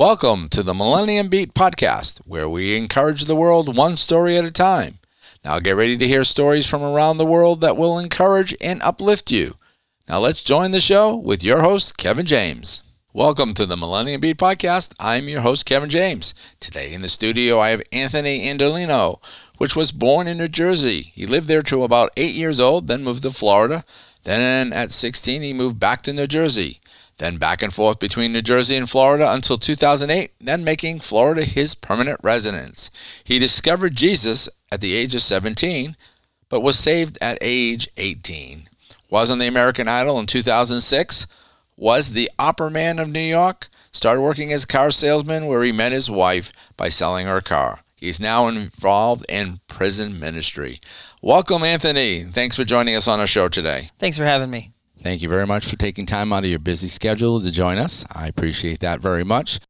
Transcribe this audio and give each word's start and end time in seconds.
Welcome 0.00 0.48
to 0.52 0.62
the 0.62 0.72
Millennium 0.72 1.28
Beat 1.28 1.52
podcast, 1.52 2.22
where 2.24 2.48
we 2.48 2.74
encourage 2.74 3.26
the 3.26 3.36
world 3.36 3.76
one 3.76 3.98
story 3.98 4.38
at 4.38 4.46
a 4.46 4.50
time. 4.50 4.98
Now 5.44 5.60
get 5.60 5.76
ready 5.76 5.98
to 5.98 6.08
hear 6.08 6.24
stories 6.24 6.66
from 6.66 6.82
around 6.82 7.18
the 7.18 7.26
world 7.26 7.60
that 7.60 7.76
will 7.76 7.98
encourage 7.98 8.56
and 8.62 8.80
uplift 8.80 9.30
you. 9.30 9.56
Now 10.08 10.18
let's 10.20 10.42
join 10.42 10.70
the 10.70 10.80
show 10.80 11.14
with 11.14 11.44
your 11.44 11.60
host, 11.60 11.98
Kevin 11.98 12.24
James. 12.24 12.82
Welcome 13.12 13.52
to 13.52 13.66
the 13.66 13.76
Millennium 13.76 14.22
Beat 14.22 14.38
podcast. 14.38 14.94
I'm 14.98 15.28
your 15.28 15.42
host, 15.42 15.66
Kevin 15.66 15.90
James. 15.90 16.34
Today 16.60 16.94
in 16.94 17.02
the 17.02 17.08
studio, 17.10 17.58
I 17.58 17.68
have 17.68 17.82
Anthony 17.92 18.46
Andolino, 18.46 19.22
which 19.58 19.76
was 19.76 19.92
born 19.92 20.26
in 20.26 20.38
New 20.38 20.48
Jersey. 20.48 21.12
He 21.14 21.26
lived 21.26 21.46
there 21.46 21.62
till 21.62 21.84
about 21.84 22.08
eight 22.16 22.34
years 22.34 22.58
old, 22.58 22.88
then 22.88 23.04
moved 23.04 23.24
to 23.24 23.30
Florida. 23.30 23.84
Then 24.24 24.72
at 24.72 24.92
16, 24.92 25.42
he 25.42 25.52
moved 25.52 25.78
back 25.78 26.02
to 26.04 26.14
New 26.14 26.26
Jersey 26.26 26.79
then 27.20 27.36
back 27.36 27.62
and 27.62 27.72
forth 27.72 27.98
between 27.98 28.32
New 28.32 28.42
Jersey 28.42 28.76
and 28.76 28.88
Florida 28.88 29.30
until 29.30 29.58
2008, 29.58 30.32
then 30.40 30.64
making 30.64 31.00
Florida 31.00 31.44
his 31.44 31.74
permanent 31.74 32.18
residence. 32.22 32.90
He 33.22 33.38
discovered 33.38 33.94
Jesus 33.94 34.48
at 34.72 34.80
the 34.80 34.94
age 34.94 35.14
of 35.14 35.20
17, 35.20 35.96
but 36.48 36.62
was 36.62 36.78
saved 36.78 37.18
at 37.20 37.38
age 37.42 37.88
18. 37.98 38.64
Was 39.10 39.30
on 39.30 39.38
the 39.38 39.46
American 39.46 39.86
Idol 39.86 40.18
in 40.18 40.26
2006, 40.26 41.26
was 41.76 42.12
the 42.12 42.30
opera 42.38 42.70
man 42.70 42.98
of 42.98 43.10
New 43.10 43.20
York, 43.20 43.68
started 43.92 44.22
working 44.22 44.50
as 44.52 44.64
a 44.64 44.68
car 44.68 44.90
salesman 44.90 45.46
where 45.46 45.62
he 45.62 45.72
met 45.72 45.92
his 45.92 46.10
wife 46.10 46.52
by 46.76 46.88
selling 46.88 47.26
her 47.26 47.40
car. 47.40 47.80
He's 47.96 48.18
now 48.18 48.48
involved 48.48 49.26
in 49.28 49.60
prison 49.68 50.18
ministry. 50.18 50.80
Welcome, 51.20 51.64
Anthony. 51.64 52.22
Thanks 52.22 52.56
for 52.56 52.64
joining 52.64 52.96
us 52.96 53.06
on 53.06 53.20
our 53.20 53.26
show 53.26 53.48
today. 53.48 53.90
Thanks 53.98 54.16
for 54.16 54.24
having 54.24 54.50
me. 54.50 54.72
Thank 55.02 55.22
you 55.22 55.28
very 55.28 55.46
much 55.46 55.66
for 55.66 55.76
taking 55.76 56.04
time 56.04 56.32
out 56.32 56.44
of 56.44 56.50
your 56.50 56.58
busy 56.58 56.88
schedule 56.88 57.40
to 57.40 57.50
join 57.50 57.78
us. 57.78 58.04
I 58.14 58.26
appreciate 58.26 58.80
that 58.80 59.00
very 59.00 59.24
much. 59.24 59.60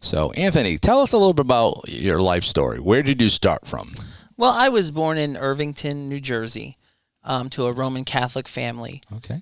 So, 0.00 0.32
Anthony, 0.32 0.78
tell 0.78 1.00
us 1.00 1.12
a 1.12 1.16
little 1.16 1.32
bit 1.32 1.44
about 1.44 1.84
your 1.88 2.20
life 2.20 2.42
story. 2.42 2.80
Where 2.80 3.02
did 3.02 3.20
you 3.20 3.28
start 3.28 3.66
from? 3.66 3.92
Well, 4.36 4.50
I 4.50 4.70
was 4.70 4.90
born 4.90 5.18
in 5.18 5.36
Irvington, 5.36 6.08
New 6.08 6.18
Jersey, 6.18 6.78
um, 7.22 7.48
to 7.50 7.66
a 7.66 7.72
Roman 7.72 8.04
Catholic 8.04 8.48
family. 8.48 9.02
Okay. 9.16 9.38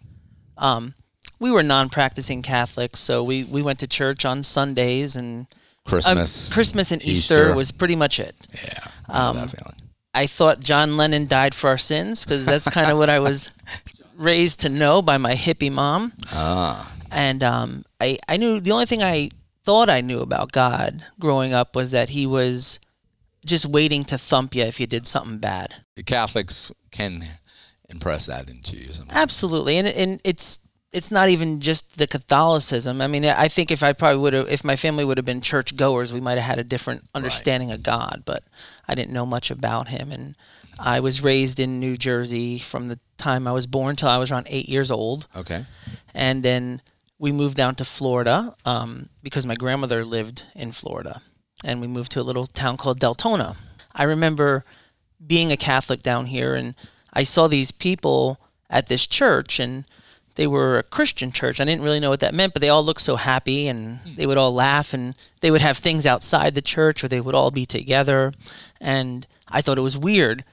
Um, 0.59 0.95
we 1.39 1.51
were 1.51 1.63
non-practicing 1.63 2.43
Catholics, 2.43 3.01
so 3.01 3.23
we, 3.23 3.45
we 3.45 3.63
went 3.63 3.79
to 3.79 3.87
church 3.87 4.27
on 4.27 4.43
Sundays 4.43 5.17
and 5.17 5.47
Christmas, 5.87 6.51
uh, 6.51 6.55
Christmas 6.55 6.93
and 6.93 7.03
Easter, 7.03 7.35
Easter, 7.35 7.55
was 7.55 7.73
pretty 7.73 7.97
much 7.97 8.21
it. 8.21 8.37
Yeah, 8.63 8.87
I, 9.09 9.29
um, 9.29 9.51
I 10.13 10.27
thought 10.27 10.61
John 10.61 10.99
Lennon 10.99 11.27
died 11.27 11.55
for 11.55 11.71
our 11.71 11.79
sins 11.79 12.25
because 12.25 12.45
that's 12.45 12.69
kind 12.69 12.91
of 12.91 12.99
what 12.99 13.09
I 13.09 13.21
was 13.21 13.51
raised 14.21 14.61
to 14.61 14.69
know 14.69 15.03
by 15.03 15.19
my 15.19 15.35
hippie 15.35 15.73
mom. 15.73 16.13
Ah. 16.33 16.93
And 17.11 17.43
um, 17.43 17.85
I, 18.01 18.19
I 18.29 18.37
knew 18.37 18.61
the 18.61 18.73
only 18.73 18.87
thing 18.87 19.03
I 19.03 19.31
thought 19.65 19.91
I 19.91 20.01
knew 20.01 20.21
about 20.21 20.53
God 20.53 21.03
growing 21.19 21.53
up 21.53 21.75
was 21.75 21.91
that 21.91 22.11
he 22.11 22.27
was 22.27 22.79
just 23.45 23.67
waiting 23.67 24.05
to 24.05 24.19
thump 24.19 24.55
you 24.55 24.63
if 24.63 24.79
you 24.79 24.87
did 24.87 25.07
something 25.07 25.39
bad. 25.39 25.75
The 25.97 26.03
Catholics 26.03 26.71
can 26.91 27.25
impress 27.89 28.27
that 28.27 28.49
into 28.51 28.77
you. 28.77 28.93
Somehow. 28.93 29.17
Absolutely. 29.17 29.79
And, 29.79 29.89
and 29.89 30.21
it's 30.23 30.61
it's 30.93 31.11
not 31.11 31.29
even 31.29 31.61
just 31.61 31.99
the 31.99 32.07
Catholicism. 32.07 33.01
I 33.01 33.07
mean, 33.07 33.25
I 33.25 33.47
think 33.49 33.71
if 33.71 33.83
I 33.83 33.93
probably 33.93 34.21
would 34.21 34.33
have, 34.33 34.49
if 34.49 34.65
my 34.65 34.75
family 34.75 35.05
would 35.05 35.19
have 35.19 35.25
been 35.25 35.41
church 35.41 35.77
goers, 35.77 36.13
we 36.13 36.21
might 36.21 36.37
have 36.37 36.47
had 36.47 36.59
a 36.59 36.65
different 36.65 37.05
understanding 37.15 37.69
right. 37.69 37.77
of 37.77 37.85
God. 37.85 38.23
But 38.25 38.43
I 38.89 38.97
didn't 38.97 39.13
know 39.13 39.25
much 39.25 39.53
about 39.53 39.89
Him, 39.89 40.11
and 40.11 40.35
I 40.81 41.01
was 41.01 41.23
raised 41.23 41.61
in 41.61 41.79
New 41.79 41.97
Jersey 41.97 42.59
from 42.59 42.89
the 42.89 42.99
time 43.19 43.47
I 43.47 43.53
was 43.53 43.67
born 43.67 43.97
till 43.97 44.09
I 44.09 44.17
was 44.17 44.31
around 44.31 44.47
eight 44.49 44.69
years 44.69 44.91
old. 44.91 45.29
Okay. 45.37 45.67
And 46.15 46.43
then 46.43 46.81
we 47.19 47.33
moved 47.33 47.57
down 47.57 47.75
to 47.77 47.85
Florida 47.85 48.57
um, 48.65 49.11
because 49.23 49.47
my 49.47 49.55
grandmother 49.55 50.05
lived 50.05 50.45
in 50.55 50.73
Florida. 50.73 51.21
And 51.63 51.83
we 51.83 51.87
moved 51.87 52.13
to 52.13 52.21
a 52.21 52.25
little 52.25 52.47
town 52.47 52.79
called 52.79 52.99
Deltona. 52.99 53.57
I 53.95 54.05
remember 54.05 54.65
being 55.25 55.53
a 55.53 55.57
Catholic 55.59 56.01
down 56.01 56.25
here, 56.25 56.55
and 56.55 56.75
I 57.13 57.25
saw 57.25 57.47
these 57.47 57.71
people 57.71 58.41
at 58.71 58.87
this 58.87 59.07
church, 59.07 59.61
and 59.61 59.85
they 60.37 60.47
were 60.47 60.79
a 60.79 60.83
Christian 60.83 61.31
church. 61.31 61.61
I 61.61 61.67
didn't 61.67 61.83
really 61.83 62.01
know 62.01 62.09
what 62.09 62.21
that 62.21 62.33
meant, 62.33 62.55
but 62.55 62.63
they 62.63 62.71
all 62.71 62.83
looked 62.83 63.03
so 63.03 63.17
happy, 63.17 63.69
and 63.69 63.99
they 64.17 64.27
would 64.27 64.39
all 64.39 64.55
laugh, 64.55 64.95
and 64.95 65.15
they 65.43 65.51
would 65.51 65.61
have 65.61 65.77
things 65.77 66.07
outside 66.07 66.55
the 66.55 66.63
church, 66.63 67.05
or 67.05 67.09
they 67.09 67.21
would 67.21 67.35
all 67.35 67.51
be 67.51 67.67
together. 67.67 68.33
And 68.81 69.27
I 69.47 69.61
thought 69.61 69.77
it 69.77 69.83
was 69.83 69.99
weird 69.99 70.45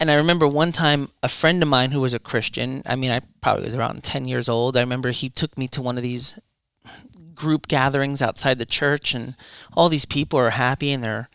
and 0.00 0.10
I 0.10 0.14
remember 0.14 0.48
one 0.48 0.72
time 0.72 1.10
a 1.22 1.28
friend 1.28 1.62
of 1.62 1.68
mine 1.68 1.92
who 1.92 2.00
was 2.00 2.14
a 2.14 2.18
Christian, 2.18 2.82
I 2.86 2.96
mean, 2.96 3.10
I 3.10 3.20
probably 3.40 3.64
was 3.64 3.76
around 3.76 4.02
10 4.02 4.26
years 4.26 4.48
old. 4.48 4.76
I 4.76 4.80
remember 4.80 5.10
he 5.10 5.28
took 5.28 5.56
me 5.56 5.68
to 5.68 5.82
one 5.82 5.96
of 5.96 6.02
these 6.02 6.38
group 7.34 7.68
gatherings 7.68 8.20
outside 8.20 8.58
the 8.58 8.66
church, 8.66 9.14
and 9.14 9.36
all 9.74 9.88
these 9.88 10.04
people 10.04 10.38
are 10.38 10.50
happy 10.50 10.92
and 10.92 11.04
they're 11.04 11.28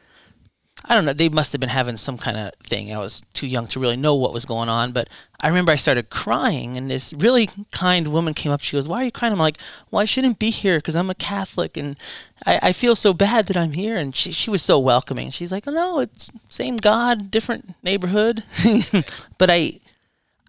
I 0.85 0.95
don't 0.95 1.05
know. 1.05 1.13
They 1.13 1.29
must 1.29 1.51
have 1.51 1.59
been 1.59 1.69
having 1.69 1.97
some 1.97 2.17
kind 2.17 2.37
of 2.37 2.53
thing. 2.61 2.93
I 2.93 2.99
was 2.99 3.21
too 3.33 3.47
young 3.47 3.67
to 3.67 3.79
really 3.79 3.97
know 3.97 4.15
what 4.15 4.31
was 4.31 4.45
going 4.45 4.69
on, 4.69 4.91
but 4.91 5.09
I 5.39 5.47
remember 5.47 5.71
I 5.71 5.75
started 5.75 6.09
crying, 6.09 6.77
and 6.77 6.89
this 6.89 7.13
really 7.13 7.49
kind 7.71 8.07
woman 8.09 8.33
came 8.33 8.51
up. 8.51 8.61
She 8.61 8.77
goes, 8.77 8.87
"Why 8.87 9.01
are 9.01 9.05
you 9.05 9.11
crying?" 9.11 9.33
I'm 9.33 9.39
like, 9.39 9.57
"Well, 9.91 10.01
I 10.01 10.05
shouldn't 10.05 10.39
be 10.39 10.49
here 10.49 10.77
because 10.77 10.95
I'm 10.95 11.09
a 11.09 11.15
Catholic, 11.15 11.77
and 11.77 11.97
I, 12.45 12.59
I 12.63 12.71
feel 12.73 12.95
so 12.95 13.13
bad 13.13 13.47
that 13.47 13.57
I'm 13.57 13.73
here." 13.73 13.97
And 13.97 14.15
she 14.15 14.31
she 14.31 14.49
was 14.49 14.61
so 14.61 14.79
welcoming. 14.79 15.29
She's 15.31 15.51
like, 15.51 15.65
"No, 15.65 15.99
it's 15.99 16.31
same 16.47 16.77
God, 16.77 17.31
different 17.31 17.73
neighborhood," 17.83 18.43
but 19.37 19.49
I. 19.49 19.79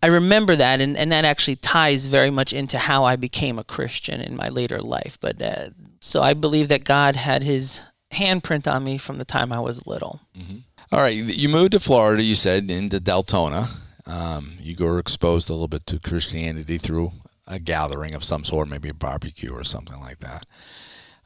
I 0.00 0.06
remember 0.06 0.55
that, 0.55 0.81
and, 0.81 0.97
and 0.97 1.10
that 1.10 1.25
actually 1.25 1.56
ties 1.56 2.06
very 2.06 2.31
much 2.31 2.53
into 2.53 2.78
how 2.78 3.05
I 3.05 3.16
became 3.16 3.59
a 3.59 3.65
Christian 3.65 4.21
in 4.21 4.37
my 4.37 4.49
later 4.49 4.78
life. 4.78 5.19
But 5.21 5.43
uh, 5.43 5.71
so 5.99 6.22
I 6.22 6.34
believe 6.34 6.69
that 6.69 6.84
God 6.84 7.16
had 7.16 7.43
His 7.43 7.83
handprint 8.12 8.70
on 8.70 8.84
me 8.84 8.98
from 8.98 9.19
the 9.19 9.24
time 9.24 9.52
I 9.52 9.60
was 9.60 9.86
little. 9.86 10.20
Mm-hmm. 10.36 10.58
All 10.92 11.00
right, 11.00 11.14
you 11.14 11.48
moved 11.48 11.72
to 11.72 11.80
Florida. 11.80 12.22
You 12.22 12.34
said 12.34 12.70
into 12.70 12.98
Deltona. 12.98 13.69
Um, 14.06 14.54
you 14.58 14.74
were 14.78 14.98
exposed 14.98 15.50
a 15.50 15.52
little 15.52 15.69
bit 15.69 15.84
to 15.86 15.98
Christianity 15.98 16.78
through 16.78 17.12
a 17.47 17.58
gathering 17.58 18.14
of 18.14 18.24
some 18.24 18.44
sort, 18.44 18.68
maybe 18.68 18.88
a 18.88 18.94
barbecue 18.94 19.52
or 19.52 19.64
something 19.64 20.00
like 20.00 20.18
that. 20.18 20.47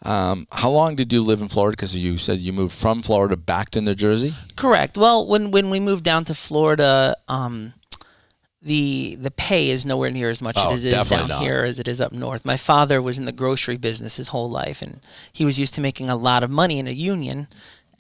Um, 0.05 0.49
how 0.51 0.71
long 0.71 0.97
did 0.97 1.13
you 1.13 1.23
live 1.23 1.41
in 1.41 1.49
Florida? 1.49 1.77
Because 1.77 1.97
you 1.97 2.19
said 2.19 2.39
you 2.39 2.53
moved 2.53 2.75
from 2.75 3.03
Florida 3.03 3.37
back 3.37 3.71
to 3.71 3.81
New 3.81 3.95
Jersey. 3.95 4.35
Correct. 4.57 4.99
Well, 4.99 5.27
when 5.27 5.53
when 5.53 5.71
we 5.71 5.79
moved 5.79 6.03
down 6.03 6.25
to 6.25 6.35
Florida, 6.35 7.17
um, 7.29 7.75
the 8.63 9.17
the 9.17 9.31
pay 9.31 9.71
is 9.71 9.85
nowhere 9.85 10.11
near 10.11 10.31
as 10.31 10.41
much 10.41 10.57
oh, 10.59 10.73
as 10.73 10.85
it 10.85 10.93
is 10.93 11.09
down 11.09 11.29
not. 11.29 11.43
here 11.43 11.65
as 11.65 11.79
it 11.79 11.89
is 11.89 12.01
up 12.01 12.13
north. 12.13 12.45
My 12.45 12.57
father 12.57 13.03
was 13.03 13.19
in 13.19 13.25
the 13.25 13.33
grocery 13.33 13.77
business 13.77 14.17
his 14.17 14.29
whole 14.29 14.49
life, 14.49 14.83
and 14.83 15.01
he 15.33 15.45
was 15.45 15.59
used 15.59 15.75
to 15.75 15.81
making 15.81 16.09
a 16.09 16.17
lot 16.17 16.43
of 16.43 16.51
money 16.51 16.79
in 16.79 16.87
a 16.87 16.93
union. 16.93 17.49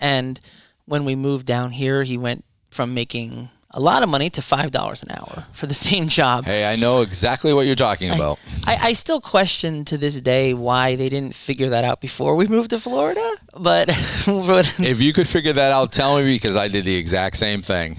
And 0.00 0.40
when 0.84 1.04
we 1.04 1.16
moved 1.16 1.46
down 1.46 1.72
here, 1.72 2.04
he 2.04 2.16
went 2.16 2.44
from 2.70 2.94
making 2.94 3.48
a 3.72 3.80
lot 3.80 4.02
of 4.02 4.08
money 4.08 4.30
to 4.30 4.42
five 4.42 4.70
dollars 4.70 5.02
an 5.02 5.10
hour 5.10 5.46
for 5.52 5.66
the 5.66 5.74
same 5.88 6.06
job. 6.06 6.44
Hey, 6.44 6.70
I 6.70 6.76
know 6.76 7.02
exactly 7.02 7.52
what 7.52 7.66
you're 7.66 7.74
talking 7.74 8.10
about. 8.10 8.38
I, 8.64 8.74
I, 8.74 8.78
I, 8.82 8.92
still 8.92 9.20
question 9.20 9.84
to 9.86 9.98
this 9.98 10.20
day 10.20 10.54
why 10.54 10.94
they 10.94 11.08
didn't 11.08 11.34
figure 11.34 11.70
that 11.70 11.82
out 11.82 12.00
before 12.00 12.36
we 12.36 12.46
moved 12.46 12.70
to 12.70 12.78
Florida. 12.78 13.28
But 13.58 13.88
if 14.28 15.02
you 15.02 15.12
could 15.12 15.26
figure 15.26 15.54
that 15.54 15.72
out, 15.72 15.90
tell 15.90 16.16
me 16.18 16.24
because 16.24 16.54
I 16.54 16.68
did 16.68 16.84
the 16.84 16.94
exact 16.94 17.36
same 17.36 17.62
thing. 17.62 17.96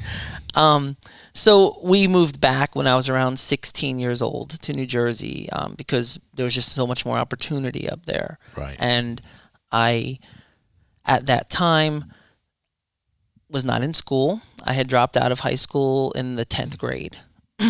Um, 0.55 0.95
so 1.33 1.79
we 1.83 2.07
moved 2.07 2.39
back 2.39 2.75
when 2.75 2.85
I 2.85 2.95
was 2.95 3.09
around 3.09 3.39
16 3.39 3.99
years 3.99 4.21
old 4.21 4.51
to 4.61 4.73
New 4.73 4.85
Jersey 4.85 5.49
um, 5.51 5.73
because 5.75 6.19
there 6.33 6.43
was 6.43 6.53
just 6.53 6.73
so 6.75 6.85
much 6.85 7.05
more 7.05 7.17
opportunity 7.17 7.89
up 7.89 8.05
there. 8.05 8.37
Right. 8.55 8.75
And 8.79 9.19
I, 9.71 10.19
at 11.05 11.25
that 11.25 11.49
time, 11.49 12.13
was 13.49 13.65
not 13.65 13.81
in 13.81 13.93
school. 13.93 14.41
I 14.63 14.73
had 14.73 14.87
dropped 14.87 15.17
out 15.17 15.31
of 15.31 15.39
high 15.39 15.55
school 15.55 16.11
in 16.11 16.35
the 16.35 16.45
10th 16.45 16.77
grade. 16.77 17.17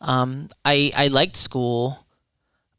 um, 0.00 0.48
I, 0.64 0.90
I 0.94 1.08
liked 1.08 1.36
school, 1.36 2.06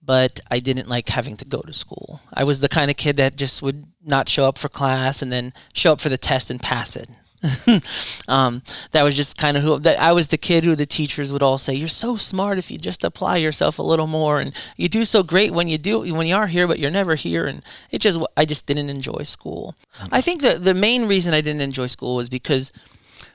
but 0.03 0.40
I 0.52 0.59
didn't 0.59 0.90
like 0.90 1.09
having 1.09 1.38
to 1.38 1.46
go 1.46 1.62
to 1.62 1.73
school. 1.73 2.22
I 2.31 2.44
was 2.44 2.59
the 2.59 2.69
kind 2.69 2.91
of 2.91 2.97
kid 2.97 3.18
that 3.18 3.35
just 3.35 3.63
would 3.63 3.85
not 4.03 4.29
show 4.29 4.46
up 4.46 4.59
for 4.59 4.70
class 4.70 5.23
and 5.23 5.32
then 5.32 5.53
show 5.73 5.93
up 5.93 6.02
for 6.02 6.09
the 6.09 6.17
test 6.17 6.52
and 6.52 6.61
pass 6.61 6.96
it. 6.96 7.09
um, 8.28 8.61
that 8.91 9.03
was 9.03 9.16
just 9.16 9.37
kind 9.37 9.57
of 9.57 9.63
who 9.63 9.79
that 9.79 9.99
I 9.99 10.13
was 10.13 10.29
the 10.29 10.37
kid 10.37 10.63
who 10.63 10.75
the 10.75 10.85
teachers 10.85 11.31
would 11.31 11.43
all 11.43 11.57
say, 11.57 11.73
"You're 11.73 11.87
so 11.87 12.16
smart 12.16 12.57
if 12.57 12.72
you 12.72 12.78
just 12.78 13.03
apply 13.03 13.37
yourself 13.37 13.79
a 13.79 13.84
little 13.84 14.07
more, 14.07 14.40
and 14.40 14.53
you 14.78 14.87
do 14.87 15.05
so 15.05 15.23
great 15.23 15.51
when 15.51 15.67
you 15.67 15.78
do 15.78 15.99
when 15.99 16.28
you 16.28 16.35
are 16.35 16.47
here, 16.47 16.67
but 16.67 16.79
you're 16.79 16.91
never 16.91 17.16
here." 17.16 17.45
And 17.45 17.61
it 17.91 17.99
just 17.99 18.19
I 18.37 18.45
just 18.45 18.66
didn't 18.67 18.90
enjoy 18.90 19.23
school. 19.23 19.75
I 20.11 20.22
think 20.22 20.41
the 20.41 20.57
the 20.57 20.73
main 20.73 21.07
reason 21.07 21.34
I 21.34 21.41
didn't 21.41 21.61
enjoy 21.61 21.87
school 21.87 22.16
was 22.16 22.29
because 22.29 22.72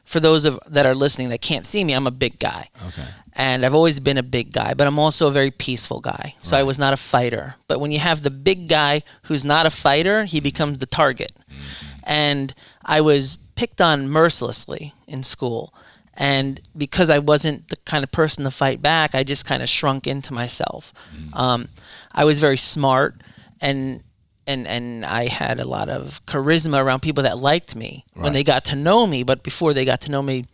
for 0.08 0.20
those 0.20 0.46
of 0.46 0.58
that 0.66 0.86
are 0.86 0.94
listening 0.94 1.28
that 1.28 1.42
can't 1.42 1.66
see 1.66 1.84
me, 1.84 1.92
I'm 1.92 2.06
a 2.06 2.10
big 2.10 2.38
guy. 2.38 2.68
Okay. 2.88 3.06
And 3.34 3.64
I've 3.64 3.74
always 3.74 4.00
been 4.00 4.16
a 4.16 4.22
big 4.22 4.52
guy, 4.52 4.72
but 4.72 4.86
I'm 4.86 4.98
also 4.98 5.28
a 5.28 5.30
very 5.30 5.50
peaceful 5.50 6.00
guy. 6.00 6.34
So 6.40 6.56
right. 6.56 6.60
I 6.60 6.62
was 6.62 6.78
not 6.78 6.94
a 6.94 6.96
fighter. 6.96 7.56
But 7.68 7.78
when 7.78 7.92
you 7.92 7.98
have 7.98 8.22
the 8.22 8.30
big 8.30 8.68
guy 8.68 9.02
who's 9.24 9.44
not 9.44 9.66
a 9.66 9.70
fighter, 9.70 10.24
he 10.24 10.40
becomes 10.40 10.78
the 10.78 10.86
target. 10.86 11.32
Mm-hmm. 11.50 12.00
And 12.04 12.54
I 12.82 13.02
was 13.02 13.36
picked 13.58 13.80
on 13.80 14.08
mercilessly 14.08 14.92
in 15.08 15.24
school. 15.24 15.74
And 16.14 16.60
because 16.76 17.10
I 17.10 17.18
wasn't 17.18 17.68
the 17.68 17.76
kind 17.84 18.04
of 18.04 18.12
person 18.12 18.44
to 18.44 18.52
fight 18.52 18.80
back, 18.80 19.16
I 19.16 19.24
just 19.24 19.44
kind 19.46 19.64
of 19.64 19.68
shrunk 19.68 20.06
into 20.06 20.32
myself. 20.32 20.92
Mm. 21.16 21.36
Um, 21.36 21.68
I 22.14 22.24
was 22.24 22.38
very 22.38 22.56
smart, 22.56 23.16
and 23.60 24.02
and 24.46 24.66
and 24.66 25.04
I 25.04 25.26
had 25.26 25.58
a 25.58 25.66
lot 25.66 25.88
of 25.88 26.24
charisma 26.26 26.82
around 26.82 27.02
people 27.02 27.24
that 27.24 27.38
liked 27.38 27.74
me 27.74 28.04
when 28.14 28.32
they 28.32 28.44
got 28.44 28.64
to 28.66 28.76
know 28.76 29.06
me. 29.06 29.24
But 29.24 29.42
before 29.42 29.74
they 29.74 29.84
got 29.84 30.00
to 30.02 30.10
know 30.10 30.22
me, 30.22 30.44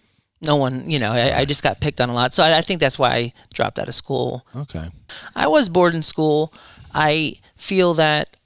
no 0.40 0.56
one, 0.56 0.88
you 0.88 0.98
know, 0.98 1.12
I, 1.12 1.40
I 1.40 1.44
just 1.44 1.62
got 1.62 1.80
picked 1.80 2.00
on 2.00 2.08
a 2.08 2.14
lot. 2.14 2.34
So 2.34 2.42
I, 2.42 2.58
I 2.58 2.60
think 2.62 2.80
that's 2.80 2.98
why 2.98 3.10
I 3.10 3.32
dropped 3.52 3.78
out 3.78 3.88
of 3.88 3.94
school. 3.94 4.46
Okay. 4.56 4.90
I 5.36 5.48
was 5.48 5.68
bored 5.68 5.94
in 5.94 6.02
school. 6.02 6.52
I 6.94 7.34
feel 7.56 7.94
that 7.94 8.36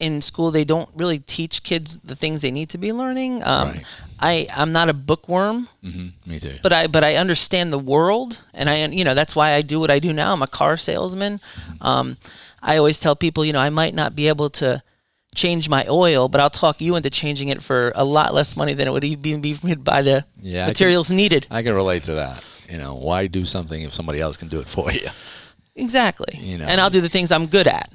in 0.00 0.22
school 0.22 0.50
they 0.52 0.64
don't 0.64 0.88
really 0.96 1.18
teach 1.18 1.62
kids 1.64 1.98
the 1.98 2.14
things 2.14 2.40
they 2.42 2.50
need 2.52 2.68
to 2.70 2.78
be 2.78 2.92
learning. 2.92 3.42
Um, 3.42 3.68
Right. 3.68 3.84
I 4.20 4.46
I'm 4.56 4.72
not 4.72 4.88
a 4.88 4.94
bookworm, 4.94 5.68
hmm 5.82 6.08
Me 6.26 6.40
too. 6.40 6.56
but 6.62 6.72
I 6.72 6.86
but 6.88 7.04
I 7.04 7.16
understand 7.16 7.72
the 7.72 7.78
world, 7.78 8.40
and 8.54 8.68
I 8.68 8.84
you 8.86 9.04
know 9.04 9.14
that's 9.14 9.34
why 9.36 9.52
I 9.52 9.62
do 9.62 9.78
what 9.80 9.90
I 9.90 9.98
do 10.00 10.12
now. 10.12 10.32
I'm 10.32 10.42
a 10.42 10.46
car 10.48 10.76
salesman. 10.76 11.40
Um, 11.80 12.16
I 12.62 12.78
always 12.78 12.98
tell 13.00 13.14
people, 13.14 13.44
you 13.44 13.52
know, 13.52 13.60
I 13.60 13.70
might 13.70 13.94
not 13.94 14.16
be 14.16 14.26
able 14.28 14.50
to 14.50 14.82
change 15.36 15.68
my 15.68 15.86
oil, 15.88 16.28
but 16.28 16.40
I'll 16.40 16.50
talk 16.50 16.80
you 16.80 16.96
into 16.96 17.10
changing 17.10 17.48
it 17.50 17.62
for 17.62 17.92
a 17.94 18.04
lot 18.04 18.34
less 18.34 18.56
money 18.56 18.74
than 18.74 18.88
it 18.88 18.90
would 18.92 19.04
even 19.04 19.40
be 19.40 19.54
by 19.76 20.02
the 20.02 20.24
Yeah, 20.42 20.62
I 20.62 20.64
can- 20.64 20.70
materials 20.70 21.10
needed. 21.12 21.46
I 21.50 21.62
can 21.62 21.74
relate 21.74 22.02
to 22.04 22.14
that. 22.14 22.42
You 22.68 22.78
know, 22.78 22.94
why 22.96 23.28
do 23.28 23.44
something 23.44 23.80
if 23.82 23.94
somebody 23.94 24.20
else 24.20 24.36
can 24.36 24.48
do 24.48 24.58
it 24.60 24.66
for 24.68 24.90
you? 25.00 25.06
Exactly. 25.76 26.36
You 26.40 26.58
know. 26.58 26.64
and 26.66 26.80
I'll 26.80 26.90
do 26.90 27.00
the 27.00 27.08
things 27.08 27.30
I'm 27.30 27.46
good 27.46 27.68
at. 27.68 27.88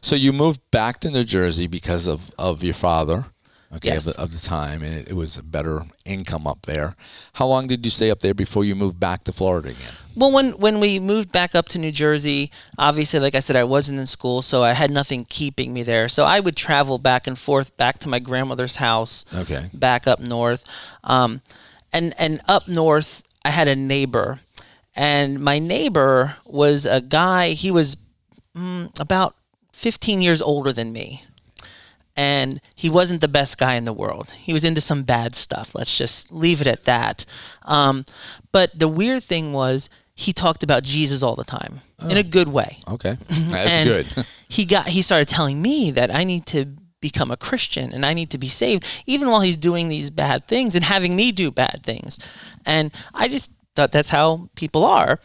So 0.00 0.14
you 0.16 0.32
moved 0.32 0.60
back 0.70 1.00
to 1.00 1.10
New 1.10 1.24
Jersey 1.24 1.66
because 1.66 2.06
of, 2.06 2.30
of 2.38 2.62
your 2.62 2.74
father, 2.74 3.26
okay, 3.74 3.88
Yes. 3.90 4.06
of, 4.06 4.14
the, 4.16 4.22
of 4.22 4.30
the 4.32 4.38
time, 4.38 4.82
and 4.82 4.94
it, 4.94 5.10
it 5.10 5.14
was 5.14 5.36
a 5.38 5.42
better 5.42 5.82
income 6.04 6.46
up 6.46 6.62
there. 6.66 6.94
How 7.34 7.46
long 7.46 7.66
did 7.66 7.84
you 7.84 7.90
stay 7.90 8.10
up 8.10 8.20
there 8.20 8.34
before 8.34 8.64
you 8.64 8.74
moved 8.74 8.98
back 9.00 9.24
to 9.24 9.32
Florida 9.32 9.70
again? 9.70 9.92
Well, 10.16 10.32
when 10.32 10.50
when 10.58 10.80
we 10.80 10.98
moved 10.98 11.30
back 11.30 11.54
up 11.54 11.68
to 11.70 11.78
New 11.78 11.92
Jersey, 11.92 12.50
obviously, 12.76 13.20
like 13.20 13.36
I 13.36 13.40
said, 13.40 13.54
I 13.54 13.62
wasn't 13.64 14.00
in 14.00 14.06
school, 14.06 14.42
so 14.42 14.64
I 14.64 14.72
had 14.72 14.90
nothing 14.90 15.24
keeping 15.28 15.72
me 15.72 15.84
there. 15.84 16.08
So 16.08 16.24
I 16.24 16.40
would 16.40 16.56
travel 16.56 16.98
back 16.98 17.26
and 17.28 17.38
forth 17.38 17.76
back 17.76 17.98
to 17.98 18.08
my 18.08 18.18
grandmother's 18.18 18.76
house, 18.76 19.24
Okay. 19.34 19.70
back 19.72 20.06
up 20.08 20.18
north, 20.20 20.64
um, 21.04 21.40
and 21.92 22.14
and 22.18 22.40
up 22.48 22.66
north, 22.66 23.22
I 23.44 23.50
had 23.50 23.68
a 23.68 23.76
neighbor, 23.76 24.40
and 24.96 25.38
my 25.38 25.60
neighbor 25.60 26.34
was 26.46 26.84
a 26.84 27.00
guy. 27.00 27.50
He 27.50 27.70
was 27.70 27.96
mm, 28.56 28.90
about 28.98 29.36
15 29.78 30.20
years 30.20 30.42
older 30.42 30.72
than 30.72 30.92
me. 30.92 31.22
And 32.16 32.60
he 32.74 32.90
wasn't 32.90 33.20
the 33.20 33.28
best 33.28 33.58
guy 33.58 33.74
in 33.74 33.84
the 33.84 33.92
world. 33.92 34.30
He 34.30 34.52
was 34.52 34.64
into 34.64 34.80
some 34.80 35.04
bad 35.04 35.36
stuff. 35.36 35.72
Let's 35.72 35.96
just 35.96 36.32
leave 36.32 36.60
it 36.60 36.66
at 36.66 36.84
that. 36.84 37.24
Um, 37.62 38.04
but 38.50 38.76
the 38.76 38.88
weird 38.88 39.22
thing 39.22 39.52
was, 39.52 39.88
he 40.16 40.32
talked 40.32 40.64
about 40.64 40.82
Jesus 40.82 41.22
all 41.22 41.36
the 41.36 41.44
time 41.44 41.78
in 42.10 42.16
a 42.16 42.24
good 42.24 42.48
way. 42.48 42.78
Okay. 42.88 43.16
That's 43.28 43.84
good. 43.84 44.26
he 44.48 44.64
got 44.64 44.88
he 44.88 45.00
started 45.00 45.28
telling 45.28 45.62
me 45.62 45.92
that 45.92 46.12
I 46.12 46.24
need 46.24 46.44
to 46.46 46.66
become 47.00 47.30
a 47.30 47.36
Christian 47.36 47.92
and 47.92 48.04
I 48.04 48.14
need 48.14 48.30
to 48.30 48.38
be 48.38 48.48
saved, 48.48 48.84
even 49.06 49.28
while 49.28 49.42
he's 49.42 49.56
doing 49.56 49.86
these 49.86 50.10
bad 50.10 50.48
things 50.48 50.74
and 50.74 50.84
having 50.84 51.14
me 51.14 51.30
do 51.30 51.52
bad 51.52 51.82
things. 51.84 52.18
And 52.66 52.92
I 53.14 53.28
just 53.28 53.52
thought 53.76 53.92
that's 53.92 54.08
how 54.08 54.50
people 54.56 54.84
are. 54.84 55.20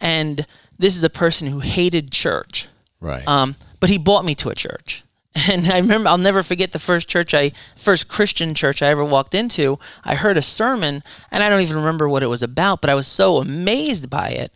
And 0.00 0.46
this 0.78 0.94
is 0.94 1.02
a 1.02 1.10
person 1.10 1.48
who 1.48 1.58
hated 1.58 2.12
church. 2.12 2.68
Right. 3.00 3.26
Um, 3.26 3.56
but 3.80 3.90
he 3.90 3.98
brought 3.98 4.24
me 4.24 4.34
to 4.36 4.48
a 4.48 4.54
church. 4.54 5.04
And 5.50 5.66
I 5.68 5.78
remember, 5.78 6.08
I'll 6.08 6.18
never 6.18 6.42
forget 6.42 6.72
the 6.72 6.80
first 6.80 7.08
church 7.08 7.32
I, 7.32 7.52
first 7.76 8.08
Christian 8.08 8.54
church 8.54 8.82
I 8.82 8.88
ever 8.88 9.04
walked 9.04 9.34
into. 9.34 9.78
I 10.04 10.16
heard 10.16 10.36
a 10.36 10.42
sermon, 10.42 11.02
and 11.30 11.42
I 11.44 11.48
don't 11.48 11.62
even 11.62 11.76
remember 11.76 12.08
what 12.08 12.24
it 12.24 12.26
was 12.26 12.42
about, 12.42 12.80
but 12.80 12.90
I 12.90 12.96
was 12.96 13.06
so 13.06 13.36
amazed 13.36 14.10
by 14.10 14.30
it. 14.30 14.50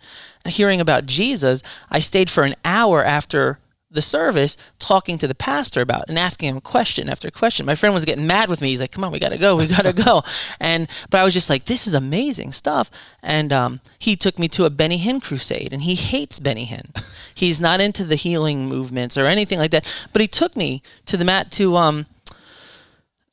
Hearing 0.44 0.80
about 0.80 1.06
Jesus, 1.06 1.62
I 1.88 2.00
stayed 2.00 2.28
for 2.28 2.42
an 2.42 2.56
hour 2.64 3.04
after 3.04 3.60
the 3.92 4.02
service 4.02 4.56
talking 4.78 5.18
to 5.18 5.28
the 5.28 5.34
pastor 5.34 5.80
about 5.80 6.08
and 6.08 6.18
asking 6.18 6.48
him 6.48 6.60
question 6.60 7.08
after 7.08 7.30
question. 7.30 7.66
My 7.66 7.74
friend 7.74 7.94
was 7.94 8.04
getting 8.04 8.26
mad 8.26 8.48
with 8.48 8.60
me. 8.60 8.70
He's 8.70 8.80
like, 8.80 8.92
"Come 8.92 9.04
on, 9.04 9.12
we 9.12 9.18
gotta 9.18 9.38
go, 9.38 9.56
we 9.56 9.66
gotta 9.66 9.92
go." 10.04 10.22
And 10.60 10.88
but 11.10 11.20
I 11.20 11.24
was 11.24 11.34
just 11.34 11.50
like, 11.50 11.64
"This 11.66 11.86
is 11.86 11.94
amazing 11.94 12.52
stuff." 12.52 12.90
And 13.22 13.52
um, 13.52 13.80
he 13.98 14.16
took 14.16 14.38
me 14.38 14.48
to 14.48 14.64
a 14.64 14.70
Benny 14.70 14.98
Hinn 14.98 15.22
crusade, 15.22 15.72
and 15.72 15.82
he 15.82 15.94
hates 15.94 16.38
Benny 16.38 16.66
Hinn. 16.66 16.90
He's 17.34 17.60
not 17.60 17.80
into 17.80 18.04
the 18.04 18.16
healing 18.16 18.66
movements 18.66 19.16
or 19.16 19.26
anything 19.26 19.58
like 19.58 19.70
that. 19.70 19.86
But 20.12 20.22
he 20.22 20.28
took 20.28 20.56
me 20.56 20.82
to 21.06 21.16
the 21.16 21.24
mat 21.24 21.50
to 21.52 21.76
um, 21.76 22.06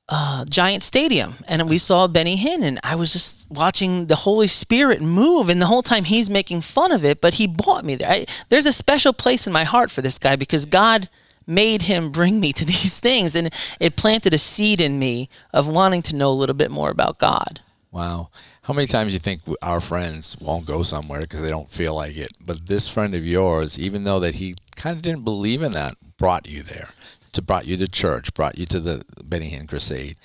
uh, 0.09 0.44
Giant 0.45 0.81
Stadium, 0.83 1.35
and 1.47 1.69
we 1.69 1.77
saw 1.77 2.07
Benny 2.07 2.35
Hinn, 2.35 2.63
and 2.63 2.79
I 2.83 2.95
was 2.95 3.13
just 3.13 3.50
watching 3.51 4.07
the 4.07 4.15
Holy 4.15 4.47
Spirit 4.47 5.01
move, 5.01 5.50
and 5.50 5.61
the 5.61 5.67
whole 5.67 5.83
time 5.83 6.03
he's 6.03 6.29
making 6.29 6.61
fun 6.61 6.91
of 6.91 7.06
it, 7.06 7.21
but 7.21 7.35
he 7.35 7.47
brought 7.47 7.85
me 7.85 7.95
there. 7.95 8.09
I, 8.09 8.25
there's 8.50 8.65
a 8.65 8.73
special 8.73 9.13
place 9.13 9.45
in 9.45 9.53
my 9.53 9.63
heart 9.63 9.91
for 9.91 10.01
this 10.01 10.17
guy 10.17 10.35
because 10.35 10.65
God 10.65 11.09
made 11.45 11.83
him 11.83 12.11
bring 12.11 12.39
me 12.39 12.53
to 12.53 12.65
these 12.73 13.00
things, 13.00 13.35
and 13.35 13.53
it 13.79 13.95
planted 13.95 14.33
a 14.33 14.39
seed 14.39 14.81
in 14.81 14.97
me 14.97 15.29
of 15.53 15.67
wanting 15.67 16.01
to 16.03 16.15
know 16.15 16.31
a 16.31 16.33
little 16.33 16.55
bit 16.55 16.71
more 16.71 16.89
about 16.89 17.19
God. 17.19 17.62
wow. 17.91 18.29
How 18.63 18.73
many 18.75 18.85
times 18.85 19.13
do 19.13 19.13
you 19.13 19.19
think 19.19 19.41
our 19.63 19.81
friends 19.81 20.38
won't 20.39 20.67
go 20.67 20.83
somewhere 20.83 21.21
because 21.21 21.41
they 21.41 21.50
don't 21.50 21.67
feel 21.67 21.95
like 21.95 22.15
it? 22.15 22.29
But 22.45 22.67
this 22.67 22.88
friend 22.88 23.15
of 23.15 23.25
yours, 23.25 23.79
even 23.79 24.03
though 24.03 24.19
that 24.19 24.35
he 24.35 24.53
kind 24.75 24.95
of 24.95 25.01
didn't 25.01 25.23
believe 25.23 25.63
in 25.63 25.71
that, 25.71 25.95
brought 26.17 26.47
you 26.47 26.62
there. 26.62 26.89
To 27.33 27.41
brought 27.41 27.67
you 27.67 27.77
to 27.77 27.87
church, 27.87 28.33
brought 28.33 28.57
you 28.57 28.65
to 28.67 28.79
the 28.79 29.03
Benny 29.23 29.49
Hinn 29.49 29.67
Crusade. 29.67 30.15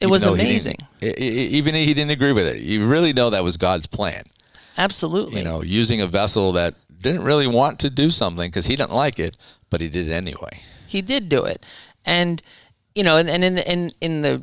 It 0.00 0.06
Even 0.06 0.10
was 0.10 0.24
he 0.24 0.30
amazing. 0.32 0.76
even 1.02 1.74
if 1.74 1.86
he 1.86 1.94
didn't 1.94 2.10
agree 2.10 2.32
with 2.32 2.46
it, 2.46 2.62
you 2.62 2.86
really 2.86 3.12
know 3.12 3.30
that 3.30 3.44
was 3.44 3.56
God's 3.56 3.86
plan. 3.86 4.22
Absolutely. 4.76 5.38
you 5.38 5.44
know, 5.44 5.62
using 5.62 6.00
a 6.00 6.06
vessel 6.06 6.52
that 6.52 6.74
didn't 7.00 7.22
really 7.22 7.46
want 7.46 7.78
to 7.80 7.90
do 7.90 8.10
something 8.10 8.48
because 8.50 8.66
he 8.66 8.76
didn't 8.76 8.92
like 8.92 9.18
it, 9.18 9.36
but 9.70 9.80
he 9.80 9.88
did 9.88 10.08
it 10.08 10.12
anyway. 10.12 10.60
he 10.86 11.00
did 11.02 11.28
do 11.28 11.44
it 11.44 11.64
and 12.06 12.42
you 12.94 13.02
know 13.02 13.16
and, 13.16 13.28
and 13.28 13.42
in 13.44 13.54
the 13.56 13.72
in, 13.72 13.90
in 14.00 14.22
the 14.22 14.42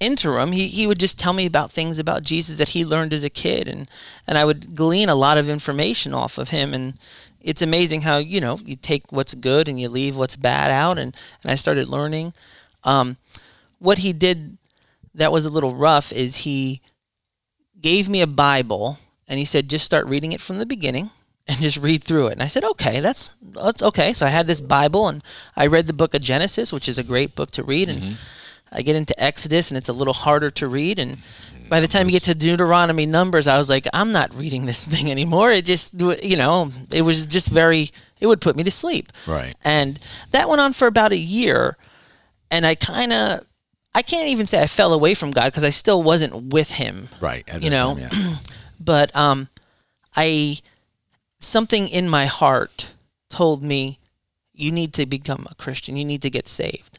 interim 0.00 0.52
he, 0.52 0.66
he 0.68 0.86
would 0.86 0.98
just 0.98 1.18
tell 1.18 1.32
me 1.32 1.46
about 1.46 1.70
things 1.70 1.98
about 1.98 2.22
jesus 2.22 2.58
that 2.58 2.70
he 2.70 2.84
learned 2.84 3.12
as 3.14 3.22
a 3.24 3.30
kid 3.30 3.68
and 3.68 3.88
and 4.26 4.36
i 4.36 4.44
would 4.44 4.74
glean 4.74 5.08
a 5.08 5.14
lot 5.14 5.38
of 5.38 5.48
information 5.48 6.12
off 6.12 6.38
of 6.38 6.48
him 6.50 6.74
and 6.74 6.94
it's 7.46 7.62
amazing 7.62 8.02
how 8.02 8.18
you 8.18 8.40
know 8.40 8.58
you 8.64 8.76
take 8.76 9.10
what's 9.10 9.34
good 9.34 9.68
and 9.68 9.80
you 9.80 9.88
leave 9.88 10.16
what's 10.16 10.36
bad 10.36 10.70
out 10.70 10.98
and 10.98 11.14
and 11.42 11.50
i 11.50 11.54
started 11.54 11.88
learning 11.88 12.32
um, 12.84 13.16
what 13.78 13.98
he 13.98 14.12
did 14.12 14.58
that 15.14 15.32
was 15.32 15.46
a 15.46 15.50
little 15.50 15.74
rough 15.74 16.12
is 16.12 16.38
he 16.38 16.80
gave 17.80 18.08
me 18.08 18.20
a 18.20 18.26
bible 18.26 18.98
and 19.28 19.38
he 19.38 19.44
said 19.44 19.68
just 19.68 19.86
start 19.86 20.06
reading 20.06 20.32
it 20.32 20.40
from 20.40 20.58
the 20.58 20.66
beginning 20.66 21.10
and 21.48 21.58
just 21.58 21.76
read 21.76 22.02
through 22.02 22.26
it. 22.26 22.32
And 22.32 22.42
I 22.42 22.48
said, 22.48 22.64
okay, 22.64 22.98
that's 23.00 23.34
that's 23.40 23.82
okay. 23.82 24.12
So 24.12 24.26
I 24.26 24.30
had 24.30 24.48
this 24.48 24.60
Bible 24.60 25.06
and 25.06 25.22
I 25.54 25.68
read 25.68 25.86
the 25.86 25.92
book 25.92 26.14
of 26.14 26.20
Genesis, 26.20 26.72
which 26.72 26.88
is 26.88 26.98
a 26.98 27.04
great 27.04 27.36
book 27.36 27.52
to 27.52 27.62
read, 27.62 27.88
and 27.88 28.18
I 28.72 28.82
get 28.82 28.96
into 28.96 29.14
Exodus 29.22 29.70
and 29.70 29.78
it's 29.78 29.88
a 29.88 29.92
little 29.92 30.12
harder 30.12 30.50
to 30.50 30.66
read. 30.66 30.98
And 30.98 31.18
by 31.68 31.80
the 31.80 31.88
time 31.88 32.06
you 32.06 32.12
get 32.12 32.24
to 32.24 32.34
Deuteronomy, 32.34 33.06
Numbers, 33.06 33.46
I 33.46 33.58
was 33.58 33.68
like, 33.68 33.86
I'm 33.92 34.12
not 34.12 34.34
reading 34.34 34.66
this 34.66 34.86
thing 34.92 35.10
anymore. 35.10 35.52
It 35.52 35.64
just, 35.64 35.94
you 36.22 36.36
know, 36.36 36.70
it 36.92 37.02
was 37.02 37.26
just 37.26 37.48
very, 37.48 37.90
it 38.20 38.26
would 38.26 38.40
put 38.40 38.56
me 38.56 38.64
to 38.64 38.70
sleep. 38.70 39.12
Right. 39.26 39.54
And 39.64 39.98
that 40.30 40.48
went 40.48 40.60
on 40.60 40.72
for 40.72 40.86
about 40.86 41.12
a 41.12 41.16
year. 41.16 41.76
And 42.50 42.64
I 42.64 42.74
kind 42.74 43.12
of, 43.12 43.46
I 43.94 44.02
can't 44.02 44.28
even 44.28 44.46
say 44.46 44.62
I 44.62 44.66
fell 44.66 44.92
away 44.92 45.14
from 45.14 45.30
God 45.30 45.46
because 45.46 45.64
I 45.64 45.70
still 45.70 46.02
wasn't 46.02 46.52
with 46.52 46.70
Him 46.70 47.08
Right. 47.20 47.44
You 47.60 47.70
know, 47.70 47.94
time, 47.94 48.08
yeah. 48.12 48.34
but 48.80 49.14
um, 49.16 49.48
I 50.14 50.58
something 51.40 51.88
in 51.88 52.08
my 52.08 52.26
heart 52.26 52.92
told 53.30 53.62
me 53.62 53.98
you 54.52 54.70
need 54.70 54.94
to 54.94 55.06
become 55.06 55.46
a 55.50 55.54
Christian. 55.54 55.96
You 55.96 56.04
need 56.04 56.22
to 56.22 56.30
get 56.30 56.46
saved. 56.48 56.98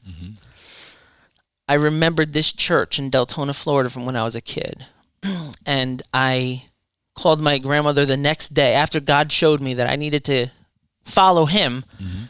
I 1.67 1.75
remembered 1.75 2.33
this 2.33 2.53
church 2.53 2.97
in 2.99 3.11
Deltona, 3.11 3.53
Florida, 3.55 3.89
from 3.89 4.05
when 4.05 4.15
I 4.15 4.23
was 4.23 4.35
a 4.35 4.41
kid, 4.41 4.85
and 5.65 6.01
I 6.13 6.63
called 7.15 7.41
my 7.41 7.57
grandmother 7.57 8.05
the 8.05 8.17
next 8.17 8.49
day 8.53 8.73
after 8.73 8.99
God 8.99 9.31
showed 9.31 9.59
me 9.61 9.73
that 9.73 9.89
I 9.89 9.95
needed 9.95 10.23
to 10.25 10.47
follow 11.03 11.45
Him. 11.45 11.83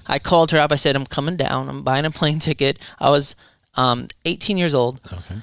I 0.08 0.20
called 0.20 0.52
her 0.52 0.60
up. 0.60 0.72
I 0.72 0.76
said, 0.76 0.96
"I'm 0.96 1.06
coming 1.06 1.38
down. 1.38 1.70
I'm 1.70 1.84
buying 1.84 2.06
a 2.06 2.12
plane 2.12 2.40
ticket." 2.48 2.80
I 3.00 3.10
was 3.10 3.36
um, 3.76 4.08
18 4.26 4.58
years 4.58 4.74
old. 4.74 5.00
okay. 5.12 5.42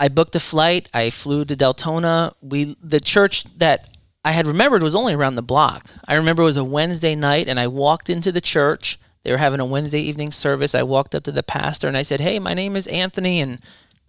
I 0.00 0.08
booked 0.08 0.34
a 0.34 0.40
flight. 0.40 0.88
I 0.92 1.10
flew 1.10 1.44
to 1.44 1.54
Deltona. 1.54 2.32
We 2.40 2.76
the 2.82 3.00
church 3.00 3.44
that 3.58 3.88
I 4.24 4.32
had 4.32 4.46
remembered 4.46 4.82
was 4.82 4.94
only 4.94 5.14
around 5.14 5.34
the 5.34 5.42
block. 5.42 5.86
I 6.08 6.14
remember 6.14 6.42
it 6.42 6.46
was 6.46 6.56
a 6.56 6.64
Wednesday 6.64 7.14
night, 7.14 7.48
and 7.48 7.60
I 7.60 7.66
walked 7.66 8.08
into 8.08 8.32
the 8.32 8.40
church. 8.40 8.98
They 9.22 9.32
were 9.32 9.38
having 9.38 9.60
a 9.60 9.64
Wednesday 9.64 10.00
evening 10.00 10.32
service. 10.32 10.74
I 10.74 10.82
walked 10.82 11.14
up 11.14 11.22
to 11.24 11.32
the 11.32 11.42
pastor 11.42 11.88
and 11.88 11.96
I 11.96 12.02
said, 12.02 12.20
"Hey, 12.20 12.38
my 12.38 12.54
name 12.54 12.76
is 12.76 12.86
Anthony, 12.88 13.40
and 13.40 13.58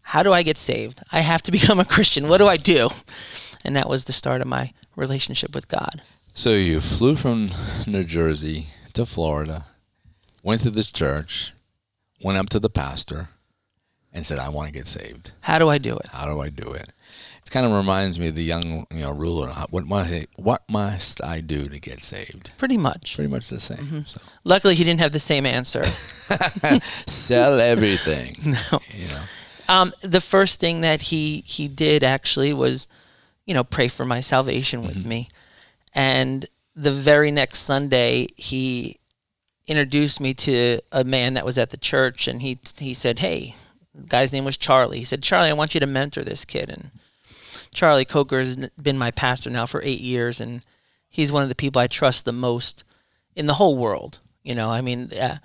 how 0.01 0.24
do 0.24 0.34
I 0.34 0.43
get 0.43 0.58
saved? 0.58 1.01
I 1.12 1.22
have 1.22 1.43
to 1.43 1.51
become 1.60 1.79
a 1.79 1.86
Christian. 1.86 2.27
What 2.27 2.39
do 2.39 2.48
I 2.48 2.58
do?" 2.58 2.89
And 3.63 3.75
that 3.75 3.89
was 3.89 4.05
the 4.05 4.13
start 4.13 4.41
of 4.41 4.48
my 4.48 4.74
relationship 4.96 5.55
with 5.55 5.67
God. 5.67 6.01
So 6.34 6.51
you 6.51 6.82
flew 6.82 7.15
from 7.15 7.50
New 7.88 8.03
Jersey 8.03 8.67
to 8.93 9.05
Florida, 9.05 9.65
went 10.41 10.62
to 10.62 10.72
this 10.72 10.91
church, 10.91 11.53
went 12.24 12.38
up 12.38 12.50
to 12.50 12.60
the 12.60 12.70
pastor, 12.70 13.29
and 14.12 14.25
said, 14.25 14.39
"I 14.39 14.50
want 14.50 14.67
to 14.67 14.74
get 14.74 14.88
saved. 14.88 15.32
How 15.41 15.60
do 15.60 15.70
I 15.70 15.77
do 15.77 15.96
it? 15.96 16.08
How 16.08 16.25
do 16.25 16.41
I 16.41 16.50
do 16.50 16.72
it?" 16.74 16.89
Kind 17.53 17.67
of 17.67 17.72
reminds 17.72 18.19
me 18.19 18.29
of 18.29 18.33
the 18.33 18.43
young, 18.43 18.88
you 18.91 19.01
know, 19.01 19.12
ruler. 19.12 19.48
What 19.69 19.86
must 19.86 20.12
I, 20.12 20.25
what 20.38 20.63
must 20.72 21.24
I 21.24 21.39
do 21.39 21.69
to 21.69 21.79
get 21.79 22.01
saved? 22.01 22.51
Pretty 22.57 22.77
much. 22.77 23.13
Pretty 23.13 23.29
much 23.29 23.48
the 23.48 23.60
same. 23.60 24.07
So 24.07 24.19
Luckily, 24.43 24.74
he 24.74 24.83
didn't 24.83 25.01
have 25.01 25.12
the 25.12 25.19
same 25.19 25.45
answer. 25.45 25.83
sell 27.05 27.60
everything. 27.60 28.36
No. 28.43 28.79
You 28.89 29.07
know. 29.07 29.22
Um, 29.69 29.93
the 30.01 30.19
first 30.19 30.60
thing 30.60 30.81
that 30.81 31.03
he 31.03 31.43
he 31.45 31.67
did 31.67 32.03
actually 32.03 32.53
was, 32.53 32.88
you 33.45 33.53
know, 33.53 33.63
pray 33.63 33.88
for 33.88 34.03
my 34.03 34.19
salvation 34.19 34.81
with 34.81 35.05
me, 35.05 35.29
and 35.93 36.48
the 36.75 36.91
very 36.91 37.29
next 37.29 37.60
Sunday 37.60 38.25
he 38.36 39.00
introduced 39.67 40.19
me 40.19 40.33
to 40.33 40.79
a 40.91 41.03
man 41.03 41.36
that 41.36 41.45
was 41.45 41.60
at 41.60 41.69
the 41.69 41.77
church, 41.77 42.27
and 42.27 42.41
he 42.41 42.57
he 42.79 42.95
said, 42.95 43.19
"Hey, 43.19 43.53
the 43.93 44.07
guy's 44.07 44.33
name 44.33 44.43
was 44.43 44.57
Charlie." 44.57 44.98
He 44.98 45.05
said, 45.05 45.22
"Charlie, 45.22 45.50
I 45.50 45.53
want 45.53 45.75
you 45.75 45.79
to 45.81 45.86
mentor 45.86 46.24
this 46.24 46.45
kid." 46.45 46.72
And 46.72 46.89
Charlie 47.74 48.06
Coker 48.06 48.39
has 48.39 48.70
been 48.82 48.98
my 48.98 49.12
pastor 49.12 49.50
now 49.50 49.65
for 49.65 49.82
eight 49.84 50.01
years, 50.01 50.39
and 50.39 50.62
he's 51.10 51.32
one 51.32 51.44
of 51.44 51.50
the 51.50 51.56
people 51.56 51.82
I 51.82 51.88
trust 51.88 52.25
the 52.25 52.32
most 52.32 52.84
in 53.36 53.48
the 53.48 53.53
whole 53.53 53.77
world. 53.77 54.20
You 54.44 54.56
know, 54.56 54.70
I 54.70 54.82
mean, 54.82 55.10
uh, 55.22 55.38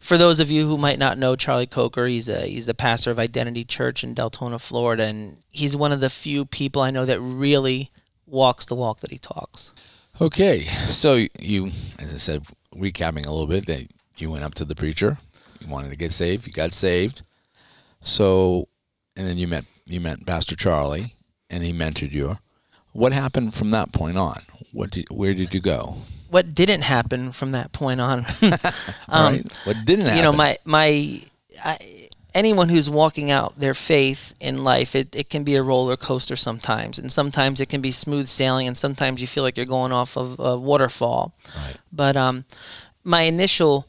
for 0.00 0.16
those 0.16 0.40
of 0.40 0.50
you 0.50 0.66
who 0.66 0.78
might 0.78 0.98
not 0.98 1.18
know 1.18 1.36
Charlie 1.36 1.66
Coker, 1.66 2.06
he's 2.06 2.28
a 2.28 2.40
he's 2.46 2.66
the 2.66 2.74
pastor 2.74 3.10
of 3.10 3.18
Identity 3.18 3.64
Church 3.64 4.02
in 4.02 4.14
Deltona, 4.14 4.60
Florida, 4.60 5.04
and 5.04 5.36
he's 5.50 5.76
one 5.76 5.92
of 5.92 6.00
the 6.00 6.10
few 6.10 6.44
people 6.46 6.82
I 6.82 6.90
know 6.90 7.04
that 7.04 7.20
really 7.20 7.90
walks 8.26 8.66
the 8.66 8.74
walk 8.74 9.00
that 9.00 9.10
he 9.10 9.18
talks. 9.18 9.74
Okay, 10.20 10.60
so 10.60 11.24
you, 11.38 11.66
as 11.98 12.14
I 12.14 12.18
said, 12.18 12.44
recapping 12.74 13.26
a 13.26 13.30
little 13.30 13.46
bit, 13.46 13.66
that 13.66 13.86
you 14.16 14.30
went 14.30 14.44
up 14.44 14.54
to 14.54 14.64
the 14.64 14.74
preacher, 14.74 15.18
you 15.60 15.68
wanted 15.68 15.90
to 15.90 15.96
get 15.96 16.12
saved, 16.12 16.46
you 16.46 16.52
got 16.52 16.72
saved. 16.72 17.22
So, 18.00 18.68
and 19.16 19.26
then 19.26 19.36
you 19.36 19.48
met 19.48 19.64
you 19.84 20.00
met 20.00 20.24
Pastor 20.24 20.56
Charlie, 20.56 21.14
and 21.50 21.62
he 21.62 21.72
mentored 21.72 22.12
you. 22.12 22.36
What 22.92 23.12
happened 23.12 23.54
from 23.54 23.70
that 23.70 23.92
point 23.92 24.18
on? 24.18 24.42
What 24.72 24.90
did, 24.90 25.06
where 25.10 25.34
did 25.34 25.54
you 25.54 25.60
go? 25.60 25.96
What 26.28 26.54
didn't 26.54 26.82
happen 26.82 27.32
from 27.32 27.52
that 27.52 27.72
point 27.72 28.00
on? 28.00 28.24
All 28.42 28.50
right. 29.30 29.44
What 29.64 29.76
didn't 29.84 30.06
happen? 30.06 30.10
Um, 30.10 30.16
you 30.16 30.22
know, 30.22 30.32
my 30.32 30.56
my 30.64 31.20
I, 31.64 31.78
anyone 32.34 32.68
who's 32.68 32.88
walking 32.88 33.30
out 33.30 33.58
their 33.58 33.74
faith 33.74 34.34
in 34.40 34.62
life, 34.62 34.94
it, 34.94 35.14
it 35.14 35.28
can 35.28 35.44
be 35.44 35.56
a 35.56 35.62
roller 35.62 35.96
coaster 35.96 36.36
sometimes, 36.36 36.98
and 36.98 37.10
sometimes 37.10 37.60
it 37.60 37.68
can 37.68 37.80
be 37.80 37.90
smooth 37.90 38.28
sailing, 38.28 38.68
and 38.68 38.76
sometimes 38.76 39.20
you 39.20 39.26
feel 39.26 39.42
like 39.42 39.56
you're 39.56 39.66
going 39.66 39.92
off 39.92 40.16
of 40.16 40.38
a 40.38 40.58
waterfall. 40.58 41.34
Right. 41.56 41.76
But 41.92 42.16
um, 42.16 42.44
my 43.04 43.22
initial 43.22 43.86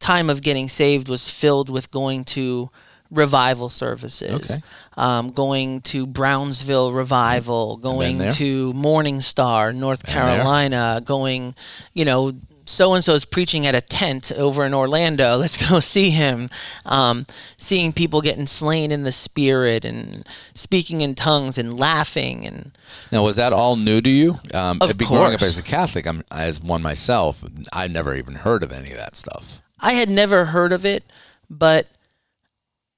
time 0.00 0.28
of 0.28 0.42
getting 0.42 0.68
saved 0.68 1.08
was 1.08 1.30
filled 1.30 1.70
with 1.70 1.90
going 1.90 2.24
to 2.24 2.70
revival 3.14 3.68
services, 3.68 4.50
Okay. 4.50 4.62
um, 4.96 5.30
going 5.30 5.80
to 5.82 6.06
Brownsville 6.06 6.92
Revival, 6.92 7.76
going 7.78 8.30
to 8.32 8.72
Morning 8.74 9.20
Star, 9.20 9.72
North 9.72 10.02
there. 10.02 10.14
Carolina, 10.14 11.00
going, 11.04 11.54
you 11.94 12.04
know, 12.04 12.32
so 12.66 12.94
and 12.94 13.04
so 13.04 13.12
is 13.12 13.26
preaching 13.26 13.66
at 13.66 13.74
a 13.74 13.80
tent 13.82 14.32
over 14.32 14.64
in 14.64 14.72
Orlando. 14.72 15.36
Let's 15.42 15.70
go 15.70 15.80
see 15.80 16.08
him. 16.10 16.48
Um, 16.86 17.26
seeing 17.58 17.92
people 17.92 18.22
getting 18.22 18.46
slain 18.46 18.90
in 18.90 19.02
the 19.02 19.12
spirit 19.12 19.84
and 19.84 20.24
speaking 20.54 21.02
in 21.02 21.14
tongues 21.14 21.58
and 21.58 21.78
laughing 21.78 22.46
and 22.46 22.72
Now, 23.12 23.22
was 23.22 23.36
that 23.36 23.52
all 23.52 23.76
new 23.76 24.00
to 24.00 24.08
you? 24.10 24.38
Um, 24.54 24.78
Of 24.80 24.96
be- 24.96 25.04
Growing 25.04 25.34
up 25.34 25.42
as 25.42 25.58
a 25.58 25.62
Catholic, 25.62 26.06
I'm, 26.06 26.22
as 26.30 26.60
one 26.60 26.80
myself, 26.82 27.44
I 27.72 27.86
never 27.86 28.14
even 28.16 28.34
heard 28.36 28.62
of 28.62 28.72
any 28.72 28.90
of 28.92 28.96
that 28.96 29.14
stuff. 29.14 29.60
I 29.80 29.92
had 29.92 30.08
never 30.08 30.46
heard 30.46 30.72
of 30.72 30.86
it, 30.86 31.04
but 31.50 31.86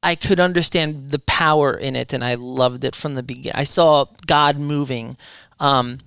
I 0.07 0.15
could 0.15 0.39
understand 0.39 1.11
the 1.11 1.19
power 1.19 1.75
in 1.77 1.97
it, 1.97 2.13
and 2.13 2.23
I 2.23 2.37
loved 2.37 2.85
it 2.85 2.95
from 2.95 3.17
the 3.17 3.25
beginning. 3.25 3.57
I 3.57 3.65
saw 3.65 4.05
God 4.25 4.57
moving. 4.57 5.17
Um, 5.59 5.99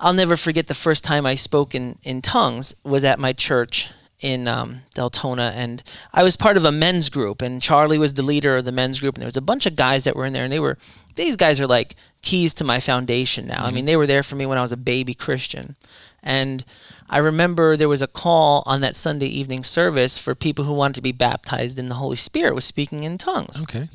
I'll 0.00 0.14
never 0.14 0.38
forget 0.38 0.68
the 0.68 0.74
first 0.74 1.04
time 1.04 1.26
I 1.26 1.34
spoke 1.34 1.74
in, 1.74 1.96
in 2.02 2.22
tongues 2.22 2.74
was 2.82 3.04
at 3.04 3.18
my 3.18 3.34
church 3.34 3.90
in 4.22 4.48
um, 4.48 4.80
Deltona, 4.94 5.52
and 5.54 5.82
I 6.14 6.22
was 6.22 6.34
part 6.34 6.56
of 6.56 6.64
a 6.64 6.72
men's 6.72 7.10
group, 7.10 7.42
and 7.42 7.60
Charlie 7.60 7.98
was 7.98 8.14
the 8.14 8.22
leader 8.22 8.56
of 8.56 8.64
the 8.64 8.72
men's 8.72 9.00
group, 9.00 9.16
and 9.16 9.20
there 9.20 9.28
was 9.28 9.36
a 9.36 9.42
bunch 9.42 9.66
of 9.66 9.76
guys 9.76 10.04
that 10.04 10.16
were 10.16 10.24
in 10.24 10.32
there, 10.32 10.44
and 10.44 10.52
they 10.52 10.60
were 10.60 10.78
these 11.14 11.36
guys 11.36 11.60
are 11.60 11.66
like 11.66 11.94
keys 12.22 12.54
to 12.54 12.64
my 12.64 12.80
foundation 12.80 13.46
now. 13.46 13.66
I 13.66 13.70
mean, 13.70 13.84
they 13.84 13.98
were 13.98 14.06
there 14.06 14.22
for 14.22 14.36
me 14.36 14.46
when 14.46 14.56
I 14.56 14.62
was 14.62 14.72
a 14.72 14.78
baby 14.78 15.12
Christian, 15.12 15.76
and 16.22 16.64
I 17.08 17.18
remember 17.18 17.76
there 17.76 17.88
was 17.88 18.02
a 18.02 18.06
call 18.06 18.62
on 18.66 18.80
that 18.80 18.96
Sunday 18.96 19.26
evening 19.26 19.62
service 19.64 20.18
for 20.18 20.34
people 20.34 20.64
who 20.64 20.72
wanted 20.72 20.94
to 20.96 21.02
be 21.02 21.12
baptized 21.12 21.78
in 21.78 21.88
the 21.88 21.94
Holy 21.94 22.16
Spirit 22.16 22.54
with 22.54 22.64
speaking 22.64 23.04
in 23.04 23.18
tongues. 23.18 23.62
Okay. 23.62 23.88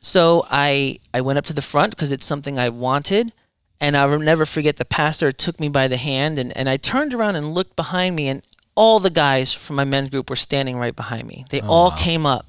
So 0.00 0.46
I 0.50 0.98
I 1.12 1.20
went 1.20 1.38
up 1.38 1.46
to 1.46 1.54
the 1.54 1.62
front 1.62 1.94
because 1.94 2.12
it's 2.12 2.26
something 2.26 2.58
I 2.58 2.68
wanted, 2.68 3.32
and 3.80 3.96
I'll 3.96 4.18
never 4.18 4.44
forget 4.44 4.76
the 4.76 4.84
pastor 4.84 5.32
took 5.32 5.58
me 5.58 5.68
by 5.68 5.88
the 5.88 5.96
hand 5.96 6.38
and, 6.38 6.56
and 6.56 6.68
I 6.68 6.76
turned 6.76 7.14
around 7.14 7.36
and 7.36 7.54
looked 7.54 7.76
behind 7.76 8.16
me 8.16 8.28
and 8.28 8.42
all 8.74 9.00
the 9.00 9.10
guys 9.10 9.52
from 9.52 9.76
my 9.76 9.84
men's 9.84 10.10
group 10.10 10.30
were 10.30 10.36
standing 10.36 10.76
right 10.76 10.94
behind 10.94 11.26
me. 11.28 11.44
They 11.50 11.60
oh, 11.60 11.68
all 11.68 11.90
came 11.92 12.26
up, 12.26 12.46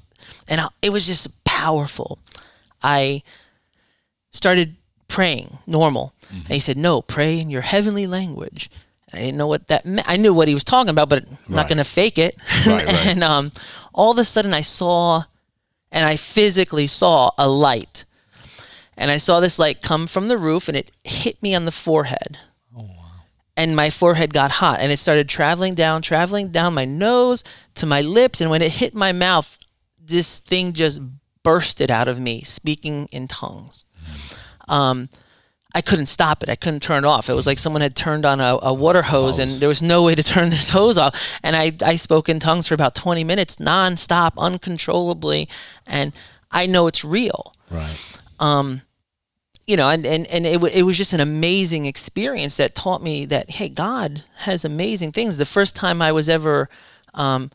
and 0.48 0.60
I, 0.60 0.68
it 0.82 0.90
was 0.90 1.06
just 1.06 1.44
powerful. 1.44 2.18
I 2.82 3.22
started 4.32 4.76
praying 5.08 5.58
normal, 5.66 6.14
mm-hmm. 6.26 6.36
and 6.36 6.48
he 6.48 6.58
said, 6.58 6.76
"No, 6.76 7.00
pray 7.00 7.40
in 7.40 7.50
your 7.50 7.62
heavenly 7.62 8.06
language." 8.06 8.70
I 9.12 9.18
didn't 9.18 9.36
know 9.36 9.46
what 9.46 9.68
that 9.68 9.84
meant. 9.86 10.08
I 10.08 10.16
knew 10.16 10.34
what 10.34 10.48
he 10.48 10.54
was 10.54 10.64
talking 10.64 10.90
about, 10.90 11.08
but 11.08 11.22
I'm 11.24 11.36
not 11.48 11.62
Right. 11.62 11.68
going 11.68 11.78
to 11.78 11.84
fake 11.84 12.18
it. 12.18 12.36
Right, 12.66 12.84
right. 12.86 13.06
and 13.06 13.22
um, 13.22 13.52
all 13.94 14.10
of 14.10 14.18
a 14.18 14.24
sudden, 14.24 14.52
I 14.52 14.62
saw, 14.62 15.22
and 15.92 16.04
I 16.04 16.16
physically 16.16 16.86
saw 16.88 17.30
a 17.38 17.48
light, 17.48 18.04
and 18.96 19.10
I 19.10 19.18
saw 19.18 19.40
this 19.40 19.58
light 19.58 19.80
come 19.82 20.06
from 20.06 20.28
the 20.28 20.36
roof, 20.38 20.68
and 20.68 20.76
it 20.76 20.90
hit 21.04 21.42
me 21.42 21.54
on 21.54 21.64
the 21.66 21.72
forehead. 21.72 22.38
And 23.58 23.74
my 23.74 23.88
forehead 23.88 24.34
got 24.34 24.50
hot, 24.50 24.80
and 24.80 24.92
it 24.92 24.98
started 24.98 25.30
traveling 25.30 25.74
down, 25.74 26.02
traveling 26.02 26.48
down 26.48 26.74
my 26.74 26.84
nose 26.84 27.42
to 27.76 27.86
my 27.86 28.02
lips, 28.02 28.42
and 28.42 28.50
when 28.50 28.60
it 28.60 28.70
hit 28.72 28.92
my 28.94 29.12
mouth, 29.12 29.56
this 29.98 30.40
thing 30.40 30.74
just 30.74 31.00
bursted 31.42 31.90
out 31.90 32.06
of 32.06 32.20
me, 32.20 32.42
speaking 32.42 33.08
in 33.12 33.28
tongues. 33.28 33.86
Um, 34.68 35.08
I 35.76 35.82
couldn't 35.82 36.06
stop 36.06 36.42
it. 36.42 36.48
I 36.48 36.56
couldn't 36.56 36.82
turn 36.82 37.04
it 37.04 37.06
off. 37.06 37.28
It 37.28 37.34
was 37.34 37.46
like 37.46 37.58
someone 37.58 37.82
had 37.82 37.94
turned 37.94 38.24
on 38.24 38.40
a, 38.40 38.58
a 38.62 38.72
water 38.72 39.02
hose, 39.02 39.38
and 39.38 39.50
there 39.50 39.68
was 39.68 39.82
no 39.82 40.02
way 40.02 40.14
to 40.14 40.22
turn 40.22 40.48
this 40.56 40.70
hose 40.70 40.96
off. 40.96 41.14
And 41.42 41.54
I, 41.54 41.72
I 41.84 41.96
spoke 41.96 42.30
in 42.30 42.40
tongues 42.40 42.66
for 42.66 42.72
about 42.74 42.94
20 42.94 43.24
minutes, 43.24 43.56
nonstop, 43.56 44.32
uncontrollably, 44.38 45.48
and 45.86 46.14
I 46.50 46.64
know 46.66 46.86
it's 46.86 47.04
real 47.04 47.52
Right. 47.70 48.20
you 49.66 49.76
know, 49.76 49.90
and, 49.90 50.06
and, 50.06 50.26
and 50.28 50.46
it, 50.46 50.54
w- 50.54 50.72
it 50.74 50.84
was 50.84 50.96
just 50.96 51.12
an 51.12 51.20
amazing 51.20 51.86
experience 51.86 52.56
that 52.56 52.74
taught 52.74 53.02
me 53.02 53.26
that, 53.26 53.50
hey, 53.50 53.68
God 53.68 54.22
has 54.36 54.64
amazing 54.64 55.12
things. 55.12 55.36
The 55.36 55.44
first 55.44 55.76
time 55.76 56.00
I 56.00 56.12
was 56.12 56.28
ever 56.28 56.68
um, 57.14 57.50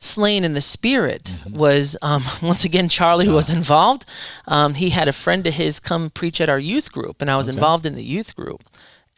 slain 0.00 0.44
in 0.44 0.54
the 0.54 0.60
spirit 0.62 1.32
was, 1.50 1.96
um, 2.02 2.22
once 2.42 2.64
again, 2.64 2.88
Charlie 2.88 3.28
was 3.28 3.52
involved. 3.54 4.06
Um, 4.48 4.74
he 4.74 4.90
had 4.90 5.08
a 5.08 5.12
friend 5.12 5.46
of 5.46 5.54
his 5.54 5.78
come 5.78 6.10
preach 6.10 6.40
at 6.40 6.48
our 6.48 6.58
youth 6.58 6.90
group, 6.90 7.20
and 7.20 7.30
I 7.30 7.36
was 7.36 7.48
involved 7.48 7.86
in 7.86 7.94
the 7.94 8.02
youth 8.02 8.34
group. 8.34 8.62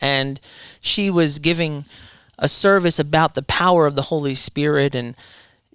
And 0.01 0.41
she 0.81 1.09
was 1.11 1.39
giving 1.39 1.85
a 2.39 2.49
service 2.49 2.99
about 2.99 3.35
the 3.35 3.43
power 3.43 3.87
of 3.87 3.95
the 3.95 4.03
Holy 4.03 4.35
Spirit, 4.35 4.95
and 4.97 5.15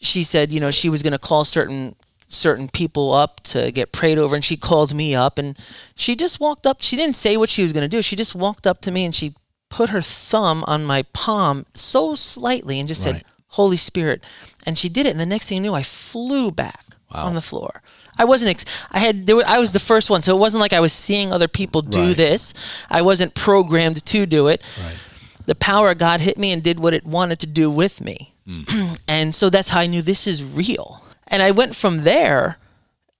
she 0.01 0.21
said, 0.23 0.51
you 0.51 0.59
know, 0.59 0.71
she 0.71 0.89
was 0.89 1.01
going 1.01 1.13
to 1.13 1.19
call 1.19 1.45
certain 1.45 1.95
certain 2.29 2.67
people 2.67 3.13
up 3.13 3.39
to 3.41 3.71
get 3.71 3.93
prayed 3.93 4.17
over 4.17 4.35
and 4.35 4.43
she 4.43 4.57
called 4.57 4.93
me 4.93 5.15
up 5.15 5.37
and 5.37 5.57
she 5.95 6.13
just 6.13 6.41
walked 6.41 6.67
up 6.67 6.81
she 6.81 6.97
didn't 6.97 7.15
say 7.15 7.37
what 7.37 7.49
she 7.49 7.63
was 7.63 7.71
going 7.71 7.89
to 7.89 7.97
do 7.97 8.01
she 8.01 8.17
just 8.17 8.35
walked 8.35 8.67
up 8.67 8.81
to 8.81 8.91
me 8.91 9.05
and 9.05 9.15
she 9.15 9.33
put 9.69 9.91
her 9.91 10.01
thumb 10.01 10.61
on 10.67 10.83
my 10.83 11.03
palm 11.13 11.65
so 11.73 12.15
slightly 12.15 12.79
and 12.81 12.87
just 12.89 13.05
Right. 13.05 13.15
said 13.15 13.23
holy 13.49 13.77
spirit 13.77 14.23
and 14.65 14.77
she 14.77 14.89
did 14.89 15.05
it 15.05 15.11
and 15.11 15.19
the 15.19 15.25
next 15.25 15.49
thing 15.49 15.57
I 15.59 15.61
knew 15.61 15.73
i 15.73 15.83
flew 15.83 16.51
back 16.51 16.83
Wow. 17.15 17.27
on 17.27 17.35
the 17.35 17.41
floor 17.41 17.81
i 18.17 18.25
wasn't 18.25 18.49
ex- 18.51 18.65
i 18.91 18.99
had 18.99 19.27
there 19.27 19.37
were, 19.37 19.45
i 19.47 19.59
was 19.59 19.71
the 19.71 19.79
first 19.79 20.09
one 20.09 20.21
so 20.21 20.35
it 20.35 20.39
wasn't 20.39 20.59
like 20.59 20.73
i 20.73 20.81
was 20.81 20.91
seeing 20.91 21.31
other 21.31 21.47
people 21.47 21.81
do 21.81 22.07
Right. 22.07 22.17
this 22.17 22.53
i 22.89 23.01
wasn't 23.01 23.33
programmed 23.33 24.05
to 24.05 24.25
do 24.25 24.47
it 24.49 24.61
Right. 24.83 24.97
the 25.45 25.55
power 25.55 25.91
of 25.91 25.97
God 25.99 26.19
hit 26.19 26.37
me 26.37 26.51
and 26.51 26.61
did 26.61 26.79
what 26.81 26.93
it 26.93 27.05
wanted 27.05 27.39
to 27.39 27.47
do 27.47 27.71
with 27.71 28.01
me. 28.01 28.33
and 29.07 29.33
so 29.33 29.49
that's 29.49 29.69
how 29.69 29.79
I 29.79 29.87
knew 29.87 30.01
this 30.01 30.27
is 30.27 30.43
real. 30.43 31.01
And 31.29 31.41
I 31.41 31.51
went 31.51 31.73
from 31.73 32.03
there 32.03 32.57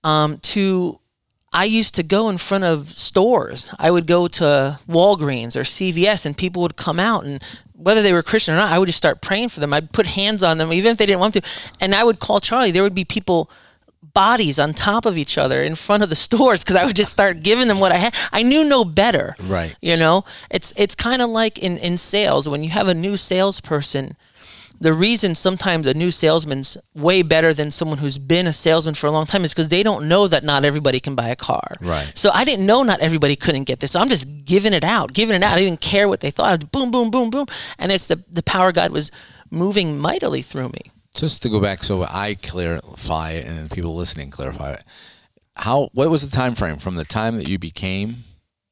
um, 0.04 0.36
to 0.52 1.00
I 1.52 1.64
used 1.64 1.94
to 1.94 2.02
go 2.02 2.28
in 2.28 2.38
front 2.38 2.64
of 2.64 2.92
stores. 2.92 3.74
I 3.78 3.90
would 3.90 4.06
go 4.06 4.28
to 4.28 4.78
Walgreens 4.86 5.56
or 5.56 5.62
CVS 5.62 6.26
and 6.26 6.36
people 6.36 6.62
would 6.62 6.76
come 6.76 7.00
out 7.00 7.24
and 7.24 7.42
whether 7.72 8.02
they 8.02 8.12
were 8.12 8.22
Christian 8.22 8.54
or 8.54 8.56
not, 8.56 8.72
I 8.72 8.78
would 8.78 8.86
just 8.86 8.98
start 8.98 9.20
praying 9.20 9.50
for 9.50 9.60
them. 9.60 9.72
I'd 9.72 9.92
put 9.92 10.06
hands 10.06 10.42
on 10.42 10.58
them 10.58 10.72
even 10.72 10.92
if 10.92 10.98
they 10.98 11.06
didn't 11.06 11.20
want 11.20 11.34
to. 11.34 11.42
And 11.80 11.94
I 11.94 12.04
would 12.04 12.18
call 12.18 12.40
Charlie. 12.40 12.72
There 12.72 12.82
would 12.82 12.94
be 12.94 13.04
people 13.04 13.50
bodies 14.14 14.58
on 14.58 14.74
top 14.74 15.06
of 15.06 15.16
each 15.16 15.38
other 15.38 15.62
in 15.62 15.74
front 15.74 16.02
of 16.02 16.10
the 16.10 16.16
stores 16.26 16.64
because 16.64 16.76
I 16.76 16.84
would 16.84 16.96
just 16.96 17.12
start 17.12 17.42
giving 17.42 17.68
them 17.68 17.80
what 17.80 17.92
I 17.92 17.96
had. 17.96 18.14
I 18.32 18.42
knew 18.42 18.64
no 18.64 18.84
better. 18.84 19.36
Right. 19.44 19.76
You 19.80 19.96
know, 19.96 20.24
it's 20.50 20.72
it's 20.76 20.94
kind 20.94 21.22
of 21.22 21.30
like 21.30 21.58
in 21.58 21.78
in 21.78 21.96
sales 21.96 22.48
when 22.48 22.62
you 22.64 22.70
have 22.70 22.88
a 22.88 22.94
new 22.94 23.16
salesperson, 23.16 24.16
the 24.80 24.92
reason 24.92 25.34
sometimes 25.34 25.86
a 25.86 25.94
new 25.94 26.10
salesman's 26.10 26.76
way 26.94 27.22
better 27.22 27.52
than 27.52 27.70
someone 27.70 27.98
who's 27.98 28.18
been 28.18 28.46
a 28.46 28.52
salesman 28.52 28.94
for 28.94 29.06
a 29.06 29.10
long 29.10 29.26
time 29.26 29.44
is 29.44 29.52
because 29.52 29.68
they 29.68 29.82
don't 29.82 30.08
know 30.08 30.28
that 30.28 30.44
not 30.44 30.64
everybody 30.64 31.00
can 31.00 31.14
buy 31.14 31.28
a 31.28 31.36
car. 31.36 31.76
Right. 31.80 32.10
So 32.14 32.30
I 32.32 32.44
didn't 32.44 32.66
know 32.66 32.82
not 32.82 33.00
everybody 33.00 33.36
couldn't 33.36 33.64
get 33.64 33.80
this. 33.80 33.92
So 33.92 34.00
I'm 34.00 34.08
just 34.08 34.44
giving 34.44 34.72
it 34.72 34.84
out, 34.84 35.12
giving 35.12 35.34
it 35.34 35.42
out. 35.42 35.56
I 35.56 35.60
didn't 35.60 35.80
care 35.80 36.08
what 36.08 36.20
they 36.20 36.30
thought. 36.30 36.70
Boom, 36.70 36.90
boom, 36.90 37.10
boom, 37.10 37.30
boom, 37.30 37.46
and 37.78 37.90
it's 37.90 38.06
the 38.06 38.22
the 38.30 38.42
power 38.42 38.72
God 38.72 38.92
was 38.92 39.10
moving 39.50 39.98
mightily 39.98 40.42
through 40.42 40.68
me. 40.68 40.90
Just 41.14 41.42
to 41.42 41.48
go 41.48 41.60
back, 41.60 41.82
so 41.82 42.04
I 42.04 42.36
clarify 42.42 43.32
it, 43.32 43.46
and 43.46 43.70
people 43.70 43.96
listening 43.96 44.30
clarify 44.30 44.74
it. 44.74 44.84
How? 45.56 45.88
What 45.92 46.10
was 46.10 46.28
the 46.28 46.34
time 46.34 46.54
frame 46.54 46.76
from 46.76 46.94
the 46.94 47.04
time 47.04 47.36
that 47.36 47.48
you 47.48 47.58
became 47.58 48.24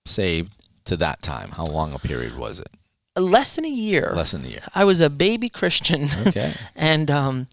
saved 0.05 0.53
to 0.85 0.97
that 0.99 1.23
time? 1.23 1.51
How 1.51 1.65
long 1.65 1.93
a 1.95 1.99
period 1.99 2.37
was 2.37 2.61
it? 2.61 2.69
Less 3.17 3.57
than 3.57 3.65
a 3.65 3.69
year. 3.69 4.13
Less 4.15 4.33
than 4.33 4.45
a 4.45 4.49
year. 4.49 4.63
I 4.75 4.85
was 4.85 5.01
a 5.01 5.09
baby 5.09 5.49
Christian. 5.49 6.09
Okay. 6.27 6.53
and 6.77 7.11
um, 7.11 7.49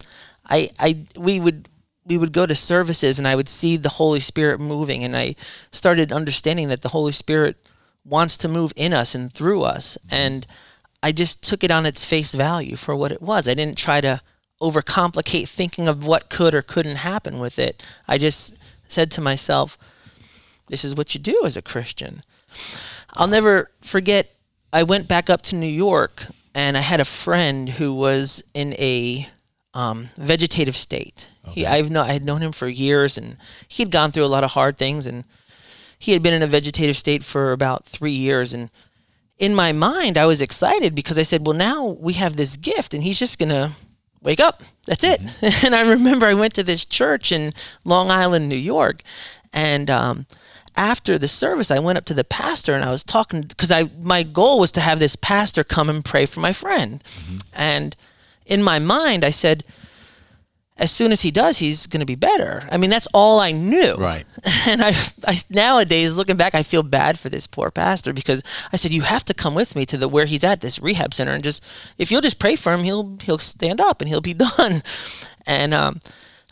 I, 0.46 0.70
I, 0.78 1.06
we 1.18 1.40
would, 1.40 1.70
we 2.06 2.18
would 2.18 2.34
go 2.34 2.46
to 2.46 2.56
services, 2.56 3.18
and 3.18 3.28
I 3.28 3.36
would 3.36 3.48
see 3.48 3.78
the 3.78 3.90
Holy 3.90 4.20
Spirit 4.20 4.60
moving, 4.60 5.04
and 5.04 5.16
I 5.16 5.36
started 5.72 6.12
understanding 6.12 6.68
that 6.68 6.82
the 6.82 6.90
Holy 6.90 7.14
Spirit 7.14 7.56
wants 8.06 8.38
to 8.38 8.50
move 8.50 8.74
in 8.76 8.94
us 8.94 9.16
and 9.16 9.32
through 9.32 9.64
us, 9.64 9.98
and 10.12 10.46
I 11.02 11.12
just 11.12 11.44
took 11.44 11.64
it 11.64 11.72
on 11.72 11.86
its 11.86 12.04
face 12.04 12.34
value 12.34 12.76
for 12.76 12.96
what 12.96 13.12
it 13.12 13.22
was. 13.22 13.48
I 13.48 13.54
didn't 13.54 13.78
try 13.78 14.02
to 14.02 14.22
overcomplicate 14.62 15.48
thinking 15.48 15.88
of 15.88 16.06
what 16.06 16.30
could 16.30 16.54
or 16.54 16.62
couldn't 16.62 16.98
happen 16.98 17.40
with 17.40 17.60
it. 17.60 17.84
I 18.08 18.18
just 18.18 18.58
said 18.88 19.12
to 19.12 19.22
myself, 19.22 19.78
"This 20.70 20.86
is 20.86 20.96
what 20.96 21.14
you 21.14 21.20
do 21.20 21.42
as 21.46 21.58
a 21.58 21.62
Christian." 21.62 22.22
I'll 23.14 23.28
never 23.28 23.72
forget. 23.82 24.30
I 24.74 24.82
went 24.82 25.08
back 25.08 25.30
up 25.30 25.44
to 25.44 25.56
New 25.56 25.68
York, 25.68 26.26
and 26.56 26.76
I 26.76 26.82
had 26.82 27.00
a 27.00 27.06
friend 27.06 27.70
who 27.70 27.94
was 27.94 28.44
in 28.56 28.74
a 28.74 29.28
um, 29.76 30.10
vegetative 30.18 30.76
state. 30.76 31.28
He, 31.48 31.64
I've 31.68 31.92
know, 31.92 32.02
I 32.02 32.14
had 32.14 32.26
known 32.26 32.42
him 32.42 32.52
for 32.52 32.68
years, 32.68 33.16
and 33.16 33.38
he 33.68 33.84
had 33.84 33.92
gone 33.92 34.12
through 34.12 34.26
a 34.26 34.34
lot 34.34 34.44
of 34.44 34.52
hard 34.52 34.78
things, 34.78 35.06
and 35.06 35.26
he 36.00 36.14
had 36.14 36.24
been 36.24 36.34
in 36.34 36.42
a 36.42 36.48
vegetative 36.48 36.98
state 36.98 37.24
for 37.24 37.52
about 37.52 37.86
three 37.86 38.12
years. 38.12 38.52
And 38.52 38.72
in 39.38 39.54
my 39.54 39.74
mind, 39.74 40.18
I 40.18 40.26
was 40.26 40.42
excited 40.42 40.96
because 40.96 41.20
I 41.20 41.24
said, 41.24 41.46
"Well, 41.46 41.56
now 41.56 41.86
we 41.86 42.14
have 42.14 42.36
this 42.36 42.56
gift, 42.56 42.96
and 42.96 43.04
he's 43.04 43.20
just 43.20 43.40
gonna." 43.40 43.72
Wake 44.22 44.40
up. 44.40 44.64
That's 44.88 45.04
it. 45.04 45.20
And 45.66 45.76
I 45.76 45.82
remember 45.82 46.26
I 46.26 46.34
went 46.34 46.54
to 46.54 46.64
this 46.64 46.86
church 46.86 47.34
in 47.34 47.52
Long 47.84 48.10
Island, 48.10 48.48
New 48.48 48.56
York, 48.56 49.04
and 49.52 49.90
um, 49.90 50.26
after 50.76 51.18
the 51.18 51.28
service, 51.28 51.72
I 51.72 51.80
went 51.80 51.98
up 51.98 52.06
to 52.06 52.14
the 52.14 52.24
pastor 52.24 52.74
and 52.74 52.84
I 52.84 52.92
was 52.92 53.04
talking 53.04 53.42
because 53.42 53.72
I 53.72 53.90
my 54.00 54.24
goal 54.24 54.60
was 54.60 54.72
to 54.74 54.82
have 54.82 55.00
this 55.00 55.16
pastor 55.16 55.64
come 55.64 55.90
and 55.90 56.04
pray 56.04 56.26
for 56.26 56.40
my 56.40 56.54
friend, 56.54 57.04
and 57.54 57.96
in 58.46 58.64
my 58.64 58.80
mind 58.80 59.24
I 59.24 59.32
said, 59.32 59.64
as 60.78 60.92
soon 60.92 61.12
as 61.12 61.22
he 61.22 61.30
does, 61.30 61.60
he's 61.60 61.86
going 61.86 62.00
to 62.00 62.06
be 62.06 62.16
better. 62.16 62.68
I 62.72 62.78
mean, 62.78 62.90
that's 62.90 63.08
all 63.14 63.40
I 63.40 63.52
knew. 63.52 63.96
Right. 63.96 64.26
And 64.68 64.82
I, 64.82 64.94
I 65.28 65.38
nowadays 65.50 66.16
looking 66.16 66.38
back, 66.38 66.56
I 66.56 66.64
feel 66.64 66.84
bad 66.84 67.20
for 67.20 67.30
this 67.30 67.46
poor 67.48 67.70
pastor 67.70 68.14
because 68.14 68.42
I 68.72 68.78
said 68.78 68.92
you 68.92 69.02
have 69.02 69.26
to 69.26 69.34
come 69.34 69.56
with 69.56 69.76
me 69.76 69.86
to 69.88 69.98
the 69.98 70.08
where 70.08 70.26
he's 70.26 70.44
at 70.44 70.62
this 70.62 70.80
rehab 70.80 71.14
center 71.14 71.34
and 71.34 71.44
just 71.44 71.64
if 71.98 72.12
you'll 72.12 72.22
just 72.22 72.40
pray 72.40 72.56
for 72.56 72.74
him, 72.74 72.84
he'll 72.84 73.18
he'll 73.22 73.38
stand 73.38 73.82
up 73.82 74.02
and 74.02 74.08
he'll 74.08 74.22
be 74.22 74.34
done. 74.58 74.82
And 75.46 75.74
um, 75.74 76.00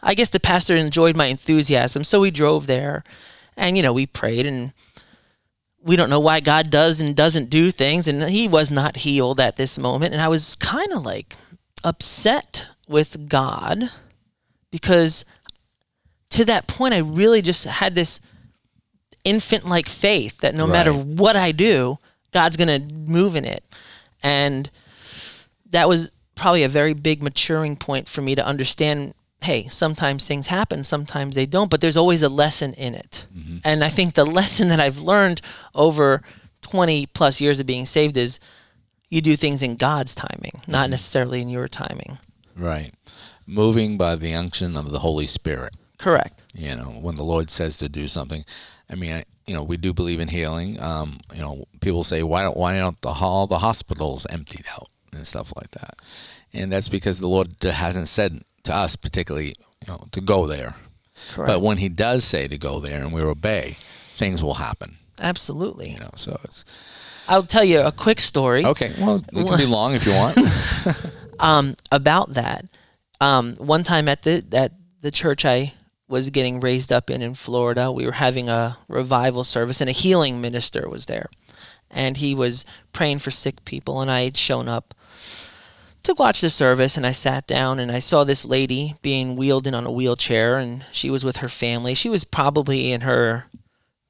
I 0.03 0.13
guess 0.13 0.29
the 0.29 0.39
pastor 0.39 0.75
enjoyed 0.75 1.15
my 1.15 1.27
enthusiasm, 1.27 2.03
so 2.03 2.19
we 2.19 2.31
drove 2.31 2.67
there, 2.67 3.03
and 3.57 3.77
you 3.77 3.83
know 3.83 3.93
we 3.93 4.05
prayed 4.05 4.45
and 4.45 4.73
we 5.83 5.95
don't 5.95 6.09
know 6.09 6.19
why 6.19 6.39
God 6.39 6.69
does 6.69 7.01
and 7.01 7.15
doesn't 7.15 7.49
do 7.49 7.71
things, 7.71 8.07
and 8.07 8.23
he 8.23 8.47
was 8.47 8.71
not 8.71 8.97
healed 8.97 9.39
at 9.39 9.55
this 9.55 9.77
moment, 9.77 10.13
and 10.13 10.21
I 10.21 10.27
was 10.27 10.55
kind 10.55 10.91
of 10.93 11.03
like 11.03 11.35
upset 11.83 12.67
with 12.87 13.27
God 13.27 13.83
because 14.69 15.25
to 16.29 16.45
that 16.45 16.67
point 16.67 16.93
I 16.93 16.99
really 16.99 17.41
just 17.41 17.65
had 17.65 17.95
this 17.95 18.21
infant 19.23 19.67
like 19.67 19.87
faith 19.87 20.39
that 20.39 20.55
no 20.55 20.65
matter 20.65 20.91
what 20.93 21.35
I 21.35 21.51
do, 21.51 21.97
God's 22.31 22.57
going 22.57 22.89
to 22.89 22.93
move 22.93 23.35
in 23.35 23.45
it. 23.45 23.63
And 24.23 24.69
that 25.69 25.87
was 25.87 26.11
probably 26.35 26.63
a 26.63 26.69
very 26.69 26.93
big 26.93 27.21
maturing 27.21 27.75
point 27.75 28.07
for 28.07 28.21
me 28.21 28.35
to 28.35 28.45
understand 28.45 29.13
hey, 29.43 29.67
sometimes 29.69 30.27
things 30.27 30.47
happen, 30.47 30.83
sometimes 30.83 31.35
they 31.35 31.45
don't, 31.45 31.69
but 31.69 31.81
there's 31.81 31.97
always 31.97 32.21
a 32.21 32.29
lesson 32.29 32.73
in 32.73 32.93
it. 32.93 33.25
And 33.65 33.83
I 33.83 33.89
think 33.89 34.13
the 34.13 34.25
lesson 34.25 34.69
that 34.69 34.79
I've 34.79 35.01
learned 35.01 35.41
over 35.73 36.21
20 36.61 37.07
plus 37.07 37.41
years 37.41 37.59
of 37.59 37.65
being 37.65 37.85
saved 37.85 38.17
is 38.17 38.39
you 39.09 39.21
do 39.21 39.35
things 39.35 39.61
in 39.61 39.75
God's 39.75 40.15
timing, 40.15 40.61
not 40.67 40.89
necessarily 40.89 41.41
in 41.41 41.49
your 41.49 41.67
timing. 41.67 42.17
Right. 42.55 42.91
Moving 43.45 43.97
by 43.97 44.15
the 44.15 44.33
unction 44.33 44.77
of 44.77 44.91
the 44.91 44.99
Holy 44.99 45.27
Spirit. 45.27 45.75
Correct. 45.97 46.43
You 46.55 46.75
know, 46.75 46.93
when 47.01 47.15
the 47.15 47.23
Lord 47.23 47.49
says 47.49 47.77
to 47.77 47.89
do 47.89 48.07
something, 48.07 48.43
I 48.89 48.95
mean, 48.95 49.13
I, 49.13 49.23
you 49.45 49.53
know, 49.53 49.63
we 49.63 49.77
do 49.77 49.93
believe 49.93 50.19
in 50.19 50.27
healing. 50.27 50.81
Um, 50.81 51.19
you 51.33 51.41
know, 51.41 51.65
people 51.79 52.03
say, 52.03 52.23
why 52.23 52.43
don't 52.43 52.57
why 52.57 52.77
don't 52.77 52.99
the 53.01 53.09
all 53.09 53.47
the 53.47 53.59
hospitals 53.59 54.25
emptied 54.29 54.65
out 54.73 54.89
and 55.13 55.25
stuff 55.27 55.53
like 55.55 55.71
that? 55.71 55.95
And 56.53 56.71
that's 56.71 56.89
because 56.89 57.19
the 57.19 57.27
Lord 57.27 57.55
hasn't 57.63 58.07
said 58.07 58.41
to 58.63 58.75
us 58.75 58.95
particularly, 58.95 59.55
you 59.81 59.87
know, 59.87 60.05
to 60.11 60.21
go 60.21 60.47
there. 60.47 60.75
Correct. 61.33 61.47
But 61.47 61.61
when 61.61 61.77
He 61.77 61.89
does 61.89 62.23
say 62.23 62.47
to 62.47 62.57
go 62.57 62.79
there 62.79 63.01
and 63.03 63.13
we 63.13 63.21
obey, 63.21 63.75
things 64.15 64.43
will 64.43 64.55
happen. 64.55 64.97
Absolutely. 65.19 65.89
You 65.91 65.99
know, 65.99 66.09
so 66.15 66.37
it's 66.43 66.65
I'll 67.27 67.43
tell 67.43 67.63
you 67.63 67.81
a 67.81 67.91
quick 67.91 68.19
story. 68.19 68.65
okay. 68.65 68.91
Well, 68.99 69.23
it 69.31 69.47
can 69.47 69.57
be 69.57 69.65
long 69.77 69.93
if 69.93 70.05
you 70.05 70.13
want. 70.13 70.37
um, 71.39 71.75
about 71.91 72.33
that. 72.33 72.65
Um, 73.19 73.55
one 73.55 73.83
time 73.83 74.07
at 74.07 74.23
the 74.23 74.43
at 74.51 74.73
the 75.01 75.11
church 75.11 75.45
I 75.45 75.73
was 76.07 76.29
getting 76.29 76.59
raised 76.59 76.91
up 76.91 77.09
in 77.09 77.21
in 77.21 77.33
Florida, 77.35 77.91
we 77.91 78.05
were 78.05 78.11
having 78.11 78.49
a 78.49 78.77
revival 78.87 79.43
service, 79.43 79.79
and 79.79 79.89
a 79.89 79.93
healing 79.93 80.41
minister 80.41 80.89
was 80.89 81.05
there, 81.05 81.29
and 81.89 82.17
he 82.17 82.35
was 82.35 82.65
praying 82.93 83.19
for 83.19 83.31
sick 83.31 83.63
people, 83.63 84.01
and 84.01 84.11
I 84.11 84.23
had 84.23 84.35
shown 84.35 84.67
up 84.67 84.93
to 86.03 86.13
watch 86.15 86.41
the 86.41 86.49
service, 86.49 86.97
and 86.97 87.05
I 87.05 87.11
sat 87.11 87.47
down, 87.47 87.79
and 87.79 87.91
I 87.91 87.99
saw 87.99 88.23
this 88.23 88.45
lady 88.45 88.95
being 89.01 89.35
wheeled 89.35 89.67
in 89.67 89.75
on 89.75 89.85
a 89.85 89.91
wheelchair, 89.91 90.57
and 90.57 90.83
she 90.91 91.09
was 91.09 91.23
with 91.23 91.37
her 91.37 91.49
family. 91.49 91.93
She 91.93 92.09
was 92.09 92.23
probably 92.23 92.91
in 92.91 93.01
her 93.01 93.45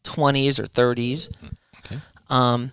twenties 0.03 0.59
or 0.59 0.65
thirties. 0.65 1.29
Okay. 1.85 1.99
Um, 2.29 2.71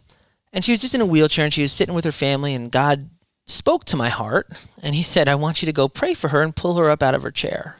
and 0.52 0.64
she 0.64 0.72
was 0.72 0.80
just 0.80 0.94
in 0.94 1.00
a 1.00 1.06
wheelchair 1.06 1.44
and 1.44 1.52
she 1.52 1.62
was 1.62 1.72
sitting 1.72 1.94
with 1.94 2.04
her 2.04 2.12
family 2.12 2.54
and 2.54 2.70
God 2.72 3.10
spoke 3.46 3.84
to 3.86 3.96
my 3.96 4.08
heart 4.08 4.48
and 4.82 4.94
he 4.94 5.02
said, 5.02 5.28
I 5.28 5.34
want 5.34 5.62
you 5.62 5.66
to 5.66 5.72
go 5.72 5.88
pray 5.88 6.14
for 6.14 6.28
her 6.28 6.42
and 6.42 6.54
pull 6.54 6.76
her 6.76 6.90
up 6.90 7.02
out 7.02 7.14
of 7.14 7.22
her 7.22 7.30
chair. 7.30 7.76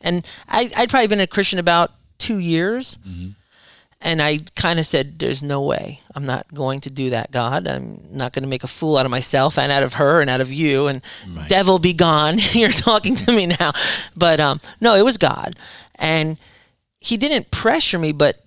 And 0.00 0.26
I, 0.48 0.70
I'd 0.76 0.88
probably 0.88 1.08
been 1.08 1.20
a 1.20 1.26
Christian 1.26 1.58
about 1.58 1.92
two 2.18 2.38
years. 2.38 2.98
And 4.02 4.22
I 4.22 4.38
kind 4.56 4.78
of 4.78 4.86
said, 4.86 5.18
There's 5.18 5.42
no 5.42 5.62
way. 5.62 6.00
I'm 6.14 6.24
not 6.24 6.52
going 6.54 6.80
to 6.82 6.90
do 6.90 7.10
that, 7.10 7.30
God. 7.30 7.68
I'm 7.68 8.00
not 8.10 8.32
going 8.32 8.42
to 8.44 8.48
make 8.48 8.64
a 8.64 8.68
fool 8.68 8.96
out 8.96 9.04
of 9.04 9.10
myself 9.10 9.58
and 9.58 9.70
out 9.70 9.82
of 9.82 9.94
her 9.94 10.20
and 10.20 10.30
out 10.30 10.40
of 10.40 10.50
you. 10.52 10.86
And 10.86 11.02
Right. 11.28 11.48
devil 11.48 11.78
be 11.78 11.92
gone. 11.92 12.36
You're 12.52 12.70
talking 12.70 13.14
to 13.16 13.32
me 13.32 13.46
now. 13.46 13.72
But 14.16 14.40
um, 14.40 14.60
no, 14.80 14.94
it 14.94 15.04
was 15.04 15.18
God. 15.18 15.54
And 15.96 16.38
he 17.00 17.16
didn't 17.18 17.50
pressure 17.50 17.98
me, 17.98 18.12
but 18.12 18.40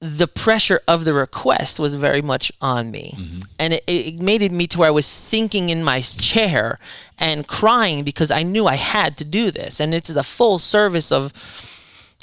the 0.00 0.26
pressure 0.26 0.80
of 0.88 1.04
the 1.04 1.12
request 1.12 1.78
was 1.78 1.94
very 1.94 2.22
much 2.22 2.50
on 2.60 2.90
me. 2.90 3.14
And 3.60 3.72
it, 3.74 3.84
it 3.86 4.20
made 4.20 4.42
it 4.42 4.50
me 4.52 4.66
to 4.68 4.78
where 4.78 4.88
I 4.88 4.92
was 4.92 5.06
sinking 5.06 5.68
in 5.68 5.82
my 5.84 6.00
chair 6.00 6.78
and 7.18 7.46
crying 7.46 8.02
because 8.04 8.30
I 8.32 8.42
knew 8.42 8.66
I 8.66 8.74
had 8.74 9.16
to 9.18 9.24
do 9.24 9.50
this. 9.52 9.78
And 9.80 9.94
it's 9.94 10.10
a 10.10 10.24
full 10.24 10.58
service 10.58 11.12
of, 11.12 11.32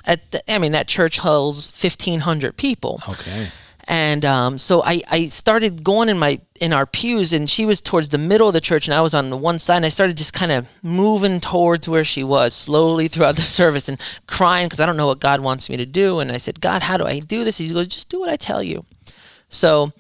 at 0.10 0.32
the, 0.32 0.52
I 0.52 0.58
mean, 0.58 0.74
that 0.74 0.88
church 0.88 1.20
holds 1.20 1.72
1,500 1.72 2.58
people. 2.58 3.00
Okay. 3.08 3.48
and 3.88 4.26
um, 4.26 4.58
so 4.58 4.82
I, 4.84 5.02
I 5.10 5.28
started 5.28 5.84
going 5.84 6.10
in 6.10 6.18
my 6.18 6.42
in 6.60 6.74
our 6.74 6.86
pews 6.86 7.32
and 7.32 7.50
she 7.50 7.66
was 7.66 7.80
towards 7.80 8.10
the 8.10 8.18
middle 8.18 8.48
of 8.48 8.54
the 8.54 8.60
church 8.60 8.86
and 8.86 8.94
i 8.94 9.00
was 9.00 9.16
on 9.16 9.30
the 9.30 9.38
one 9.38 9.60
side 9.60 9.78
and 9.78 9.86
i 9.86 9.90
started 9.90 10.18
just 10.18 10.34
kind 10.34 10.52
of 10.52 10.70
moving 10.84 11.40
towards 11.40 11.88
where 11.88 12.04
she 12.04 12.22
was 12.22 12.54
slowly 12.54 13.08
throughout 13.08 13.38
the 13.38 13.42
service 13.60 13.88
and 13.88 13.98
crying 14.28 14.66
because 14.66 14.82
i 14.82 14.86
don't 14.86 14.98
know 14.98 15.08
what 15.08 15.22
god 15.22 15.40
wants 15.40 15.70
me 15.70 15.78
to 15.78 15.86
do. 15.86 16.20
And 16.20 16.32
i 16.34 16.38
said 16.38 16.60
god 16.60 16.82
how 16.82 16.98
do 16.98 17.06
i 17.06 17.20
do 17.20 17.46
this? 17.46 17.58
He 17.60 17.70
goes 17.74 17.88
just 17.88 18.10
do 18.10 18.20
what 18.20 18.30
i 18.30 18.36
tell 18.36 18.62
you. 18.62 18.84
So 19.48 19.94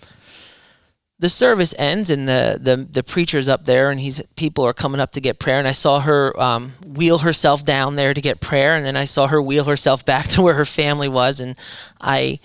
the 1.19 1.29
service 1.29 1.75
ends 1.77 2.09
and 2.09 2.27
the, 2.27 2.57
the 2.61 2.77
the 2.77 3.03
preacher's 3.03 3.49
up 3.49 3.65
there 3.65 3.91
and 3.91 3.99
he's 3.99 4.25
people 4.37 4.65
are 4.65 4.73
coming 4.73 5.01
up 5.01 5.11
to 5.11 5.21
get 5.21 5.37
prayer. 5.37 5.59
And 5.59 5.67
I 5.67 5.73
saw 5.73 5.99
her 5.99 6.37
um, 6.39 6.71
wheel 6.85 7.19
herself 7.19 7.65
down 7.65 7.97
there 7.97 8.13
to 8.13 8.21
get 8.21 8.39
prayer. 8.39 8.75
And 8.75 8.85
then 8.85 8.95
I 8.95 9.03
saw 9.03 9.27
her 9.27 9.41
wheel 9.41 9.65
herself 9.65 10.05
back 10.05 10.27
to 10.29 10.41
where 10.41 10.53
her 10.53 10.65
family 10.65 11.09
was. 11.09 11.41
And 11.41 11.57
I 11.99 12.39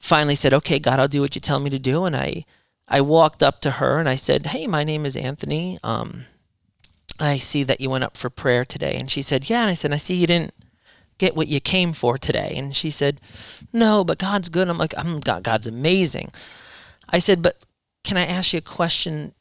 finally 0.00 0.34
said 0.34 0.52
okay 0.52 0.78
God 0.78 0.98
I'll 0.98 1.08
do 1.08 1.20
what 1.20 1.34
you 1.36 1.40
tell 1.40 1.60
me 1.60 1.70
to 1.70 1.78
do. 1.78 2.04
And 2.04 2.16
I 2.16 2.44
I 2.88 3.02
walked 3.02 3.42
up 3.42 3.60
to 3.60 3.70
her 3.72 3.98
and 3.98 4.08
I 4.08 4.16
said 4.16 4.46
hey 4.46 4.66
my 4.66 4.82
name 4.82 5.06
is 5.06 5.14
Anthony. 5.16 5.78
Um, 5.84 6.24
I 7.20 7.36
see 7.36 7.62
that 7.64 7.80
you 7.80 7.88
went 7.88 8.04
up 8.04 8.16
for 8.16 8.30
prayer 8.30 8.64
today. 8.64 8.96
And 8.98 9.08
she 9.08 9.22
said 9.22 9.48
yeah. 9.48 9.62
And 9.62 9.70
I 9.70 9.74
said 9.74 9.92
I 9.92 9.96
see 9.96 10.16
you 10.16 10.26
didn't 10.26 10.54
get 11.18 11.36
what 11.36 11.46
you 11.46 11.60
came 11.60 11.92
for 11.92 12.18
today. 12.18 12.54
And 12.56 12.74
she 12.74 12.90
said 12.90 13.20
no 13.72 14.02
but 14.02 14.18
God's 14.18 14.48
good. 14.48 14.68
I'm 14.68 14.78
like 14.78 14.94
I'm 14.98 15.20
God 15.20 15.44
God's 15.44 15.68
amazing 15.68 16.32
I 17.10 17.18
said, 17.18 17.42
but 17.42 17.64
can 18.04 18.16
I 18.16 18.26
ask 18.26 18.52
you 18.52 18.58
a 18.58 18.62
question? 18.62 19.34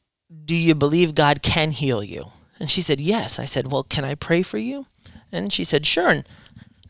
Do 0.46 0.56
you 0.56 0.76
believe 0.76 1.16
God 1.16 1.42
can 1.42 1.72
heal 1.72 2.04
you? 2.04 2.26
And 2.60 2.70
she 2.70 2.82
said, 2.82 3.00
Yes. 3.00 3.40
I 3.40 3.46
said, 3.46 3.72
Well, 3.72 3.84
can 3.84 4.04
I 4.04 4.16
pray 4.16 4.42
for 4.42 4.58
you? 4.58 4.86
And 5.32 5.52
she 5.52 5.64
said, 5.64 5.86
Sure. 5.86 6.10
And 6.10 6.28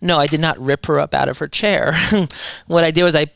no, 0.01 0.17
I 0.17 0.27
did 0.27 0.39
not 0.39 0.59
rip 0.59 0.85
her 0.87 0.99
up 0.99 1.13
out 1.13 1.29
of 1.29 1.37
her 1.37 1.47
chair. 1.47 1.93
what 2.67 2.83
I 2.83 2.91
did 2.91 3.03
was 3.03 3.15
I 3.15 3.27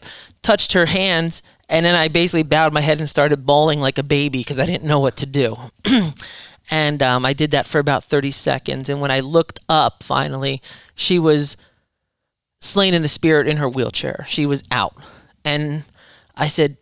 touched 0.41 0.73
her 0.73 0.86
hands 0.86 1.43
and 1.69 1.86
then 1.86 1.95
I 1.95 2.08
basically 2.08 2.43
bowed 2.43 2.73
my 2.73 2.82
head 2.82 2.99
and 2.99 3.10
started 3.10 3.45
bawling 3.45 3.79
like 3.79 3.97
a 3.97 4.03
baby 4.03 4.39
because 4.39 4.60
I 4.60 4.65
didn't 4.65 4.88
know 4.88 4.99
what 4.99 5.17
to 5.17 5.25
do. 5.25 5.56
and 6.71 7.01
um, 7.03 7.25
I 7.25 7.34
did 7.34 7.51
that 7.51 7.67
for 7.67 7.79
about 7.79 8.03
30 8.06 8.32
seconds. 8.32 8.89
And 8.89 9.01
when 9.01 9.12
I 9.12 9.19
looked 9.19 9.60
up, 9.69 10.03
finally, 10.03 10.62
she 10.95 11.19
was 11.19 11.58
slain 12.62 12.93
in 12.93 13.01
the 13.01 13.08
spirit 13.08 13.47
in 13.47 13.58
her 13.58 13.69
wheelchair. 13.69 14.25
She 14.27 14.45
was 14.45 14.63
out. 14.71 14.95
And 15.43 15.84
I 16.36 16.47
said, 16.47 16.77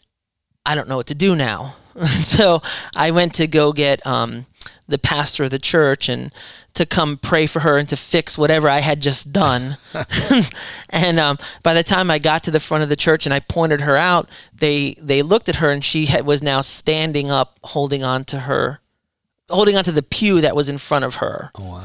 I 0.66 0.76
don't 0.76 0.88
know 0.88 0.98
what 0.98 1.08
to 1.08 1.16
do 1.16 1.36
now. 1.36 1.76
so 2.22 2.62
I 2.96 3.12
went 3.12 3.36
to 3.36 3.48
go 3.48 3.74
get 3.74 4.06
um, 4.06 4.46
the 4.88 4.98
pastor 4.98 5.46
of 5.46 5.52
the 5.52 5.60
church 5.60 6.10
and 6.10 6.32
to 6.74 6.86
come 6.86 7.18
pray 7.18 7.48
for 7.48 7.60
her 7.62 7.78
and 7.78 7.90
to 7.90 7.98
fix 7.98 8.38
whatever 8.38 8.70
I 8.70 8.80
had 8.80 9.02
just 9.02 9.34
done. 9.34 9.78
and 10.90 11.20
um, 11.20 11.38
by 11.64 11.74
the 11.74 11.84
time 11.84 12.12
I 12.12 12.20
got 12.20 12.44
to 12.44 12.52
the 12.52 12.60
front 12.60 12.84
of 12.84 12.90
the 12.90 12.96
church 12.96 13.26
and 13.26 13.34
I 13.34 13.40
pointed 13.40 13.82
her 13.82 13.98
out, 13.98 14.30
they 14.54 14.96
they 15.00 15.22
looked 15.22 15.50
at 15.50 15.58
her 15.58 15.70
and 15.70 15.84
she 15.84 16.06
had, 16.06 16.26
was 16.26 16.44
now 16.44 16.62
standing 16.62 17.32
up, 17.32 17.60
holding 17.64 18.04
on 18.04 18.24
to 18.26 18.40
her, 18.42 18.80
holding 19.50 19.76
on 19.76 19.84
to 19.86 19.92
the 19.92 20.04
pew 20.04 20.42
that 20.42 20.56
was 20.56 20.70
in 20.70 20.78
front 20.78 21.06
of 21.06 21.16
her. 21.16 21.52
Oh 21.56 21.64
wow! 21.64 21.84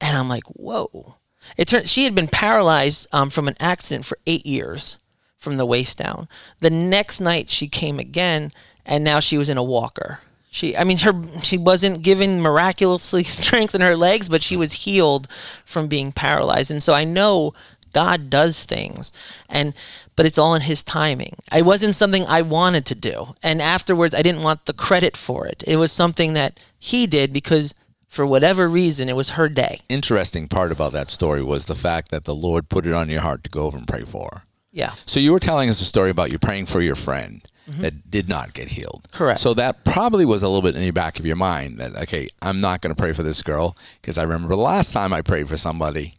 And 0.00 0.16
I'm 0.16 0.28
like, 0.28 0.44
whoa! 0.44 1.16
It 1.56 1.68
turned 1.68 1.88
she 1.88 2.04
had 2.04 2.14
been 2.14 2.28
paralyzed 2.28 3.06
um, 3.12 3.30
from 3.30 3.48
an 3.48 3.54
accident 3.60 4.04
for 4.04 4.18
eight 4.26 4.46
years 4.46 4.98
from 5.44 5.58
the 5.58 5.66
waist 5.66 5.98
down. 5.98 6.26
The 6.58 6.70
next 6.70 7.20
night 7.20 7.50
she 7.50 7.68
came 7.68 8.00
again, 8.00 8.50
and 8.84 9.04
now 9.04 9.20
she 9.20 9.38
was 9.38 9.48
in 9.48 9.58
a 9.58 9.62
walker. 9.62 10.18
She, 10.50 10.76
I 10.76 10.84
mean, 10.84 10.98
her 10.98 11.12
she 11.42 11.58
wasn't 11.58 12.02
given 12.02 12.40
miraculously 12.40 13.24
strength 13.42 13.74
in 13.74 13.80
her 13.80 13.96
legs, 13.96 14.28
but 14.28 14.42
she 14.42 14.56
was 14.56 14.72
healed 14.72 15.28
from 15.64 15.86
being 15.86 16.10
paralyzed. 16.10 16.70
And 16.70 16.82
so 16.82 16.94
I 16.94 17.04
know 17.04 17.54
God 17.92 18.30
does 18.30 18.64
things, 18.64 19.12
and 19.48 19.74
but 20.16 20.26
it's 20.26 20.38
all 20.38 20.54
in 20.54 20.62
His 20.62 20.82
timing. 20.82 21.34
It 21.54 21.64
wasn't 21.64 21.94
something 21.94 22.24
I 22.26 22.42
wanted 22.42 22.86
to 22.86 22.94
do, 22.94 23.34
and 23.42 23.60
afterwards 23.60 24.14
I 24.14 24.22
didn't 24.22 24.42
want 24.42 24.66
the 24.66 24.72
credit 24.72 25.16
for 25.16 25.46
it. 25.46 25.62
It 25.66 25.76
was 25.76 25.92
something 25.92 26.34
that 26.34 26.58
He 26.78 27.06
did 27.06 27.32
because 27.32 27.74
for 28.08 28.24
whatever 28.24 28.68
reason 28.68 29.08
it 29.08 29.16
was 29.16 29.30
her 29.30 29.48
day. 29.48 29.80
Interesting 29.88 30.46
part 30.46 30.70
about 30.70 30.92
that 30.92 31.10
story 31.10 31.42
was 31.42 31.64
the 31.64 31.74
fact 31.74 32.12
that 32.12 32.24
the 32.24 32.34
Lord 32.34 32.68
put 32.68 32.86
it 32.86 32.92
on 32.92 33.10
your 33.10 33.22
heart 33.22 33.42
to 33.42 33.50
go 33.50 33.64
over 33.64 33.76
and 33.76 33.88
pray 33.88 34.02
for 34.02 34.28
her. 34.32 34.42
Yeah. 34.74 34.92
So 35.06 35.20
you 35.20 35.30
were 35.30 35.38
telling 35.38 35.70
us 35.70 35.80
a 35.80 35.84
story 35.84 36.10
about 36.10 36.32
you 36.32 36.38
praying 36.38 36.66
for 36.66 36.80
your 36.80 36.96
friend 36.96 37.40
mm-hmm. 37.70 37.82
that 37.82 38.10
did 38.10 38.28
not 38.28 38.52
get 38.54 38.68
healed. 38.68 39.06
Correct. 39.12 39.38
So 39.38 39.54
that 39.54 39.84
probably 39.84 40.24
was 40.24 40.42
a 40.42 40.48
little 40.48 40.62
bit 40.62 40.74
in 40.74 40.82
the 40.82 40.90
back 40.90 41.20
of 41.20 41.24
your 41.24 41.36
mind 41.36 41.78
that 41.78 41.96
okay, 42.02 42.28
I'm 42.42 42.60
not 42.60 42.80
going 42.80 42.92
to 42.92 43.00
pray 43.00 43.12
for 43.12 43.22
this 43.22 43.40
girl 43.40 43.76
because 44.02 44.18
I 44.18 44.24
remember 44.24 44.48
the 44.48 44.56
last 44.56 44.92
time 44.92 45.12
I 45.12 45.22
prayed 45.22 45.48
for 45.48 45.56
somebody, 45.56 46.14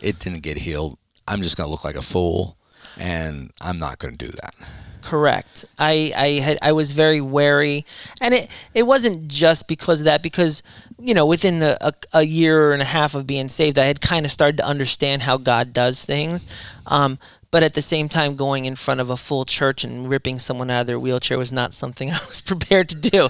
it 0.00 0.18
didn't 0.18 0.40
get 0.42 0.56
healed. 0.56 0.98
I'm 1.28 1.42
just 1.42 1.58
going 1.58 1.66
to 1.66 1.70
look 1.70 1.84
like 1.84 1.94
a 1.94 2.02
fool, 2.02 2.56
and 2.98 3.52
I'm 3.60 3.78
not 3.78 3.98
going 3.98 4.16
to 4.16 4.26
do 4.26 4.32
that. 4.32 4.54
Correct. 5.02 5.66
I 5.78 6.12
I 6.16 6.28
had 6.42 6.58
I 6.62 6.72
was 6.72 6.92
very 6.92 7.20
wary, 7.20 7.84
and 8.22 8.32
it 8.32 8.48
it 8.72 8.84
wasn't 8.84 9.28
just 9.28 9.68
because 9.68 10.00
of 10.00 10.06
that. 10.06 10.22
Because 10.22 10.62
you 10.98 11.12
know, 11.12 11.26
within 11.26 11.58
the 11.58 11.76
a, 11.86 11.92
a 12.14 12.22
year 12.22 12.72
and 12.72 12.80
a 12.80 12.86
half 12.86 13.14
of 13.14 13.26
being 13.26 13.48
saved, 13.48 13.78
I 13.78 13.84
had 13.84 14.00
kind 14.00 14.24
of 14.24 14.32
started 14.32 14.56
to 14.58 14.66
understand 14.66 15.20
how 15.20 15.36
God 15.36 15.74
does 15.74 16.04
things. 16.04 16.46
Um, 16.86 17.18
but 17.52 17.62
at 17.62 17.74
the 17.74 17.82
same 17.82 18.08
time 18.08 18.34
going 18.34 18.64
in 18.64 18.74
front 18.74 19.00
of 19.00 19.10
a 19.10 19.16
full 19.16 19.44
church 19.44 19.84
and 19.84 20.08
ripping 20.08 20.40
someone 20.40 20.70
out 20.70 20.80
of 20.80 20.86
their 20.88 20.98
wheelchair 20.98 21.38
was 21.38 21.52
not 21.52 21.74
something 21.74 22.10
I 22.10 22.18
was 22.26 22.40
prepared 22.40 22.88
to 22.88 22.96
do. 22.96 23.28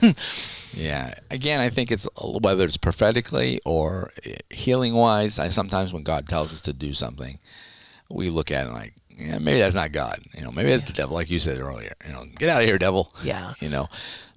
yeah, 0.80 1.12
again, 1.30 1.60
I 1.60 1.68
think 1.68 1.92
it's 1.92 2.08
whether 2.40 2.64
it's 2.64 2.78
prophetically 2.78 3.60
or 3.66 4.12
healing 4.48 4.94
wise. 4.94 5.38
I 5.38 5.50
sometimes 5.50 5.92
when 5.92 6.04
God 6.04 6.26
tells 6.28 6.54
us 6.54 6.62
to 6.62 6.72
do 6.72 6.94
something, 6.94 7.38
we 8.08 8.30
look 8.30 8.50
at 8.50 8.68
it 8.68 8.70
like, 8.70 8.94
yeah, 9.10 9.38
maybe 9.38 9.58
that's 9.58 9.74
not 9.74 9.92
God. 9.92 10.20
You 10.36 10.44
know, 10.44 10.52
maybe 10.52 10.70
that's 10.70 10.84
yeah. 10.84 10.90
the 10.90 10.94
devil, 10.94 11.14
like 11.14 11.30
you 11.30 11.40
said 11.40 11.60
earlier. 11.60 11.92
You 12.06 12.12
know, 12.12 12.22
get 12.38 12.48
out 12.48 12.62
of 12.62 12.68
here, 12.68 12.78
devil. 12.78 13.12
Yeah. 13.22 13.54
You 13.60 13.68
know, 13.68 13.88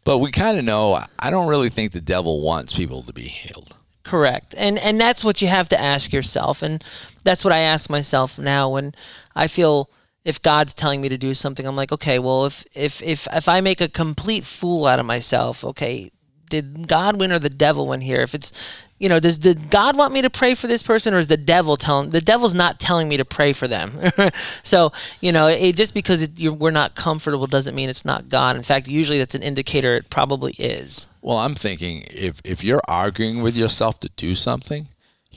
but 0.04 0.18
we 0.18 0.32
kind 0.32 0.58
of 0.58 0.66
know. 0.66 1.00
I 1.20 1.30
don't 1.30 1.48
really 1.48 1.70
think 1.70 1.92
the 1.92 2.02
devil 2.02 2.42
wants 2.42 2.74
people 2.74 3.04
to 3.04 3.14
be 3.14 3.24
healed. 3.24 3.76
Correct. 4.08 4.56
And 4.58 4.80
and 4.80 5.00
that's 5.00 5.24
what 5.24 5.42
you 5.42 5.50
have 5.50 5.68
to 5.70 5.80
ask 5.80 6.14
yourself 6.14 6.62
and 6.62 6.82
that's 7.26 7.44
what 7.44 7.52
I 7.52 7.60
ask 7.60 7.90
myself 7.90 8.40
now 8.40 8.70
when 8.70 8.96
I 9.38 9.48
feel 9.48 9.90
if 10.26 10.42
God's 10.42 10.74
telling 10.74 11.00
me 11.00 11.10
to 11.10 11.18
do 11.18 11.34
something 11.34 11.66
I'm 11.66 11.76
like, 11.76 11.92
okay, 11.92 12.20
well 12.20 12.46
if 12.46 12.66
if 12.76 13.02
if 13.02 13.28
if 13.32 13.48
I 13.48 13.62
make 13.62 13.82
a 13.82 13.88
complete 13.88 14.44
fool 14.44 14.86
out 14.86 15.00
of 15.00 15.06
myself, 15.06 15.64
okay, 15.64 16.10
did 16.50 16.88
God 16.88 17.20
win 17.20 17.32
or 17.32 17.40
the 17.40 17.50
devil 17.50 17.88
win 17.88 18.02
here? 18.02 18.22
If 18.22 18.34
it's 18.34 18.52
you 19.00 19.10
know, 19.10 19.20
does 19.20 19.38
did 19.38 19.70
God 19.70 19.96
want 19.96 20.14
me 20.14 20.24
to 20.24 20.30
pray 20.30 20.56
for 20.56 20.66
this 20.66 20.82
person, 20.82 21.14
or 21.14 21.20
is 21.20 21.28
the 21.28 21.38
devil 21.38 21.78
telling 21.78 22.10
the 22.10 22.22
devil's 22.22 22.56
not 22.56 22.80
telling 22.80 23.08
me 23.08 23.18
to 23.18 23.26
pray 23.26 23.54
for 23.54 23.68
them? 23.68 23.94
so 24.64 24.92
you 25.22 25.32
know, 25.32 25.48
it, 25.48 25.76
just 25.76 25.94
because 25.94 26.24
it, 26.24 26.50
we're 26.50 26.72
not 26.72 26.96
comfortable 26.96 27.46
doesn't 27.46 27.76
mean 27.76 27.90
it's 27.90 28.06
not 28.06 28.30
God. 28.30 28.56
In 28.56 28.64
fact, 28.64 28.88
usually 28.88 29.20
that's 29.20 29.36
an 29.36 29.44
indicator 29.44 29.96
it 29.96 30.10
probably 30.10 30.54
is. 30.54 31.06
Well, 31.22 31.38
I'm 31.38 31.54
thinking 31.54 32.06
if 32.10 32.42
if 32.44 32.64
you're 32.64 32.82
arguing 32.88 33.44
with 33.44 33.56
yourself 33.56 34.00
to 34.00 34.10
do 34.16 34.34
something, 34.34 34.88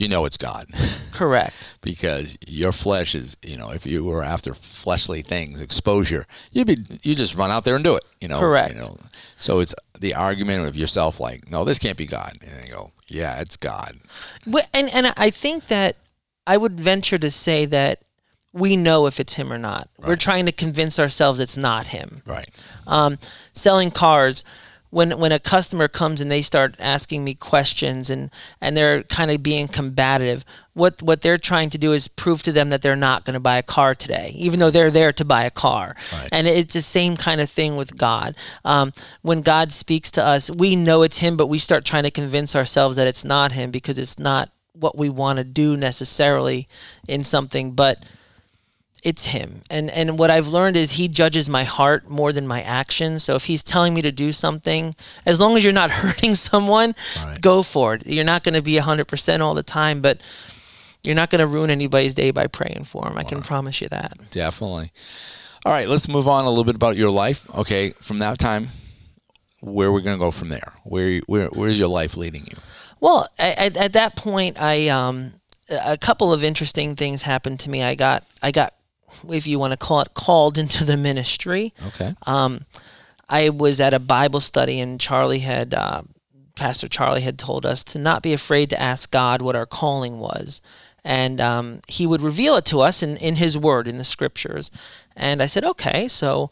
you 0.01 0.09
know 0.09 0.25
it's 0.25 0.37
God. 0.37 0.65
Correct. 1.13 1.75
because 1.81 2.37
your 2.47 2.71
flesh 2.71 3.13
is, 3.13 3.37
you 3.43 3.55
know, 3.55 3.69
if 3.71 3.85
you 3.85 4.03
were 4.03 4.23
after 4.23 4.55
fleshly 4.55 5.21
things, 5.21 5.61
exposure, 5.61 6.25
you'd 6.51 6.67
be 6.67 6.77
you 7.03 7.13
just 7.13 7.35
run 7.35 7.51
out 7.51 7.63
there 7.65 7.75
and 7.75 7.83
do 7.83 7.95
it. 7.95 8.03
You 8.19 8.27
know. 8.27 8.39
Correct. 8.39 8.73
You 8.73 8.81
know, 8.81 8.97
so 9.37 9.59
it's 9.59 9.75
the 9.99 10.15
argument 10.15 10.67
of 10.67 10.75
yourself, 10.75 11.19
like, 11.19 11.49
no, 11.51 11.63
this 11.63 11.77
can't 11.77 11.97
be 11.97 12.07
God, 12.07 12.33
and 12.41 12.63
they 12.63 12.69
go, 12.69 12.91
yeah, 13.07 13.39
it's 13.39 13.57
God. 13.57 13.99
And 14.73 14.89
and 14.93 15.13
I 15.17 15.29
think 15.29 15.67
that 15.67 15.97
I 16.47 16.57
would 16.57 16.79
venture 16.79 17.19
to 17.19 17.29
say 17.29 17.65
that 17.65 18.01
we 18.53 18.75
know 18.75 19.05
if 19.05 19.19
it's 19.19 19.33
him 19.33 19.53
or 19.53 19.57
not. 19.57 19.87
Right. 19.99 20.09
We're 20.09 20.15
trying 20.15 20.47
to 20.47 20.51
convince 20.51 20.99
ourselves 20.99 21.39
it's 21.39 21.57
not 21.57 21.87
him. 21.87 22.23
Right. 22.25 22.49
Um, 22.87 23.17
selling 23.53 23.91
cars 23.91 24.43
when 24.91 25.17
when 25.17 25.31
a 25.31 25.39
customer 25.39 25.87
comes 25.87 26.21
and 26.21 26.29
they 26.29 26.41
start 26.41 26.75
asking 26.79 27.23
me 27.23 27.33
questions 27.33 28.09
and 28.09 28.29
and 28.61 28.77
they're 28.77 29.03
kind 29.03 29.31
of 29.31 29.41
being 29.41 29.67
combative 29.67 30.45
what 30.73 31.01
what 31.01 31.21
they're 31.21 31.37
trying 31.37 31.69
to 31.69 31.77
do 31.77 31.91
is 31.93 32.07
prove 32.07 32.43
to 32.43 32.51
them 32.51 32.69
that 32.69 32.81
they're 32.81 32.95
not 32.95 33.25
going 33.25 33.33
to 33.33 33.39
buy 33.39 33.57
a 33.57 33.63
car 33.63 33.95
today 33.95 34.31
even 34.35 34.59
though 34.59 34.69
they're 34.69 34.91
there 34.91 35.11
to 35.11 35.25
buy 35.25 35.43
a 35.43 35.49
car 35.49 35.95
right. 36.13 36.29
and 36.31 36.45
it's 36.45 36.75
the 36.75 36.81
same 36.81 37.17
kind 37.17 37.41
of 37.41 37.49
thing 37.49 37.75
with 37.75 37.97
god 37.97 38.35
um, 38.63 38.91
when 39.23 39.41
god 39.41 39.71
speaks 39.71 40.11
to 40.11 40.23
us 40.23 40.51
we 40.51 40.75
know 40.75 41.01
it's 41.01 41.17
him 41.17 41.35
but 41.35 41.47
we 41.47 41.57
start 41.57 41.83
trying 41.83 42.03
to 42.03 42.11
convince 42.11 42.55
ourselves 42.55 42.97
that 42.97 43.07
it's 43.07 43.25
not 43.25 43.51
him 43.51 43.71
because 43.71 43.97
it's 43.97 44.19
not 44.19 44.49
what 44.73 44.97
we 44.97 45.09
want 45.09 45.37
to 45.37 45.43
do 45.43 45.75
necessarily 45.75 46.67
in 47.07 47.23
something 47.23 47.71
but 47.71 48.03
it's 49.03 49.25
him. 49.25 49.61
And 49.69 49.89
and 49.89 50.19
what 50.19 50.29
I've 50.29 50.47
learned 50.47 50.77
is 50.77 50.91
he 50.91 51.07
judges 51.07 51.49
my 51.49 51.63
heart 51.63 52.09
more 52.09 52.31
than 52.31 52.47
my 52.47 52.61
actions. 52.61 53.23
So 53.23 53.35
if 53.35 53.45
he's 53.45 53.63
telling 53.63 53.93
me 53.93 54.01
to 54.03 54.11
do 54.11 54.31
something, 54.31 54.95
as 55.25 55.41
long 55.41 55.57
as 55.57 55.63
you're 55.63 55.73
not 55.73 55.91
hurting 56.01 56.35
someone, 56.35 56.95
right. 57.17 57.41
go 57.41 57.63
for 57.63 57.95
it. 57.95 58.05
You're 58.05 58.25
not 58.25 58.43
going 58.43 58.53
to 58.53 58.61
be 58.61 58.73
100% 58.73 59.39
all 59.39 59.53
the 59.55 59.63
time, 59.63 60.01
but 60.01 60.21
you're 61.03 61.15
not 61.15 61.29
going 61.29 61.39
to 61.39 61.47
ruin 61.47 61.69
anybody's 61.69 62.13
day 62.13 62.31
by 62.31 62.47
praying 62.47 62.83
for 62.85 63.03
them. 63.03 63.15
Wow. 63.15 63.19
I 63.19 63.23
can 63.23 63.41
promise 63.41 63.81
you 63.81 63.89
that. 63.89 64.13
Definitely. 64.29 64.91
All 65.65 65.71
right, 65.71 65.87
let's 65.87 66.07
move 66.07 66.27
on 66.27 66.45
a 66.45 66.49
little 66.49 66.63
bit 66.63 66.75
about 66.75 66.95
your 66.95 67.11
life. 67.11 67.47
Okay, 67.55 67.91
from 68.01 68.19
that 68.19 68.39
time, 68.39 68.69
where 69.61 69.91
we're 69.91 69.97
we 69.97 70.01
going 70.03 70.17
to 70.17 70.19
go 70.19 70.31
from 70.31 70.49
there? 70.49 70.73
Where 70.83 71.21
where 71.27 71.47
where's 71.49 71.77
your 71.77 71.87
life 71.87 72.17
leading 72.17 72.45
you? 72.45 72.57
Well, 72.99 73.27
at, 73.37 73.77
at 73.77 73.93
that 73.93 74.15
point, 74.15 74.59
I 74.59 74.87
um, 74.89 75.33
a 75.69 75.97
couple 75.97 76.33
of 76.33 76.43
interesting 76.43 76.95
things 76.95 77.21
happened 77.21 77.59
to 77.61 77.69
me. 77.69 77.83
I 77.83 77.93
got 77.93 78.23
I 78.41 78.51
got 78.51 78.73
if 79.29 79.47
you 79.47 79.59
want 79.59 79.71
to 79.71 79.77
call 79.77 80.01
it, 80.01 80.13
called 80.13 80.57
into 80.57 80.83
the 80.83 80.97
ministry. 80.97 81.73
Okay. 81.87 82.13
Um, 82.25 82.65
I 83.29 83.49
was 83.49 83.79
at 83.79 83.93
a 83.93 83.99
Bible 83.99 84.41
study, 84.41 84.79
and 84.81 84.99
Charlie 84.99 85.39
had, 85.39 85.73
uh, 85.73 86.03
Pastor 86.55 86.87
Charlie 86.87 87.21
had 87.21 87.39
told 87.39 87.65
us 87.65 87.83
to 87.85 87.99
not 87.99 88.23
be 88.23 88.33
afraid 88.33 88.69
to 88.71 88.81
ask 88.81 89.09
God 89.09 89.41
what 89.41 89.55
our 89.55 89.65
calling 89.65 90.19
was. 90.19 90.61
And 91.03 91.41
um, 91.41 91.81
he 91.87 92.05
would 92.05 92.21
reveal 92.21 92.57
it 92.57 92.65
to 92.65 92.81
us 92.81 93.01
in, 93.01 93.17
in 93.17 93.35
his 93.35 93.57
word, 93.57 93.87
in 93.87 93.97
the 93.97 94.03
scriptures. 94.03 94.69
And 95.15 95.41
I 95.41 95.47
said, 95.47 95.65
okay. 95.65 96.07
So 96.07 96.51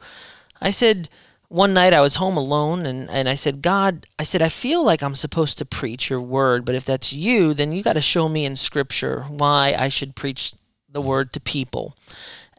I 0.62 0.72
said, 0.72 1.10
one 1.50 1.74
night 1.74 1.94
I 1.94 2.02
was 2.02 2.16
home 2.16 2.38
alone 2.38 2.86
and, 2.86 3.10
and 3.10 3.28
I 3.28 3.36
said, 3.36 3.62
God, 3.62 4.06
I 4.18 4.24
said, 4.24 4.42
I 4.42 4.50
feel 4.50 4.86
like 4.86 5.02
I'm 5.04 5.16
supposed 5.16 5.58
to 5.58 5.66
preach 5.66 6.10
your 6.10 6.22
word, 6.22 6.64
but 6.64 6.76
if 6.76 6.86
that's 6.86 7.12
you, 7.12 7.54
then 7.54 7.72
you 7.72 7.84
got 7.84 7.94
to 7.94 8.02
show 8.02 8.30
me 8.30 8.46
in 8.46 8.56
scripture 8.56 9.24
why 9.24 9.76
I 9.78 9.90
should 9.90 10.16
preach 10.16 10.54
the 10.92 11.02
word 11.02 11.34
to 11.34 11.40
people 11.40 11.96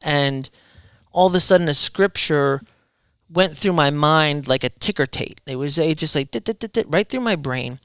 and 0.02 0.48
all 1.12 1.26
of 1.26 1.34
a 1.34 1.40
sudden 1.40 1.68
a 1.68 1.74
scripture 1.74 2.60
went 3.28 3.56
through 3.56 3.72
my 3.72 3.90
mind 3.90 4.48
like 4.48 4.64
a 4.64 4.68
ticker 4.68 5.06
tape. 5.06 5.40
It 5.46 5.56
was 5.56 5.78
it 5.78 5.98
just 5.98 6.14
like 6.14 6.30
dit, 6.30 6.44
dit, 6.44 6.58
dit, 6.58 6.86
right 6.88 7.08
through 7.08 7.20
my 7.20 7.36
brain. 7.36 7.78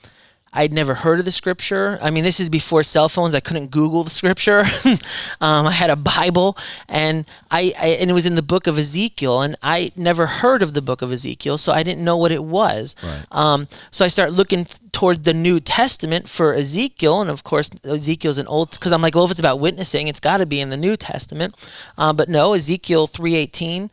I'd 0.55 0.73
never 0.73 0.93
heard 0.93 1.19
of 1.19 1.25
the 1.25 1.33
scripture. 1.33 1.99
I 2.01 2.11
mean, 2.11 2.23
this 2.23 2.39
is 2.39 2.47
before 2.47 2.81
cell 2.81 3.09
phones. 3.09 3.35
I 3.35 3.41
couldn't 3.41 3.71
Google 3.71 4.05
the 4.05 4.09
scripture. 4.09 4.59
um, 5.41 5.67
I 5.67 5.71
had 5.71 5.89
a 5.89 5.97
Bible, 5.97 6.57
and 6.87 7.25
I, 7.51 7.73
I, 7.77 7.87
and 7.99 8.09
it 8.09 8.13
was 8.13 8.25
in 8.25 8.35
the 8.35 8.41
book 8.41 8.65
of 8.65 8.77
Ezekiel, 8.77 9.41
and 9.41 9.57
I 9.61 9.91
never 9.97 10.25
heard 10.25 10.61
of 10.61 10.73
the 10.73 10.81
book 10.81 11.01
of 11.01 11.11
Ezekiel, 11.11 11.57
so 11.57 11.73
I 11.73 11.83
didn't 11.83 12.05
know 12.05 12.15
what 12.15 12.31
it 12.31 12.43
was. 12.43 12.95
Right. 13.03 13.25
Um, 13.31 13.67
so 13.91 14.05
I 14.05 14.07
start 14.07 14.31
looking 14.31 14.65
toward 14.95 15.25
the 15.25 15.33
New 15.33 15.59
Testament 15.59 16.29
for 16.29 16.53
Ezekiel, 16.53 17.19
and 17.19 17.29
of 17.29 17.43
course 17.43 17.69
Ezekiel's 17.83 18.37
an 18.37 18.47
old 18.47 18.71
because 18.71 18.93
I'm 18.93 19.01
like, 19.01 19.13
well, 19.13 19.25
if 19.25 19.31
it's 19.31 19.41
about 19.41 19.59
witnessing, 19.59 20.07
it's 20.07 20.21
got 20.21 20.37
to 20.37 20.45
be 20.45 20.61
in 20.61 20.69
the 20.69 20.77
New 20.77 20.95
Testament. 20.95 21.53
Uh, 21.97 22.13
but 22.13 22.29
no, 22.29 22.53
Ezekiel 22.53 23.05
three 23.05 23.35
eighteen, 23.35 23.91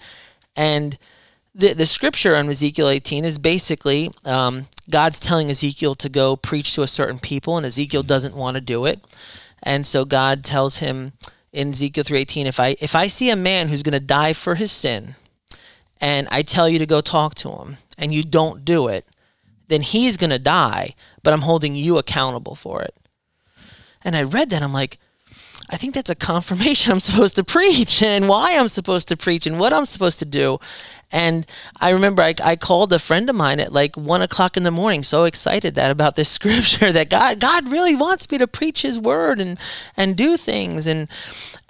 and 0.56 0.96
the, 1.56 1.72
the 1.72 1.86
scripture 1.86 2.36
on 2.36 2.48
Ezekiel 2.48 2.88
18 2.88 3.24
is 3.26 3.36
basically 3.36 4.10
um, 4.24 4.66
God's 4.88 5.20
telling 5.20 5.50
Ezekiel 5.50 5.94
to 5.96 6.08
go 6.08 6.36
preach 6.36 6.74
to 6.74 6.82
a 6.82 6.86
certain 6.86 7.18
people, 7.18 7.56
and 7.56 7.66
Ezekiel 7.66 8.04
doesn't 8.04 8.36
want 8.36 8.54
to 8.54 8.60
do 8.60 8.86
it. 8.86 9.00
And 9.62 9.84
so 9.84 10.04
God 10.04 10.44
tells 10.44 10.78
him 10.78 11.12
in 11.52 11.70
Ezekiel 11.70 12.04
3:18, 12.04 12.46
if 12.46 12.60
I 12.60 12.76
if 12.80 12.94
I 12.94 13.08
see 13.08 13.28
a 13.28 13.36
man 13.36 13.68
who's 13.68 13.82
going 13.82 14.00
to 14.00 14.00
die 14.00 14.34
for 14.34 14.54
his 14.54 14.70
sin, 14.70 15.16
and 16.00 16.28
I 16.30 16.42
tell 16.42 16.68
you 16.68 16.78
to 16.78 16.86
go 16.86 17.00
talk 17.00 17.34
to 17.36 17.50
him, 17.50 17.76
and 17.98 18.14
you 18.14 18.22
don't 18.22 18.64
do 18.64 18.86
it, 18.86 19.04
then 19.68 19.82
he's 19.82 20.16
going 20.16 20.30
to 20.30 20.38
die, 20.38 20.94
but 21.22 21.32
I'm 21.32 21.40
holding 21.40 21.74
you 21.74 21.98
accountable 21.98 22.54
for 22.54 22.82
it. 22.82 22.94
And 24.04 24.16
I 24.16 24.22
read 24.22 24.50
that, 24.50 24.62
I'm 24.62 24.72
like, 24.72 24.98
I 25.70 25.76
think 25.76 25.94
that's 25.94 26.10
a 26.10 26.14
confirmation 26.14 26.92
I'm 26.92 27.00
supposed 27.00 27.36
to 27.36 27.44
preach 27.44 28.02
and 28.02 28.28
why 28.28 28.56
I'm 28.56 28.68
supposed 28.68 29.08
to 29.08 29.16
preach 29.16 29.46
and 29.46 29.58
what 29.58 29.72
I'm 29.72 29.86
supposed 29.86 30.18
to 30.20 30.24
do. 30.24 30.58
And 31.12 31.46
I 31.80 31.90
remember 31.90 32.22
I, 32.22 32.34
I 32.42 32.56
called 32.56 32.92
a 32.92 32.98
friend 32.98 33.28
of 33.28 33.36
mine 33.36 33.60
at 33.60 33.72
like 33.72 33.96
one 33.96 34.22
o'clock 34.22 34.56
in 34.56 34.62
the 34.62 34.70
morning, 34.70 35.02
so 35.02 35.24
excited 35.24 35.74
that 35.74 35.90
about 35.90 36.16
this 36.16 36.28
scripture 36.38 36.90
that 36.90 37.10
God 37.10 37.38
God 37.38 37.70
really 37.70 37.94
wants 37.94 38.30
me 38.30 38.38
to 38.38 38.46
preach 38.46 38.82
His 38.82 38.98
word 38.98 39.38
and 39.40 39.58
and 39.96 40.16
do 40.16 40.36
things 40.36 40.86
and 40.86 41.08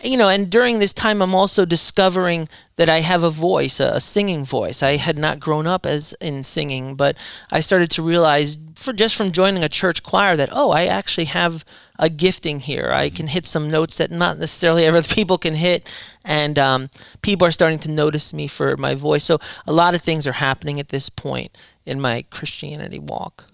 you 0.02 0.16
know. 0.16 0.28
And 0.28 0.48
during 0.48 0.78
this 0.78 0.94
time, 0.94 1.20
I'm 1.20 1.34
also 1.34 1.64
discovering 1.64 2.48
that 2.76 2.88
I 2.88 3.00
have 3.00 3.22
a 3.22 3.30
voice, 3.30 3.80
a, 3.80 3.88
a 3.94 4.00
singing 4.00 4.44
voice. 4.44 4.82
I 4.82 4.96
had 4.96 5.18
not 5.18 5.40
grown 5.40 5.66
up 5.66 5.84
as 5.86 6.14
in 6.20 6.42
singing, 6.42 6.94
but 6.94 7.16
I 7.50 7.60
started 7.60 7.90
to 7.92 8.02
realize 8.02 8.56
for 8.82 8.92
just 8.92 9.16
from 9.16 9.32
joining 9.32 9.62
a 9.62 9.68
church 9.68 10.02
choir 10.02 10.36
that 10.36 10.50
oh, 10.52 10.70
I 10.70 10.86
actually 10.86 11.26
have 11.26 11.64
a 11.98 12.08
gifting 12.08 12.60
here. 12.60 12.90
I 12.92 13.10
can 13.10 13.28
hit 13.28 13.46
some 13.46 13.70
notes 13.70 13.98
that 13.98 14.10
not 14.10 14.38
necessarily 14.38 14.86
other 14.88 15.02
people 15.02 15.38
can 15.38 15.54
hit, 15.54 15.88
and 16.24 16.58
um, 16.58 16.90
people 17.22 17.46
are 17.46 17.52
starting 17.52 17.78
to 17.80 17.90
notice 17.90 18.34
me 18.34 18.46
for 18.46 18.76
my 18.76 18.94
voice. 18.94 19.24
So 19.24 19.38
a 19.66 19.72
lot 19.72 19.94
of 19.94 20.02
things 20.02 20.26
are 20.26 20.32
happening 20.32 20.80
at 20.80 20.88
this 20.88 21.08
point 21.08 21.56
in 21.86 22.00
my 22.00 22.24
Christianity 22.30 22.98
walk. 22.98 23.44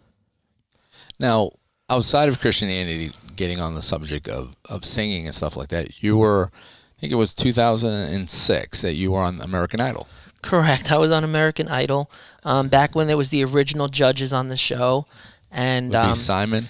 Now, 1.21 1.51
outside 1.91 2.29
of 2.29 2.41
Christianity, 2.41 3.11
getting 3.37 3.61
on 3.61 3.75
the 3.75 3.83
subject 3.83 4.29
of, 4.29 4.57
of 4.69 4.85
singing 4.85 5.27
and 5.27 5.35
stuff 5.35 5.57
like 5.57 5.69
that, 5.69 6.03
you 6.03 6.17
were, 6.17 6.51
I 6.53 7.01
think 7.01 7.13
it 7.13 7.17
was 7.17 7.35
2006 7.35 8.83
that 8.83 8.95
you 8.95 9.13
were 9.13 9.21
on 9.21 9.41
American 9.41 9.81
Idol. 9.81 10.07
Correct. 10.43 10.93
I 10.93 10.99
was 10.99 11.11
on 11.11 11.25
American 11.25 11.69
Idol 11.69 12.11
um, 12.45 12.69
back 12.69 12.95
when 12.95 13.07
there 13.07 13.17
was 13.17 13.31
the 13.31 13.45
original 13.45 13.89
judges 13.89 14.33
on 14.33 14.49
the 14.49 14.57
show, 14.57 15.07
and 15.51 15.87
Would 15.91 15.93
be 16.03 16.09
um, 16.11 16.15
Simon, 16.15 16.67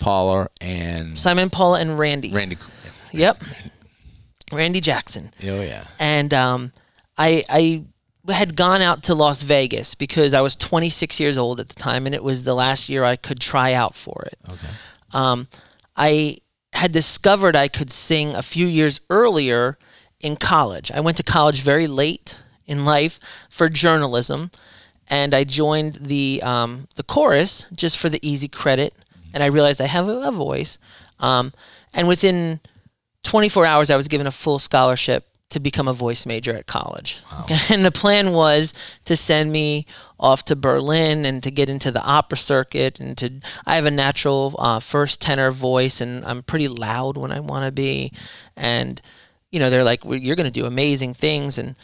Paula, 0.00 0.48
and 0.60 1.18
Simon, 1.18 1.50
Paula, 1.50 1.80
and 1.80 1.98
Randy. 1.98 2.30
Randy. 2.32 2.56
Yep. 3.12 3.42
Randy 4.52 4.80
Jackson. 4.80 5.30
Oh 5.44 5.60
yeah. 5.62 5.84
and 5.98 6.32
um, 6.32 6.72
I 7.18 7.44
I 7.50 7.84
had 8.32 8.56
gone 8.56 8.82
out 8.82 9.02
to 9.04 9.14
Las 9.14 9.42
Vegas 9.42 9.94
because 9.94 10.34
I 10.34 10.40
was 10.40 10.54
26 10.56 11.18
years 11.20 11.36
old 11.38 11.60
at 11.60 11.68
the 11.68 11.74
time, 11.74 12.06
and 12.06 12.14
it 12.14 12.22
was 12.22 12.44
the 12.44 12.54
last 12.54 12.88
year 12.88 13.04
I 13.04 13.16
could 13.16 13.40
try 13.40 13.72
out 13.74 13.94
for 13.94 14.26
it. 14.26 14.38
Okay. 14.48 14.68
Um, 15.12 15.48
I 15.96 16.36
had 16.72 16.92
discovered 16.92 17.56
I 17.56 17.68
could 17.68 17.90
sing 17.90 18.34
a 18.34 18.42
few 18.42 18.66
years 18.66 19.00
earlier 19.10 19.76
in 20.20 20.36
college. 20.36 20.92
I 20.92 21.00
went 21.00 21.16
to 21.16 21.22
college 21.22 21.62
very 21.62 21.86
late 21.86 22.38
in 22.68 22.84
life 22.84 23.18
for 23.50 23.68
journalism, 23.68 24.52
and 25.08 25.34
I 25.34 25.42
joined 25.42 25.94
the 25.94 26.40
um, 26.44 26.86
the 26.94 27.02
chorus 27.02 27.66
just 27.74 27.98
for 27.98 28.08
the 28.08 28.20
easy 28.22 28.48
credit. 28.48 28.94
And 29.34 29.42
I 29.42 29.46
realized 29.46 29.80
I 29.80 29.86
have 29.86 30.08
a, 30.08 30.28
a 30.28 30.32
voice. 30.32 30.78
Um, 31.20 31.52
and 31.94 32.08
within 32.08 32.60
24 33.24 33.66
hours, 33.66 33.90
I 33.90 33.96
was 33.96 34.08
given 34.08 34.26
a 34.26 34.30
full 34.30 34.58
scholarship 34.58 35.26
to 35.50 35.60
become 35.60 35.88
a 35.88 35.92
voice 35.92 36.26
major 36.26 36.54
at 36.54 36.66
college. 36.66 37.20
And 37.70 37.84
the 37.84 37.90
plan 37.90 38.32
was 38.32 38.74
to 39.06 39.16
send 39.16 39.50
me 39.50 39.86
off 40.20 40.44
to 40.46 40.56
Berlin 40.56 41.24
and 41.24 41.42
to 41.42 41.50
get 41.50 41.68
into 41.68 41.90
the 41.90 42.02
opera 42.02 42.36
circuit. 42.36 43.00
And 43.00 43.16
to, 43.18 43.40
I 43.66 43.76
have 43.76 43.86
a 43.86 43.90
natural 43.90 44.54
uh, 44.58 44.80
first 44.80 45.20
tenor 45.20 45.50
voice, 45.50 46.00
and 46.00 46.24
I'm 46.24 46.42
pretty 46.42 46.68
loud 46.68 47.16
when 47.16 47.32
I 47.32 47.40
want 47.40 47.64
to 47.64 47.72
be. 47.72 48.12
And, 48.56 49.00
you 49.50 49.60
know, 49.60 49.70
they're 49.70 49.84
like, 49.84 50.04
well, 50.04 50.18
you're 50.18 50.36
going 50.36 50.52
to 50.52 50.60
do 50.60 50.66
amazing 50.66 51.14
things. 51.14 51.58
And 51.58 51.76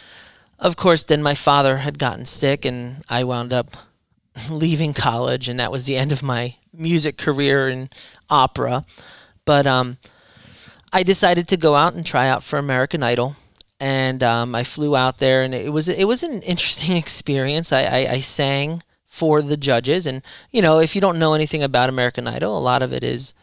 of 0.58 0.76
course, 0.76 1.02
then 1.04 1.22
my 1.22 1.34
father 1.34 1.78
had 1.78 1.98
gotten 1.98 2.24
sick, 2.24 2.64
and 2.64 3.02
I 3.08 3.24
wound 3.24 3.52
up 3.52 3.70
leaving 4.50 4.94
college, 4.94 5.48
and 5.48 5.60
that 5.60 5.72
was 5.72 5.86
the 5.86 5.96
end 5.96 6.12
of 6.12 6.22
my 6.22 6.56
music 6.72 7.16
career 7.16 7.68
in 7.68 7.90
opera. 8.30 8.84
But 9.44 9.66
um, 9.66 9.98
I 10.92 11.02
decided 11.02 11.48
to 11.48 11.56
go 11.56 11.74
out 11.74 11.94
and 11.94 12.04
try 12.04 12.28
out 12.28 12.42
for 12.42 12.58
American 12.58 13.02
Idol, 13.02 13.36
and 13.80 14.22
um, 14.22 14.54
I 14.54 14.64
flew 14.64 14.96
out 14.96 15.18
there, 15.18 15.42
and 15.42 15.54
it 15.54 15.72
was 15.72 15.88
it 15.88 16.04
was 16.04 16.22
an 16.22 16.42
interesting 16.52 16.96
experience. 16.96 17.72
I, 17.72 17.82
I, 17.82 18.06
I 18.12 18.20
sang 18.20 18.82
for 19.06 19.42
the 19.42 19.56
judges, 19.56 20.06
and 20.06 20.22
you 20.50 20.62
know, 20.62 20.78
if 20.80 20.94
you 20.94 21.00
don't 21.00 21.18
know 21.18 21.34
anything 21.34 21.62
about 21.62 21.88
American 21.88 22.26
Idol, 22.26 22.56
a 22.56 22.60
lot 22.60 22.82
of 22.82 22.92
it 22.92 23.04
is 23.04 23.34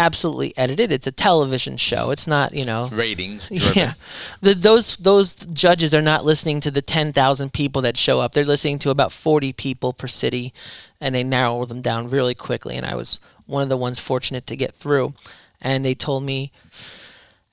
absolutely 0.00 0.56
edited. 0.56 0.90
It's 0.90 1.06
a 1.06 1.12
television 1.12 1.76
show. 1.76 2.10
It's 2.10 2.26
not 2.26 2.54
you 2.54 2.64
know 2.64 2.88
Ratings. 2.92 3.48
yeah, 3.76 3.92
the, 4.40 4.54
those 4.54 4.96
those 4.96 5.34
judges 5.46 5.94
are 5.94 6.02
not 6.02 6.24
listening 6.24 6.60
to 6.62 6.70
the 6.70 6.82
ten 6.82 7.12
thousand 7.12 7.52
people 7.52 7.82
that 7.82 7.96
show 7.96 8.20
up. 8.20 8.32
They're 8.32 8.44
listening 8.44 8.78
to 8.80 8.90
about 8.90 9.12
forty 9.12 9.52
people 9.52 9.92
per 9.92 10.08
city, 10.08 10.52
and 11.00 11.14
they 11.14 11.22
narrow 11.22 11.64
them 11.66 11.82
down 11.82 12.10
really 12.10 12.34
quickly. 12.34 12.76
And 12.76 12.86
I 12.86 12.94
was 12.94 13.20
one 13.46 13.62
of 13.62 13.68
the 13.68 13.76
ones 13.76 13.98
fortunate 13.98 14.46
to 14.46 14.56
get 14.56 14.74
through. 14.74 15.14
And 15.60 15.84
they 15.84 15.94
told 15.94 16.22
me 16.22 16.52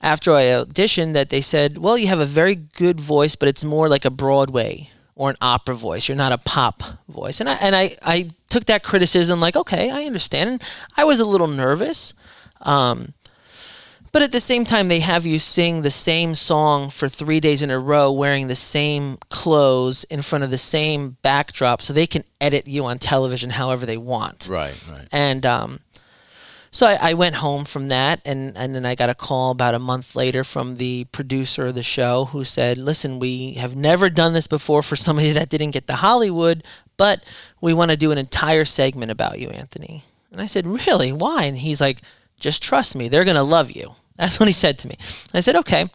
after 0.00 0.32
I 0.32 0.44
auditioned 0.44 1.12
that 1.12 1.28
they 1.28 1.42
said, 1.42 1.78
"Well, 1.78 1.98
you 1.98 2.06
have 2.06 2.20
a 2.20 2.26
very 2.26 2.54
good 2.54 2.98
voice, 2.98 3.36
but 3.36 3.48
it's 3.48 3.64
more 3.64 3.88
like 3.88 4.06
a 4.06 4.10
Broadway 4.10 4.90
or 5.14 5.30
an 5.30 5.36
opera 5.42 5.74
voice. 5.74 6.08
You're 6.08 6.16
not 6.16 6.32
a 6.32 6.38
pop 6.38 6.82
voice." 7.08 7.40
And 7.40 7.48
I 7.48 7.54
and 7.60 7.76
I 7.76 7.96
I 8.02 8.30
took 8.48 8.64
that 8.66 8.82
criticism 8.82 9.38
like, 9.38 9.56
"Okay, 9.56 9.90
I 9.90 10.04
understand." 10.04 10.48
And 10.50 10.62
I 10.96 11.04
was 11.04 11.20
a 11.20 11.26
little 11.26 11.48
nervous. 11.48 12.14
Um, 12.62 13.14
but 14.10 14.22
at 14.22 14.32
the 14.32 14.40
same 14.40 14.64
time, 14.64 14.88
they 14.88 15.00
have 15.00 15.26
you 15.26 15.38
sing 15.38 15.82
the 15.82 15.90
same 15.90 16.34
song 16.34 16.88
for 16.90 17.08
three 17.08 17.40
days 17.40 17.62
in 17.62 17.70
a 17.70 17.78
row, 17.78 18.10
wearing 18.10 18.48
the 18.48 18.56
same 18.56 19.18
clothes 19.28 20.04
in 20.04 20.22
front 20.22 20.44
of 20.44 20.50
the 20.50 20.58
same 20.58 21.16
backdrop, 21.22 21.82
so 21.82 21.92
they 21.92 22.06
can 22.06 22.24
edit 22.40 22.66
you 22.66 22.86
on 22.86 22.98
television 22.98 23.50
however 23.50 23.84
they 23.84 23.98
want. 23.98 24.48
Right. 24.50 24.74
Right. 24.90 25.06
And 25.12 25.44
um, 25.44 25.80
so 26.70 26.86
I, 26.86 27.10
I 27.10 27.14
went 27.14 27.36
home 27.36 27.64
from 27.64 27.88
that, 27.88 28.20
and, 28.26 28.56
and 28.56 28.74
then 28.74 28.86
I 28.86 28.94
got 28.94 29.10
a 29.10 29.14
call 29.14 29.50
about 29.50 29.74
a 29.74 29.78
month 29.78 30.16
later 30.16 30.42
from 30.42 30.76
the 30.76 31.04
producer 31.12 31.66
of 31.66 31.74
the 31.74 31.82
show 31.82 32.26
who 32.26 32.44
said, 32.44 32.78
Listen, 32.78 33.18
we 33.18 33.54
have 33.54 33.76
never 33.76 34.08
done 34.08 34.32
this 34.32 34.46
before 34.46 34.82
for 34.82 34.96
somebody 34.96 35.32
that 35.32 35.50
didn't 35.50 35.72
get 35.72 35.86
to 35.86 35.94
Hollywood, 35.94 36.64
but 36.96 37.22
we 37.60 37.74
want 37.74 37.90
to 37.90 37.96
do 37.96 38.10
an 38.10 38.18
entire 38.18 38.64
segment 38.64 39.10
about 39.10 39.38
you, 39.38 39.48
Anthony. 39.48 40.02
And 40.32 40.40
I 40.40 40.46
said, 40.46 40.66
Really? 40.66 41.12
Why? 41.12 41.44
And 41.44 41.58
he's 41.58 41.80
like, 41.80 42.00
Just 42.38 42.62
trust 42.62 42.96
me, 42.96 43.08
they're 43.08 43.24
going 43.24 43.36
to 43.36 43.42
love 43.42 43.70
you. 43.70 43.90
That's 44.16 44.40
what 44.40 44.48
he 44.48 44.52
said 44.52 44.78
to 44.80 44.88
me. 44.88 44.96
I 45.32 45.40
said, 45.40 45.56
Okay. 45.56 45.88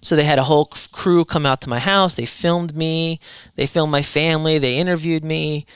So 0.00 0.14
they 0.14 0.24
had 0.24 0.38
a 0.38 0.44
whole 0.44 0.66
crew 0.66 1.24
come 1.24 1.44
out 1.44 1.60
to 1.62 1.68
my 1.68 1.80
house. 1.80 2.14
They 2.14 2.24
filmed 2.24 2.76
me, 2.76 3.18
they 3.56 3.66
filmed 3.66 3.90
my 3.90 4.02
family, 4.02 4.58
they 4.58 4.78
interviewed 4.78 5.24
me. 5.24 5.66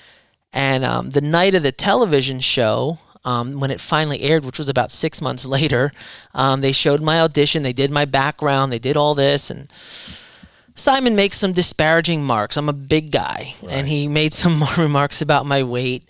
And 0.52 0.84
um, 0.84 1.10
the 1.10 1.20
night 1.20 1.54
of 1.54 1.62
the 1.62 1.72
television 1.72 2.40
show, 2.40 2.98
um, 3.24 3.60
when 3.60 3.70
it 3.70 3.80
finally 3.80 4.22
aired, 4.22 4.44
which 4.44 4.58
was 4.58 4.68
about 4.68 4.92
six 4.92 5.20
months 5.20 5.44
later, 5.58 5.92
um, 6.34 6.60
they 6.60 6.72
showed 6.72 7.02
my 7.02 7.20
audition. 7.20 7.62
They 7.62 7.72
did 7.72 7.90
my 7.90 8.04
background. 8.04 8.72
They 8.72 8.78
did 8.78 8.96
all 8.96 9.14
this, 9.14 9.50
and 9.50 9.68
Simon 10.74 11.14
makes 11.16 11.38
some 11.38 11.52
disparaging 11.52 12.24
marks. 12.24 12.56
I'm 12.56 12.68
a 12.68 12.74
big 12.74 13.10
guy, 13.10 13.54
and 13.68 13.86
he 13.86 14.08
made 14.08 14.34
some 14.34 14.58
more 14.58 14.74
remarks 14.78 15.22
about 15.22 15.46
my 15.46 15.62
weight, 15.62 16.04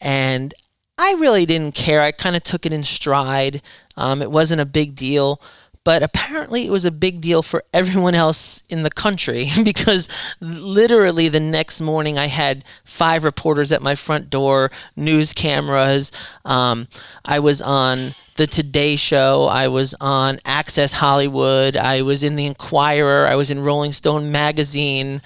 and 0.00 0.52
I 0.98 1.14
really 1.18 1.46
didn't 1.46 1.74
care. 1.74 2.00
I 2.00 2.12
kind 2.12 2.36
of 2.36 2.42
took 2.42 2.66
it 2.66 2.72
in 2.72 2.82
stride. 2.82 3.62
Um, 3.96 4.22
it 4.22 4.30
wasn't 4.30 4.60
a 4.60 4.66
big 4.66 4.94
deal. 4.94 5.40
But 5.84 6.02
apparently, 6.02 6.66
it 6.66 6.72
was 6.72 6.84
a 6.84 6.90
big 6.90 7.20
deal 7.20 7.44
for 7.44 7.62
everyone 7.72 8.16
else 8.16 8.64
in 8.68 8.82
the 8.82 8.90
country 8.90 9.48
because 9.64 10.08
literally 10.40 11.28
the 11.28 11.38
next 11.38 11.80
morning 11.80 12.18
I 12.18 12.26
had 12.26 12.64
five 12.82 13.22
reporters 13.22 13.70
at 13.70 13.82
my 13.82 13.94
front 13.94 14.28
door, 14.28 14.72
news 14.96 15.32
cameras. 15.32 16.10
Um, 16.44 16.88
I 17.24 17.38
was 17.38 17.62
on 17.62 18.14
the 18.34 18.48
Today 18.48 18.96
Show. 18.96 19.46
I 19.48 19.68
was 19.68 19.94
on 20.00 20.38
Access 20.44 20.92
Hollywood. 20.92 21.76
I 21.76 22.02
was 22.02 22.24
in 22.24 22.34
the 22.34 22.46
Inquirer. 22.46 23.26
I 23.26 23.36
was 23.36 23.52
in 23.52 23.62
Rolling 23.62 23.92
Stone 23.92 24.32
magazine. 24.32 25.22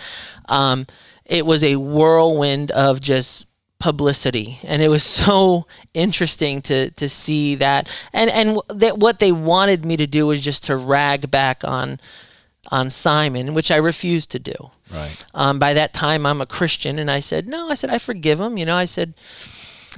Um, 0.51 0.87
it 1.25 1.47
was 1.47 1.65
a 1.65 1.77
whirlwind 1.77 2.71
of 2.73 3.01
just 3.01 3.47
publicity 3.81 4.59
and 4.65 4.81
it 4.83 4.89
was 4.89 5.03
so 5.25 5.67
interesting 5.95 6.61
to 6.63 6.91
to 6.93 7.09
see 7.09 7.57
that 7.57 7.89
and 8.13 8.31
and 8.31 8.59
that 8.69 8.99
what 8.99 9.19
they 9.19 9.33
wanted 9.33 9.85
me 9.85 9.97
to 9.97 10.07
do 10.07 10.27
was 10.27 10.41
just 10.45 10.65
to 10.65 10.77
rag 10.77 11.31
back 11.31 11.65
on 11.65 11.99
on 12.71 12.91
Simon 12.91 13.55
which 13.55 13.71
I 13.71 13.77
refused 13.77 14.31
to 14.33 14.39
do 14.39 14.71
Right. 14.93 15.25
um, 15.35 15.59
by 15.59 15.73
that 15.75 15.93
time 15.95 16.27
I'm 16.27 16.41
a 16.41 16.47
Christian 16.47 16.99
and 16.99 17.11
I 17.11 17.21
said 17.21 17.49
no 17.49 17.69
I 17.71 17.75
said 17.75 17.91
I 17.91 17.99
forgive 17.99 18.39
him 18.39 18.59
you 18.59 18.67
know 18.67 18.77
I 18.77 18.85
said 18.85 19.15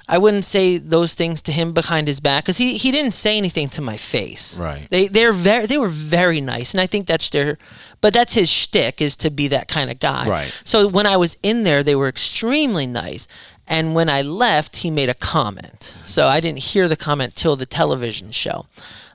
I 0.09 0.19
wouldn't 0.19 0.45
say 0.45 0.79
those 0.79 1.15
things 1.15 1.43
to 1.43 1.53
him 1.53 1.73
behind 1.73 2.09
his 2.09 2.19
back 2.21 2.45
because 2.45 2.59
he, 2.59 2.77
he 2.77 2.91
didn't 2.91 3.13
say 3.13 3.37
anything 3.37 3.69
to 3.71 3.83
my 3.83 3.97
face. 3.97 4.59
Right. 4.59 4.89
They 4.91 5.07
they're 5.07 5.33
very 5.33 5.67
they 5.67 5.79
were 5.79 5.89
very 5.89 6.41
nice, 6.41 6.75
and 6.75 6.81
I 6.81 6.87
think 6.87 7.07
that's 7.07 7.31
their, 7.31 7.57
but 8.01 8.13
that's 8.13 8.33
his 8.33 8.51
shtick 8.51 9.01
is 9.01 9.17
to 9.19 9.31
be 9.31 9.49
that 9.49 9.69
kind 9.69 9.91
of 9.91 10.01
guy. 10.01 10.29
Right. 10.29 10.61
So 10.65 10.89
when 10.89 11.07
I 11.07 11.17
was 11.19 11.39
in 11.43 11.63
there, 11.63 11.83
they 11.83 11.95
were 11.95 12.09
extremely 12.09 12.87
nice, 12.87 13.29
and 13.67 13.95
when 13.95 14.09
I 14.09 14.23
left, 14.23 14.77
he 14.77 14.91
made 14.91 15.09
a 15.09 15.15
comment. 15.15 15.83
So 16.05 16.27
I 16.27 16.41
didn't 16.41 16.59
hear 16.59 16.89
the 16.89 16.97
comment 16.97 17.35
till 17.35 17.57
the 17.57 17.67
television 17.67 18.31
show, 18.31 18.67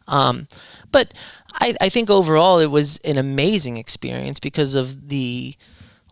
um, 0.08 0.48
but 0.92 1.14
I 1.54 1.76
I 1.82 1.90
think 1.90 2.10
overall 2.10 2.60
it 2.60 2.72
was 2.72 2.98
an 3.00 3.18
amazing 3.18 3.78
experience 3.78 4.40
because 4.40 4.76
of 4.76 5.10
the 5.10 5.56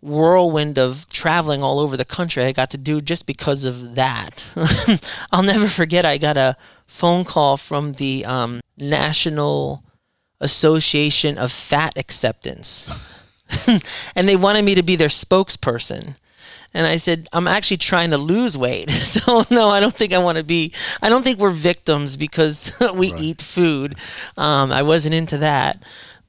whirlwind 0.05 0.77
of 0.77 1.07
traveling 1.09 1.63
all 1.63 1.79
over 1.79 1.97
the 1.97 2.05
country 2.05 2.43
I 2.43 2.51
got 2.51 2.69
to 2.71 2.77
do 2.77 3.01
just 3.01 3.25
because 3.25 3.63
of 3.63 3.95
that. 3.95 4.45
I'll 5.31 5.41
never 5.41 5.67
forget 5.67 6.05
I 6.05 6.19
got 6.19 6.37
a 6.37 6.55
phone 6.85 7.25
call 7.25 7.57
from 7.57 7.93
the 7.93 8.23
um, 8.25 8.61
National 8.77 9.83
Association 10.39 11.39
of 11.39 11.51
Fat 11.51 11.97
Acceptance. 11.97 12.87
and 14.15 14.27
they 14.27 14.35
wanted 14.35 14.63
me 14.63 14.75
to 14.75 14.83
be 14.83 14.95
their 14.95 15.07
spokesperson. 15.07 16.15
And 16.75 16.85
I 16.85 16.97
said, 16.97 17.27
I'm 17.33 17.47
actually 17.47 17.77
trying 17.77 18.11
to 18.11 18.17
lose 18.17 18.55
weight. 18.57 18.91
So, 19.15 19.43
no, 19.49 19.69
I 19.69 19.79
don't 19.79 19.93
think 19.95 20.11
I 20.13 20.17
want 20.17 20.37
to 20.37 20.43
be, 20.43 20.73
I 21.01 21.07
don't 21.09 21.23
think 21.23 21.39
we're 21.39 21.49
victims 21.49 22.17
because 22.17 22.77
we 22.93 23.11
Right. 23.11 23.21
eat 23.21 23.41
food. 23.41 23.95
Um, 24.37 24.71
I 24.71 24.81
wasn't 24.83 25.15
into 25.15 25.37
that. 25.37 25.81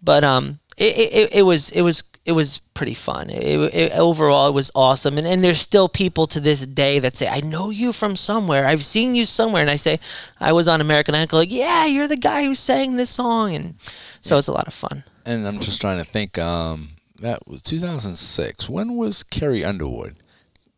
But 0.03 0.23
um, 0.23 0.61
it, 0.77 0.97
it, 0.97 1.35
it 1.39 1.43
was, 1.43 1.71
it 1.71 1.83
was, 1.83 2.05
it 2.25 2.33
was 2.33 2.59
pretty 2.75 2.95
fun. 2.95 3.29
It, 3.31 3.75
it, 3.75 3.93
overall, 3.99 4.49
it 4.49 4.55
was 4.55 4.71
awesome. 4.75 5.19
And, 5.19 5.27
and 5.27 5.43
there's 5.43 5.61
still 5.61 5.89
people 5.89 6.27
to 6.29 6.39
this 6.41 6.65
day 6.65 7.01
that 7.01 7.17
say, 7.17 7.29
I 7.29 7.41
know 7.41 7.71
you 7.71 7.93
from 7.93 8.15
somewhere. 8.15 8.67
I've 8.67 8.85
seen 8.85 9.15
you 9.17 9.25
somewhere. 9.25 9.63
And 9.63 9.71
I 9.71 9.77
say, 9.77 9.99
I 10.39 10.53
was 10.53 10.69
on 10.69 10.81
American 10.81 11.15
Idol. 11.17 11.41
Like, 11.41 11.53
yeah, 11.53 11.87
you're 11.87 12.09
the 12.09 12.17
guy 12.17 12.45
who 12.45 12.55
sang 12.55 12.95
this 12.97 13.11
song. 13.11 13.55
And 13.57 13.75
so 14.23 14.39
it's 14.39 14.49
a 14.49 14.53
lot 14.53 14.69
of 14.69 14.75
fun. 14.75 15.03
And 15.25 15.47
I'm 15.47 15.59
just 15.59 15.81
trying 15.81 15.99
to 15.99 16.05
think. 16.05 16.39
Um, 16.39 16.91
that 17.21 17.49
was 17.49 17.63
2006. 17.63 18.69
When 18.69 18.95
was 18.97 19.23
Carrie 19.23 19.65
Underwood? 19.65 20.17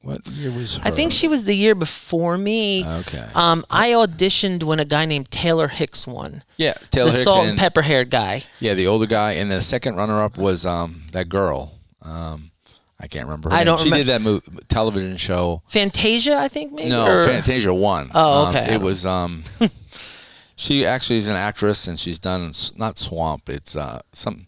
What 0.09 0.27
year 0.29 0.51
was 0.51 0.77
her? 0.77 0.83
I 0.87 0.91
think 0.91 1.13
she 1.13 1.29
was 1.29 1.45
the 1.45 1.55
year 1.55 1.75
before 1.75 2.39
me. 2.39 2.85
Okay. 2.87 3.25
Um, 3.35 3.65
I 3.71 3.91
auditioned 3.91 4.63
when 4.65 4.81
a 4.81 4.85
guy 4.85 5.05
named 5.07 5.31
Taylor 5.31 5.69
Hicks 5.69 6.07
won. 6.07 6.43
yeah, 6.57 6.73
Taylor 6.91 7.11
the 7.11 7.17
Hicks 7.17 7.25
salt 7.25 7.41
and- 7.41 7.51
and 7.51 7.59
pepper 7.59 7.83
haired 7.83 8.11
guy. 8.11 8.45
Yeah, 8.61 8.75
the 8.75 8.87
older 8.87 9.07
guy, 9.07 9.33
and 9.33 9.51
the 9.51 9.61
second 9.63 9.97
runner-up 9.97 10.39
was 10.39 10.65
um 10.67 11.03
that 11.13 11.29
girl. 11.29 11.75
Um, 12.03 12.51
I 13.01 13.07
can't 13.07 13.27
remember. 13.27 13.51
Her 13.51 13.55
I 13.55 13.59
name. 13.59 13.67
don't 13.67 13.81
She 13.81 13.91
remem- 13.91 13.97
did 13.97 14.07
that 14.09 14.21
mo- 14.23 14.41
television 14.69 15.17
show. 15.17 15.63
Fantasia, 15.69 16.37
I 16.37 16.49
think 16.49 16.73
maybe. 16.73 16.89
No, 16.91 17.07
or- 17.07 17.25
Fantasia 17.25 17.73
won. 17.73 18.11
Oh, 18.15 18.47
Um, 18.47 18.49
okay. 18.57 18.73
I 18.73 18.75
it 18.75 18.81
was 18.81 19.05
um. 19.07 19.45
she 20.57 20.85
actually 20.85 21.19
is 21.19 21.29
an 21.29 21.37
actress, 21.37 21.87
and 21.87 21.99
she's 21.99 22.19
done 22.19 22.53
not 22.77 22.99
Swamp. 22.99 23.49
It's 23.49 23.77
uh 23.77 24.01
some 24.13 24.47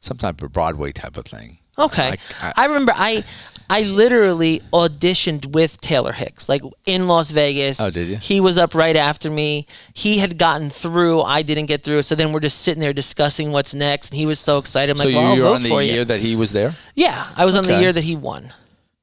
some 0.00 0.16
type 0.16 0.42
of 0.42 0.52
Broadway 0.52 0.90
type 0.92 1.16
of 1.16 1.26
thing. 1.26 1.58
Okay. 1.78 2.10
Like, 2.10 2.20
I- 2.42 2.52
I, 2.56 2.66
remember 2.66 2.92
I 2.94 3.24
I 3.70 3.82
literally 3.84 4.60
auditioned 4.72 5.46
with 5.46 5.80
Taylor 5.80 6.12
Hicks, 6.12 6.48
like 6.48 6.62
in 6.84 7.08
Las 7.08 7.30
Vegas. 7.30 7.80
Oh, 7.80 7.90
did 7.90 8.08
you? 8.08 8.16
He 8.18 8.40
was 8.40 8.58
up 8.58 8.74
right 8.74 8.96
after 8.96 9.30
me. 9.30 9.66
He 9.94 10.18
had 10.18 10.36
gotten 10.36 10.68
through. 10.68 11.22
I 11.22 11.40
didn't 11.40 11.66
get 11.66 11.82
through. 11.82 12.02
So 12.02 12.14
then 12.14 12.32
we're 12.32 12.40
just 12.40 12.60
sitting 12.60 12.80
there 12.80 12.92
discussing 12.92 13.50
what's 13.50 13.72
next, 13.74 14.10
and 14.10 14.18
he 14.18 14.26
was 14.26 14.38
so 14.38 14.58
excited. 14.58 14.90
I'm 14.92 14.98
So 14.98 15.04
like, 15.04 15.12
you, 15.14 15.18
well, 15.18 15.36
you 15.36 15.42
were 15.42 15.48
on 15.48 15.62
the 15.62 15.68
year 15.84 15.98
you. 16.00 16.04
that 16.04 16.20
he 16.20 16.36
was 16.36 16.52
there. 16.52 16.74
Yeah, 16.94 17.26
I 17.34 17.46
was 17.46 17.56
on 17.56 17.64
the 17.66 17.80
year 17.80 17.92
that 17.92 18.04
he 18.04 18.14
won. 18.14 18.52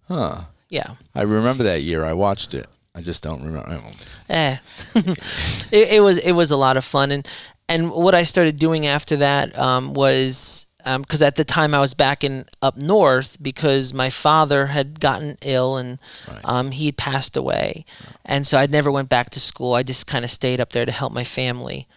Huh. 0.07 0.41
Yeah. 0.69 0.93
I 1.15 1.23
remember 1.23 1.63
that 1.63 1.81
year. 1.81 2.03
I 2.05 2.13
watched 2.13 2.53
it. 2.53 2.67
I 2.93 3.01
just 3.01 3.23
don't 3.23 3.43
remember. 3.43 3.81
Eh. 4.29 4.57
it, 4.95 5.93
it 5.93 6.03
was 6.03 6.17
it 6.19 6.33
was 6.33 6.51
a 6.51 6.57
lot 6.57 6.77
of 6.77 6.83
fun 6.83 7.11
and 7.11 7.27
and 7.67 7.91
what 7.91 8.13
I 8.13 8.23
started 8.23 8.57
doing 8.57 8.85
after 8.87 9.15
that 9.17 9.57
um, 9.57 9.93
was 9.93 10.67
because 10.85 11.21
at 11.21 11.35
the 11.35 11.43
time 11.43 11.73
I 11.75 11.79
was 11.79 11.93
back 11.93 12.23
in 12.23 12.45
up 12.61 12.77
north 12.77 13.37
because 13.41 13.93
my 13.93 14.09
father 14.09 14.67
had 14.67 14.99
gotten 14.99 15.37
ill 15.43 15.77
and 15.77 15.99
Right. 16.27 16.39
um, 16.45 16.71
he 16.71 16.91
passed 16.91 17.35
away, 17.37 17.85
and 18.25 18.47
so 18.47 18.57
I 18.57 18.65
never 18.67 18.91
went 18.91 19.09
back 19.09 19.29
to 19.31 19.39
school. 19.39 19.73
I 19.73 19.83
just 19.83 20.07
kind 20.07 20.23
of 20.25 20.31
stayed 20.31 20.59
up 20.61 20.71
there 20.71 20.85
to 20.85 20.91
help 20.91 21.11
my 21.13 21.23
family, 21.25 21.87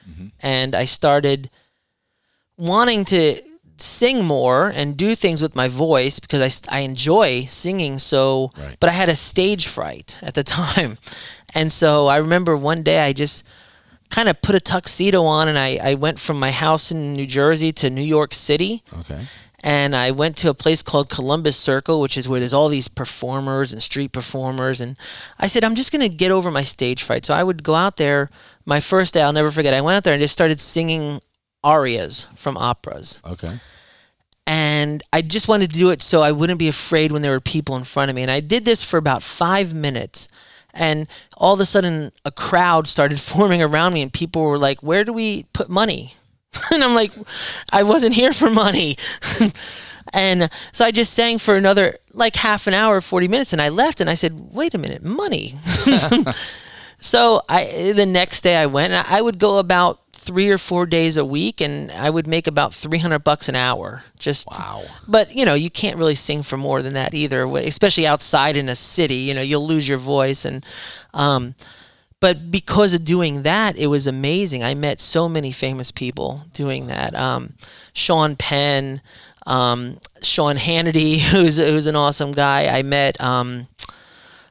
and 0.41 0.75
I 0.75 0.85
started 0.87 1.49
wanting 2.57 3.05
to 3.07 3.41
sing 3.79 4.25
more 4.25 4.69
and 4.75 4.97
do 4.97 5.15
things 5.15 5.43
with 5.43 5.57
my 5.57 5.67
voice 5.69 6.21
because 6.21 6.69
I, 6.69 6.77
I 6.77 6.81
enjoy 6.81 7.43
singing 7.45 7.99
so 7.99 8.53
Right. 8.57 8.77
but 8.79 8.91
I 8.91 8.93
had 8.93 9.09
a 9.09 9.15
stage 9.15 9.67
fright 9.67 10.19
at 10.23 10.35
the 10.35 10.43
time 10.61 10.99
and 11.55 11.73
so 11.73 12.07
I 12.07 12.19
remember 12.19 12.57
one 12.57 12.83
day 12.83 13.01
I 13.05 13.13
just 13.13 13.45
kind 14.13 14.29
of 14.29 14.41
put 14.43 14.55
a 14.55 14.61
tuxedo 14.61 15.23
on 15.25 15.49
and 15.49 15.59
I, 15.59 15.79
I 15.83 15.95
went 15.95 16.21
from 16.21 16.39
my 16.39 16.51
house 16.51 16.93
in 16.93 17.15
New 17.15 17.27
Jersey 17.27 17.73
to 17.73 17.89
New 17.89 18.03
York 18.17 18.35
City 18.35 18.83
Okay. 19.01 19.21
and 19.65 19.97
I 19.97 20.11
went 20.11 20.37
to 20.43 20.51
a 20.51 20.55
place 20.55 20.83
called 20.83 21.09
Columbus 21.09 21.57
Circle, 21.57 21.99
which 21.99 22.19
is 22.19 22.29
where 22.29 22.39
there's 22.39 22.53
all 22.53 22.69
these 22.69 22.89
performers 22.89 23.73
and 23.73 23.81
street 23.83 24.13
performers. 24.13 24.81
And 24.83 24.99
I 25.39 25.49
said, 25.49 25.65
I'm 25.65 25.75
just 25.75 25.93
going 25.93 26.09
to 26.09 26.15
get 26.15 26.31
over 26.31 26.51
my 26.51 26.63
stage 26.63 27.03
fright. 27.03 27.25
So 27.25 27.33
I 27.33 27.43
would 27.43 27.63
go 27.63 27.75
out 27.75 27.97
there. 27.97 28.29
My 28.67 28.81
first 28.81 29.15
day, 29.15 29.23
I'll 29.23 29.33
never 29.33 29.51
forget. 29.51 29.73
I 29.73 29.81
went 29.81 29.97
out 29.97 30.05
there 30.05 30.13
and 30.15 30.21
just 30.23 30.35
started 30.35 30.61
singing 30.61 31.21
arias 31.65 32.27
from 32.37 32.57
operas. 32.59 33.23
Okay. 33.25 33.59
And 34.47 35.03
I 35.13 35.23
just 35.23 35.49
wanted 35.49 35.71
to 35.73 35.79
do 35.79 35.91
it 35.91 36.03
so 36.03 36.21
I 36.21 36.33
wouldn't 36.33 36.59
be 36.59 36.69
afraid 36.69 37.13
when 37.13 37.23
there 37.23 37.33
were 37.33 37.41
people 37.41 37.77
in 37.77 37.85
front 37.85 38.11
of 38.11 38.15
me. 38.17 38.23
And 38.23 38.31
I 38.31 38.41
did 38.41 38.65
this 38.65 38.83
for 38.85 38.97
about 38.99 39.23
five 39.23 39.73
minutes. 39.73 40.29
And 40.75 41.07
all 41.37 41.55
of 41.55 41.61
a 41.61 41.67
sudden, 41.67 42.13
a 42.25 42.31
crowd 42.31 42.87
started 42.87 43.21
forming 43.33 43.63
around 43.63 43.93
me, 43.93 44.03
and 44.03 44.13
people 44.13 44.43
were 44.43 44.59
like, 44.59 44.83
Where 44.83 45.05
do 45.05 45.13
we 45.13 45.45
put 45.53 45.69
money? 45.69 46.15
and 46.73 46.85
I'm 46.85 46.95
like, 46.95 47.13
I 47.71 47.83
wasn't 47.83 48.15
here 48.15 48.33
for 48.33 48.51
money. 48.51 48.97
and 50.13 50.51
so 50.73 50.85
I 50.85 50.91
just 50.91 51.15
sang 51.15 51.39
for 51.39 51.57
another 51.57 51.97
like 52.13 52.37
half 52.37 52.67
an 52.67 52.75
hour, 52.75 53.01
40 53.01 53.29
minutes, 53.29 53.53
and 53.53 53.63
I 53.63 53.71
left 53.71 54.01
and 54.01 54.11
I 54.11 54.15
said, 54.15 54.33
wait 54.53 54.75
a 54.75 54.79
minute, 54.79 55.03
money. 55.03 55.55
so 56.99 57.41
I 57.49 57.93
the 57.97 58.07
next 58.07 58.43
day 58.43 58.57
I 58.57 58.67
went 58.67 58.93
and 58.93 59.07
I 59.09 59.23
would 59.23 59.39
go 59.39 59.59
about 59.59 60.02
three 60.23 60.49
or 60.51 60.59
four 60.59 60.87
days 60.87 61.17
a 61.17 61.25
week 61.25 61.61
and 61.61 61.91
I 61.91 62.09
would 62.09 62.29
make 62.29 62.47
about 62.47 62.73
300 62.73 63.19
bucks 63.25 63.49
an 63.49 63.57
hour. 63.57 64.05
Just 64.19 64.47
Wow. 64.49 64.85
but 65.09 65.35
you 65.35 65.45
know 65.45 65.55
you 65.55 65.69
can't 65.69 65.97
really 65.97 66.15
sing 66.15 66.43
for 66.45 66.57
more 66.57 66.81
than 66.81 66.95
that 66.95 67.13
either 67.13 67.43
especially 67.45 68.07
outside 68.07 68.57
in 68.57 68.69
a 68.69 68.77
city 68.77 69.17
you 69.17 69.35
know 69.35 69.43
you'll 69.43 69.67
lose 69.67 69.89
your 69.89 69.99
voice 69.99 70.45
and 70.45 70.65
um 71.13 71.55
but 72.21 72.53
because 72.53 72.95
of 72.95 73.05
doing 73.05 73.43
that 73.43 73.77
it 73.77 73.89
was 73.89 74.07
amazing 74.07 74.63
i 74.63 74.75
met 74.75 75.01
so 75.01 75.29
many 75.29 75.51
famous 75.51 75.91
people 75.91 76.43
doing 76.55 76.87
that 76.87 77.17
um 77.17 77.55
sean 77.95 78.37
penn 78.37 79.01
um 79.47 79.99
sean 80.23 80.57
hannity 80.57 81.19
who's 81.33 81.57
who's 81.59 81.87
an 81.87 81.97
awesome 81.97 82.31
guy 82.33 82.67
i 82.79 82.83
met 82.83 83.21
um 83.21 83.67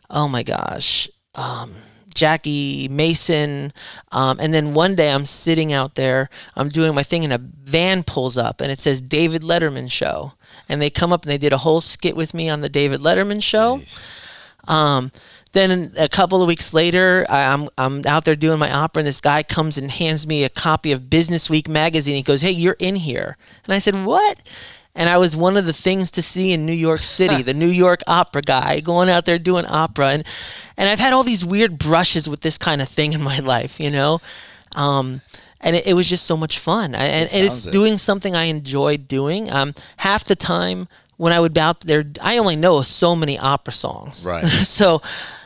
oh 0.09 0.27
my 0.27 0.43
gosh 0.43 1.07
um 1.35 1.71
Jackie 2.13 2.87
Mason, 2.89 3.73
um, 4.11 4.39
and 4.39 4.53
then 4.53 4.73
one 4.73 4.95
day 4.95 5.11
I'm 5.11 5.25
sitting 5.25 5.73
out 5.73 5.95
there, 5.95 6.29
I'm 6.55 6.69
doing 6.69 6.95
my 6.95 7.03
thing, 7.03 7.23
and 7.23 7.33
a 7.33 7.37
van 7.37 8.03
pulls 8.03 8.37
up, 8.37 8.61
and 8.61 8.71
it 8.71 8.79
says 8.79 9.01
David 9.01 9.41
Letterman 9.41 9.91
Show, 9.91 10.33
and 10.69 10.81
they 10.81 10.89
come 10.89 11.11
up 11.13 11.23
and 11.23 11.31
they 11.31 11.37
did 11.37 11.53
a 11.53 11.57
whole 11.57 11.81
skit 11.81 12.15
with 12.15 12.33
me 12.33 12.49
on 12.49 12.61
the 12.61 12.69
David 12.69 13.01
Letterman 13.01 13.41
Show. 13.41 13.81
Um, 14.67 15.11
then 15.53 15.91
a 15.97 16.07
couple 16.07 16.41
of 16.41 16.47
weeks 16.47 16.73
later, 16.73 17.25
I'm 17.29 17.67
I'm 17.77 18.05
out 18.05 18.23
there 18.23 18.37
doing 18.37 18.57
my 18.57 18.71
opera, 18.71 19.01
and 19.01 19.07
this 19.07 19.19
guy 19.19 19.43
comes 19.43 19.77
and 19.77 19.91
hands 19.91 20.25
me 20.25 20.43
a 20.45 20.49
copy 20.49 20.93
of 20.93 21.09
Business 21.09 21.49
Week 21.49 21.67
magazine. 21.67 22.15
He 22.15 22.23
goes, 22.23 22.41
"Hey, 22.41 22.51
you're 22.51 22.77
in 22.79 22.95
here," 22.95 23.37
and 23.65 23.73
I 23.73 23.79
said, 23.79 24.05
"What?" 24.05 24.39
And 24.93 25.09
I 25.09 25.17
was 25.17 25.35
one 25.35 25.55
of 25.55 25.65
the 25.65 25.73
things 25.73 26.11
to 26.11 26.21
see 26.21 26.51
in 26.51 26.65
New 26.65 26.73
York 26.73 26.99
City, 27.01 27.41
the 27.43 27.53
New 27.53 27.67
York 27.67 28.01
opera 28.07 28.41
guy 28.41 28.79
going 28.81 29.09
out 29.09 29.25
there 29.25 29.39
doing 29.39 29.65
opera, 29.65 30.09
and 30.09 30.23
and 30.77 30.89
I've 30.89 30.99
had 30.99 31.13
all 31.13 31.23
these 31.23 31.45
weird 31.45 31.77
brushes 31.77 32.27
with 32.27 32.41
this 32.41 32.57
kind 32.57 32.81
of 32.81 32.89
thing 32.89 33.13
in 33.13 33.21
my 33.21 33.39
life, 33.55 33.79
you 33.79 33.91
know. 33.91 34.19
Um, 34.75 35.21
and 35.61 35.75
it, 35.75 35.87
it 35.87 35.93
was 35.93 36.09
just 36.09 36.25
so 36.25 36.35
much 36.35 36.59
fun, 36.59 36.95
I, 36.95 37.05
and, 37.05 37.29
and 37.31 37.45
it's 37.45 37.67
it. 37.67 37.71
doing 37.71 37.97
something 37.97 38.35
I 38.35 38.45
enjoyed 38.45 39.07
doing. 39.07 39.51
Um, 39.51 39.73
half 39.97 40.23
the 40.25 40.35
time 40.35 40.87
when 41.17 41.31
I 41.33 41.39
would 41.39 41.53
be 41.53 41.61
out 41.61 41.81
there, 41.81 42.03
I 42.21 42.37
only 42.39 42.55
know 42.55 42.81
so 42.81 43.15
many 43.15 43.37
opera 43.37 43.73
songs, 43.73 44.25
Right. 44.25 44.45
so 44.47 45.01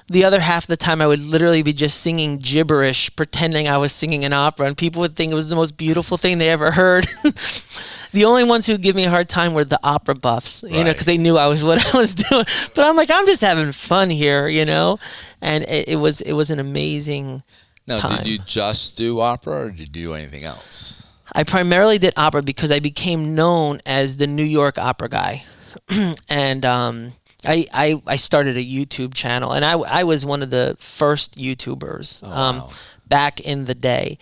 the 0.07 0.23
other 0.23 0.39
half 0.39 0.65
of 0.65 0.67
the 0.67 0.77
time 0.77 1.01
I 1.01 1.07
would 1.07 1.19
literally 1.19 1.63
be 1.63 1.73
just 1.73 2.01
singing 2.01 2.37
gibberish, 2.37 3.15
pretending 3.15 3.67
I 3.67 3.77
was 3.77 3.91
singing 3.91 4.23
an 4.23 4.33
opera, 4.33 4.67
and 4.67 4.77
people 4.77 4.99
would 5.01 5.15
think 5.15 5.31
it 5.31 5.35
was 5.35 5.49
the 5.49 5.55
most 5.55 5.77
beautiful 5.77 6.17
thing 6.17 6.37
they 6.37 6.49
ever 6.49 6.71
heard. 6.71 7.07
the 8.13 8.25
only 8.25 8.43
ones 8.43 8.67
who 8.67 8.77
give 8.77 8.95
me 8.95 9.05
a 9.05 9.09
hard 9.09 9.29
time 9.29 9.53
were 9.53 9.65
the 9.65 9.79
opera 9.83 10.13
buffs, 10.13 10.63
you 10.63 10.83
know, 10.83 10.91
because 10.91 11.07
they 11.07 11.17
knew 11.17 11.37
I 11.37 11.47
was 11.47 11.63
what 11.63 11.83
I 11.93 11.97
was 11.97 12.13
doing. 12.13 12.45
But 12.75 12.85
I'm 12.85 12.95
like, 12.95 13.09
I'm 13.11 13.25
just 13.25 13.41
having 13.41 13.71
fun 13.71 14.11
here, 14.11 14.47
you 14.47 14.65
know, 14.65 14.99
and 15.41 15.63
it, 15.63 15.89
it 15.89 15.95
was 15.95 16.21
it 16.21 16.33
was 16.33 16.51
an 16.51 16.59
amazing. 16.59 17.41
Now, 17.87 17.97
time. 17.97 18.17
did 18.17 18.27
you 18.27 18.39
just 18.39 18.97
do 18.97 19.19
opera, 19.19 19.65
or 19.65 19.69
did 19.71 19.79
you 19.79 19.85
do 19.87 20.13
anything 20.13 20.43
else? 20.43 21.05
I 21.33 21.43
primarily 21.43 21.97
did 21.97 22.13
opera 22.15 22.43
because 22.43 22.71
I 22.71 22.79
became 22.79 23.35
known 23.35 23.79
as 23.85 24.17
the 24.17 24.27
New 24.27 24.43
York 24.43 24.77
opera 24.77 25.09
guy, 25.09 25.43
and 26.29 26.63
um, 26.63 27.11
I, 27.47 27.65
I 27.73 28.01
I 28.07 28.15
started 28.15 28.57
a 28.57 28.65
YouTube 28.65 29.13
channel, 29.13 29.53
and 29.53 29.63
I 29.63 29.73
I 29.73 30.03
was 30.03 30.25
one 30.25 30.41
of 30.43 30.49
the 30.49 30.75
first 30.79 31.37
YouTubers 31.37 32.23
um, 32.23 32.57
wow. 32.57 32.69
back 33.07 33.39
in 33.39 33.65
the 33.65 33.75
day. 33.75 34.17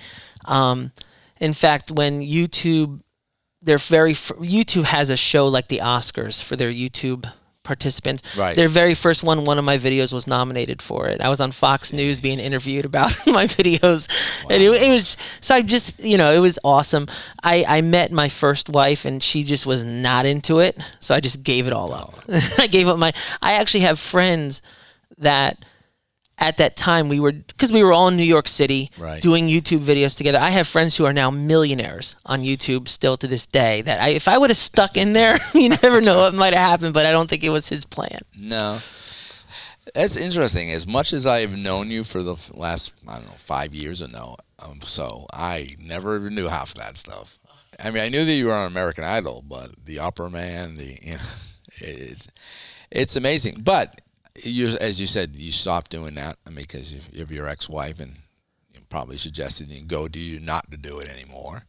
Um, 0.45 0.91
in 1.39 1.53
fact, 1.53 1.91
when 1.91 2.21
YouTube, 2.21 3.01
their 3.61 3.78
very 3.78 4.13
YouTube 4.13 4.84
has 4.86 5.09
a 5.09 5.17
show 5.17 5.47
like 5.47 5.67
the 5.67 5.80
Oscars 5.80 6.43
for 6.43 6.55
their 6.55 6.71
YouTube 6.71 7.32
participants. 7.64 8.38
Right. 8.38 8.55
Their 8.55 8.68
very 8.68 8.93
first 8.93 9.24
one, 9.24 9.45
one 9.45 9.57
of 9.57 9.66
my 9.66 9.78
videos 9.78 10.14
was 10.14 10.28
nominated 10.28 10.82
for 10.82 11.07
it. 11.07 11.22
I 11.22 11.30
was 11.30 11.41
on 11.41 11.51
Fox 11.51 11.93
News 11.93 12.22
being 12.22 12.39
interviewed 12.39 12.86
about 12.86 13.11
my 13.28 13.45
videos, 13.45 14.07
and 14.49 14.61
it, 14.61 14.70
it 14.70 14.89
was 14.89 15.18
so 15.41 15.55
I 15.55 15.61
just 15.61 16.03
you 16.03 16.18
know 16.18 16.32
it 16.32 16.39
was 16.39 16.59
awesome. 16.64 17.07
I 17.43 17.66
I 17.68 17.82
met 17.82 18.11
my 18.11 18.30
first 18.30 18.70
wife, 18.70 19.05
and 19.05 19.22
she 19.22 19.43
just 19.43 19.66
was 19.66 19.84
not 19.84 20.26
into 20.26 20.59
it, 20.59 20.78
so 20.99 21.16
I 21.16 21.20
just 21.20 21.43
gave 21.43 21.68
it 21.68 21.74
all 21.74 21.93
up. 21.93 22.14
I 22.59 22.68
gave 22.68 22.88
up 22.88 22.99
my. 22.99 23.11
I 23.41 23.53
actually 23.53 23.82
have 23.82 23.99
friends 23.99 24.61
that 25.18 25.64
at 26.39 26.57
that 26.57 26.75
time 26.75 27.09
we 27.09 27.19
were 27.19 27.31
because 27.31 27.71
we 27.71 27.84
were 27.84 27.93
all 27.93 28.07
in 28.07 28.17
New 28.17 28.23
York 28.23 28.47
City 28.47 28.89
Right. 28.97 29.21
doing 29.21 29.47
YouTube 29.47 29.79
videos 29.79 30.17
together. 30.17 30.39
I 30.41 30.49
have 30.49 30.67
friends 30.67 30.97
who 30.97 31.05
are 31.05 31.13
now 31.13 31.29
millionaires 31.31 32.15
on 32.25 32.41
YouTube 32.41 32.88
still 32.88 33.15
to 33.17 33.27
this 33.27 33.45
day. 33.45 33.81
That 33.84 34.01
I, 34.01 34.09
if 34.09 34.27
I 34.27 34.38
would 34.38 34.49
have 34.49 34.57
stuck 34.57 34.97
in 34.97 35.13
there, 35.13 35.38
you 35.53 35.69
never 35.69 36.01
know 36.01 36.17
what 36.17 36.34
might 36.34 36.53
have 36.53 36.69
happened. 36.69 36.93
But 36.93 37.05
I 37.05 37.11
don't 37.11 37.29
think 37.29 37.43
it 37.43 37.49
was 37.49 37.69
his 37.69 37.86
plan. 37.86 38.19
No. 38.38 38.79
That's 39.93 40.17
interesting. 40.17 40.71
As 40.71 40.88
much 40.88 41.13
as 41.13 41.27
I've 41.27 41.57
known 41.57 41.91
you 41.91 42.03
for 42.03 42.23
the 42.23 42.36
last, 42.55 42.93
I 43.07 43.15
don't 43.15 43.25
know, 43.25 43.34
five 43.34 43.75
years 43.75 44.01
or 44.01 44.07
no, 44.07 44.38
um, 44.59 44.79
so 44.81 45.25
I 45.34 45.75
never 45.79 46.29
knew 46.29 46.47
half 46.47 46.71
of 46.71 46.77
that 46.77 46.97
stuff. 46.97 47.38
I 47.84 47.91
mean, 47.91 48.01
I 48.01 48.09
knew 48.09 48.23
that 48.23 48.34
you 48.34 48.45
were 48.47 48.53
on 48.53 48.67
American 48.67 49.03
Idol, 49.03 49.43
but 49.47 49.71
the 49.86 49.99
Opera 49.99 50.29
Man, 50.29 50.77
the 50.77 50.97
you 51.01 51.13
know, 51.13 51.19
it's 51.75 52.29
it's 52.91 53.15
amazing. 53.17 53.61
But 53.63 54.01
you, 54.41 54.67
as 54.79 54.99
you 54.99 55.07
said, 55.07 55.36
you 55.36 55.51
stopped 55.51 55.91
doing 55.91 56.15
that. 56.15 56.38
I 56.45 56.49
mean, 56.49 56.65
because 56.67 56.93
of 57.19 57.31
your 57.31 57.47
ex-wife, 57.47 57.99
and 57.99 58.17
you 58.73 58.81
probably 58.89 59.17
suggested 59.17 59.69
you 59.69 59.84
go 59.84 60.07
to 60.07 60.19
you 60.19 60.39
not 60.39 60.69
to 60.71 60.77
do 60.77 60.99
it 60.99 61.09
anymore. 61.09 61.65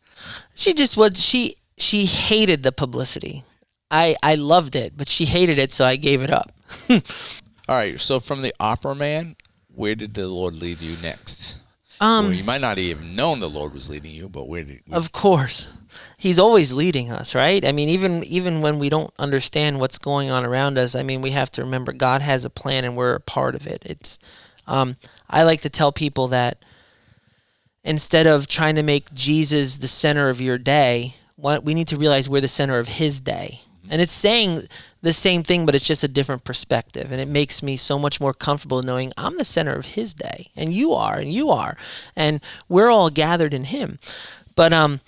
She 0.54 0.74
just 0.74 0.96
was 0.96 1.22
she 1.22 1.56
she 1.76 2.06
hated 2.06 2.62
the 2.62 2.72
publicity. 2.72 3.42
I 3.90 4.16
I 4.22 4.36
loved 4.36 4.76
it, 4.76 4.96
but 4.96 5.08
she 5.08 5.24
hated 5.24 5.58
it, 5.58 5.72
so 5.72 5.84
I 5.84 5.96
gave 5.96 6.22
it 6.22 6.30
up. 6.30 6.52
All 6.90 7.76
right. 7.76 8.00
So 8.00 8.20
from 8.20 8.42
the 8.42 8.54
Opera 8.60 8.94
Man, 8.94 9.36
where 9.74 9.94
did 9.94 10.14
the 10.14 10.28
Lord 10.28 10.54
lead 10.54 10.80
you 10.80 10.96
next? 11.02 11.58
Um, 12.00 12.26
well, 12.26 12.34
you 12.34 12.44
might 12.44 12.60
not 12.60 12.78
even 12.78 13.14
known 13.14 13.40
the 13.40 13.48
Lord 13.48 13.72
was 13.72 13.88
leading 13.88 14.12
you, 14.12 14.28
but 14.28 14.48
where 14.48 14.64
did? 14.64 14.82
Of 14.92 15.12
course. 15.12 15.72
He's 16.24 16.38
always 16.38 16.72
leading 16.72 17.12
us, 17.12 17.34
right? 17.34 17.62
I 17.66 17.72
mean, 17.72 17.90
even 17.90 18.24
even 18.24 18.62
when 18.62 18.78
we 18.78 18.88
don't 18.88 19.12
understand 19.18 19.78
what's 19.78 19.98
going 19.98 20.30
on 20.30 20.42
around 20.46 20.78
us, 20.78 20.94
I 20.94 21.02
mean, 21.02 21.20
we 21.20 21.32
have 21.32 21.50
to 21.50 21.62
remember 21.62 21.92
God 21.92 22.22
has 22.22 22.46
a 22.46 22.50
plan 22.50 22.86
and 22.86 22.96
we're 22.96 23.16
a 23.16 23.20
part 23.20 23.54
of 23.54 23.66
it. 23.66 23.84
It's 23.84 24.18
um, 24.66 24.96
I 25.28 25.42
like 25.42 25.60
to 25.60 25.68
tell 25.68 25.92
people 25.92 26.28
that 26.28 26.64
instead 27.84 28.26
of 28.26 28.46
trying 28.46 28.76
to 28.76 28.82
make 28.82 29.12
Jesus 29.12 29.76
the 29.76 29.86
center 29.86 30.30
of 30.30 30.40
your 30.40 30.56
day, 30.56 31.12
what 31.36 31.62
we 31.62 31.74
need 31.74 31.88
to 31.88 31.98
realize 31.98 32.26
we're 32.26 32.40
the 32.40 32.48
center 32.48 32.78
of 32.78 32.88
his 32.88 33.20
day. 33.20 33.60
And 33.90 34.00
it's 34.00 34.10
saying 34.10 34.62
the 35.02 35.12
same 35.12 35.42
thing, 35.42 35.66
but 35.66 35.74
it's 35.74 35.86
just 35.86 36.04
a 36.04 36.08
different 36.08 36.44
perspective. 36.44 37.12
And 37.12 37.20
it 37.20 37.28
makes 37.28 37.62
me 37.62 37.76
so 37.76 37.98
much 37.98 38.18
more 38.18 38.32
comfortable 38.32 38.82
knowing 38.82 39.12
I'm 39.18 39.36
the 39.36 39.44
center 39.44 39.76
of 39.76 39.84
his 39.84 40.14
day. 40.14 40.46
And 40.56 40.72
you 40.72 40.94
are, 40.94 41.16
and 41.18 41.30
you 41.30 41.50
are. 41.50 41.76
And 42.16 42.40
we're 42.66 42.88
all 42.88 43.10
gathered 43.10 43.52
in 43.52 43.64
him. 43.64 43.98
But 44.56 44.72
um 44.72 45.00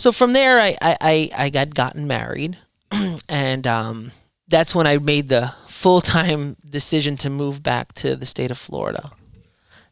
so 0.00 0.12
from 0.12 0.32
there 0.32 0.58
I 0.58 0.76
I, 0.80 1.30
I, 1.36 1.50
got 1.50 1.74
gotten 1.74 2.06
married 2.06 2.56
and 3.28 3.66
um 3.66 4.12
that's 4.48 4.74
when 4.74 4.86
I 4.86 4.96
made 4.98 5.28
the 5.28 5.52
full 5.68 6.00
time 6.00 6.56
decision 6.68 7.16
to 7.18 7.30
move 7.30 7.62
back 7.62 7.92
to 7.94 8.16
the 8.16 8.26
state 8.26 8.50
of 8.50 8.58
Florida. 8.58 9.10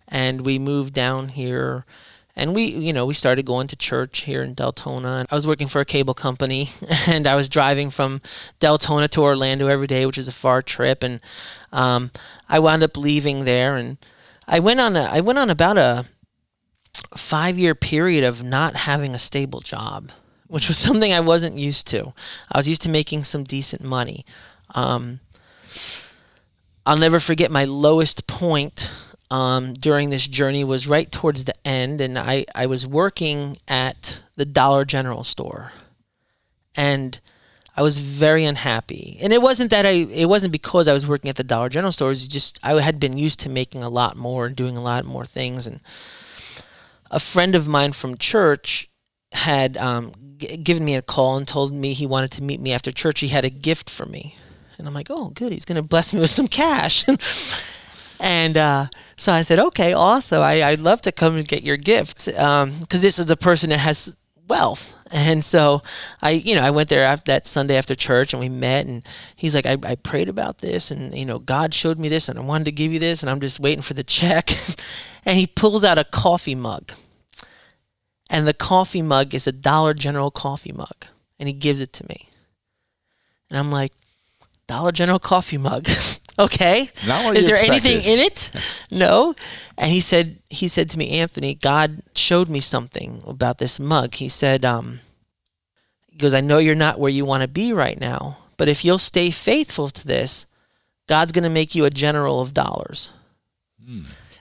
And 0.08 0.44
we 0.44 0.58
moved 0.58 0.94
down 0.94 1.28
here 1.28 1.84
and 2.34 2.54
we 2.54 2.64
you 2.64 2.92
know 2.92 3.04
we 3.04 3.14
started 3.14 3.44
going 3.44 3.68
to 3.68 3.76
church 3.76 4.20
here 4.20 4.42
in 4.44 4.54
deltona 4.54 5.26
i 5.28 5.34
was 5.34 5.44
working 5.44 5.66
for 5.66 5.80
a 5.80 5.84
cable 5.84 6.14
company 6.14 6.68
and 7.08 7.26
i 7.26 7.34
was 7.34 7.48
driving 7.48 7.90
from 7.90 8.20
deltona 8.60 9.08
to 9.08 9.20
orlando 9.20 9.66
every 9.66 9.88
day 9.88 10.06
which 10.06 10.16
is 10.16 10.28
a 10.28 10.32
far 10.32 10.62
trip 10.62 11.02
and 11.02 11.18
um, 11.72 12.12
i 12.48 12.60
wound 12.60 12.84
up 12.84 12.96
leaving 12.96 13.44
there 13.44 13.74
and 13.74 13.98
i 14.46 14.60
went 14.60 14.78
on 14.78 14.94
a, 14.94 15.02
i 15.10 15.20
went 15.20 15.38
on 15.38 15.50
about 15.50 15.76
a 15.76 16.06
five 17.16 17.58
year 17.58 17.74
period 17.74 18.24
of 18.24 18.42
not 18.42 18.74
having 18.74 19.14
a 19.14 19.18
stable 19.18 19.60
job 19.60 20.10
which 20.46 20.68
was 20.68 20.76
something 20.86 21.12
i 21.12 21.20
wasn't 21.20 21.56
used 21.56 21.86
to 21.86 22.12
i 22.50 22.58
was 22.58 22.68
used 22.68 22.82
to 22.82 22.90
making 22.90 23.24
some 23.24 23.44
decent 23.44 23.82
money 23.82 24.24
um, 24.74 25.20
i'll 26.86 26.98
never 26.98 27.20
forget 27.20 27.50
my 27.50 27.64
lowest 27.64 28.26
point 28.26 28.90
um, 29.30 29.74
during 29.74 30.10
this 30.10 30.26
journey 30.26 30.64
was 30.64 30.88
right 30.88 31.10
towards 31.10 31.44
the 31.44 31.54
end, 31.64 32.00
and 32.00 32.18
I, 32.18 32.46
I 32.54 32.66
was 32.66 32.86
working 32.86 33.58
at 33.66 34.20
the 34.36 34.46
Dollar 34.46 34.84
General 34.84 35.24
store, 35.24 35.72
and 36.74 37.20
I 37.76 37.82
was 37.82 37.98
very 37.98 38.44
unhappy. 38.44 39.18
And 39.20 39.32
it 39.32 39.42
wasn't 39.42 39.70
that 39.70 39.84
I 39.86 39.90
it 39.90 40.28
wasn't 40.28 40.52
because 40.52 40.88
I 40.88 40.94
was 40.94 41.06
working 41.06 41.28
at 41.28 41.36
the 41.36 41.44
Dollar 41.44 41.68
General 41.68 41.92
store. 41.92 42.08
It 42.08 42.12
was 42.12 42.28
just 42.28 42.58
I 42.62 42.80
had 42.80 42.98
been 42.98 43.18
used 43.18 43.40
to 43.40 43.50
making 43.50 43.82
a 43.82 43.90
lot 43.90 44.16
more 44.16 44.46
and 44.46 44.56
doing 44.56 44.76
a 44.76 44.82
lot 44.82 45.04
more 45.04 45.24
things. 45.26 45.66
And 45.66 45.80
a 47.10 47.20
friend 47.20 47.54
of 47.54 47.68
mine 47.68 47.92
from 47.92 48.16
church 48.16 48.90
had 49.32 49.76
um, 49.76 50.12
g- 50.36 50.56
given 50.56 50.84
me 50.84 50.96
a 50.96 51.02
call 51.02 51.36
and 51.36 51.46
told 51.46 51.72
me 51.72 51.92
he 51.92 52.06
wanted 52.06 52.30
to 52.32 52.42
meet 52.42 52.60
me 52.60 52.72
after 52.72 52.90
church. 52.92 53.20
He 53.20 53.28
had 53.28 53.44
a 53.44 53.50
gift 53.50 53.90
for 53.90 54.06
me, 54.06 54.34
and 54.78 54.86
I'm 54.86 54.94
like, 54.94 55.08
oh, 55.10 55.30
good. 55.30 55.52
He's 55.52 55.64
gonna 55.64 55.82
bless 55.82 56.12
me 56.12 56.20
with 56.20 56.30
some 56.30 56.48
cash. 56.48 57.04
And 58.20 58.56
uh, 58.56 58.86
so 59.16 59.32
I 59.32 59.42
said, 59.42 59.58
okay, 59.58 59.92
awesome. 59.92 60.42
I, 60.42 60.62
I'd 60.62 60.80
love 60.80 61.02
to 61.02 61.12
come 61.12 61.36
and 61.36 61.46
get 61.46 61.62
your 61.62 61.76
gift 61.76 62.26
because 62.26 63.02
this 63.02 63.18
is 63.18 63.30
a 63.30 63.36
person 63.36 63.70
that 63.70 63.78
has 63.78 64.16
wealth. 64.48 64.94
And 65.10 65.42
so 65.42 65.80
I, 66.20 66.32
you 66.32 66.54
know, 66.54 66.60
I 66.60 66.68
went 66.70 66.90
there 66.90 67.02
after 67.02 67.32
that 67.32 67.46
Sunday 67.46 67.78
after 67.78 67.94
church 67.94 68.34
and 68.34 68.40
we 68.40 68.50
met 68.50 68.84
and 68.84 69.02
he's 69.36 69.54
like, 69.54 69.64
I, 69.64 69.78
I 69.82 69.94
prayed 69.94 70.28
about 70.28 70.58
this 70.58 70.90
and, 70.90 71.14
you 71.14 71.24
know, 71.24 71.38
God 71.38 71.72
showed 71.72 71.98
me 71.98 72.10
this 72.10 72.28
and 72.28 72.38
I 72.38 72.42
wanted 72.42 72.64
to 72.64 72.72
give 72.72 72.92
you 72.92 72.98
this 72.98 73.22
and 73.22 73.30
I'm 73.30 73.40
just 73.40 73.58
waiting 73.58 73.80
for 73.80 73.94
the 73.94 74.04
check. 74.04 74.50
and 75.24 75.38
he 75.38 75.46
pulls 75.46 75.82
out 75.82 75.96
a 75.96 76.04
coffee 76.04 76.54
mug. 76.54 76.92
And 78.28 78.46
the 78.46 78.52
coffee 78.52 79.00
mug 79.00 79.34
is 79.34 79.46
a 79.46 79.52
Dollar 79.52 79.94
General 79.94 80.30
coffee 80.30 80.72
mug. 80.72 81.06
And 81.40 81.46
he 81.46 81.54
gives 81.54 81.80
it 81.80 81.94
to 81.94 82.06
me. 82.06 82.28
And 83.48 83.58
I'm 83.58 83.70
like, 83.70 83.92
Dollar 84.66 84.92
General 84.92 85.18
coffee 85.18 85.56
mug. 85.56 85.88
okay. 86.38 86.90
Is 87.36 87.46
there 87.46 87.56
anything 87.72 88.00
in 88.12 88.18
it? 88.18 88.50
No. 88.90 89.34
And 89.76 89.90
he 89.90 90.00
said 90.00 90.36
he 90.48 90.68
said 90.68 90.90
to 90.90 90.98
me, 90.98 91.20
Anthony, 91.20 91.54
God 91.54 92.02
showed 92.14 92.48
me 92.48 92.60
something 92.60 93.22
about 93.26 93.58
this 93.58 93.78
mug. 93.78 94.14
He 94.14 94.28
said, 94.28 94.64
um, 94.64 95.00
he 96.10 96.18
goes, 96.18 96.34
I 96.34 96.40
know 96.40 96.58
you're 96.58 96.74
not 96.74 96.98
where 96.98 97.10
you 97.10 97.24
want 97.24 97.42
to 97.42 97.48
be 97.48 97.72
right 97.72 97.98
now, 98.00 98.38
but 98.56 98.68
if 98.68 98.84
you'll 98.84 98.98
stay 98.98 99.30
faithful 99.30 99.88
to 99.88 100.06
this, 100.06 100.46
God's 101.06 101.32
gonna 101.32 101.50
make 101.50 101.74
you 101.74 101.84
a 101.84 101.90
general 101.90 102.40
of 102.40 102.52
dollars. 102.52 103.10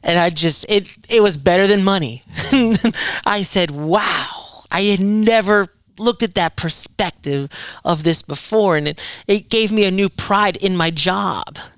And 0.03 0.19
I 0.19 0.29
just 0.29 0.65
it 0.69 0.87
it 1.09 1.21
was 1.21 1.37
better 1.37 1.67
than 1.67 1.83
money. 1.83 2.23
I 3.25 3.43
said, 3.43 3.71
Wow. 3.71 4.63
I 4.69 4.81
had 4.81 4.99
never 4.99 5.67
looked 5.99 6.23
at 6.23 6.35
that 6.35 6.55
perspective 6.55 7.49
of 7.83 8.03
this 8.03 8.21
before 8.21 8.77
and 8.77 8.87
it, 8.89 8.99
it 9.27 9.49
gave 9.49 9.71
me 9.71 9.85
a 9.85 9.91
new 9.91 10.09
pride 10.09 10.57
in 10.57 10.75
my 10.75 10.89
job. 10.89 11.57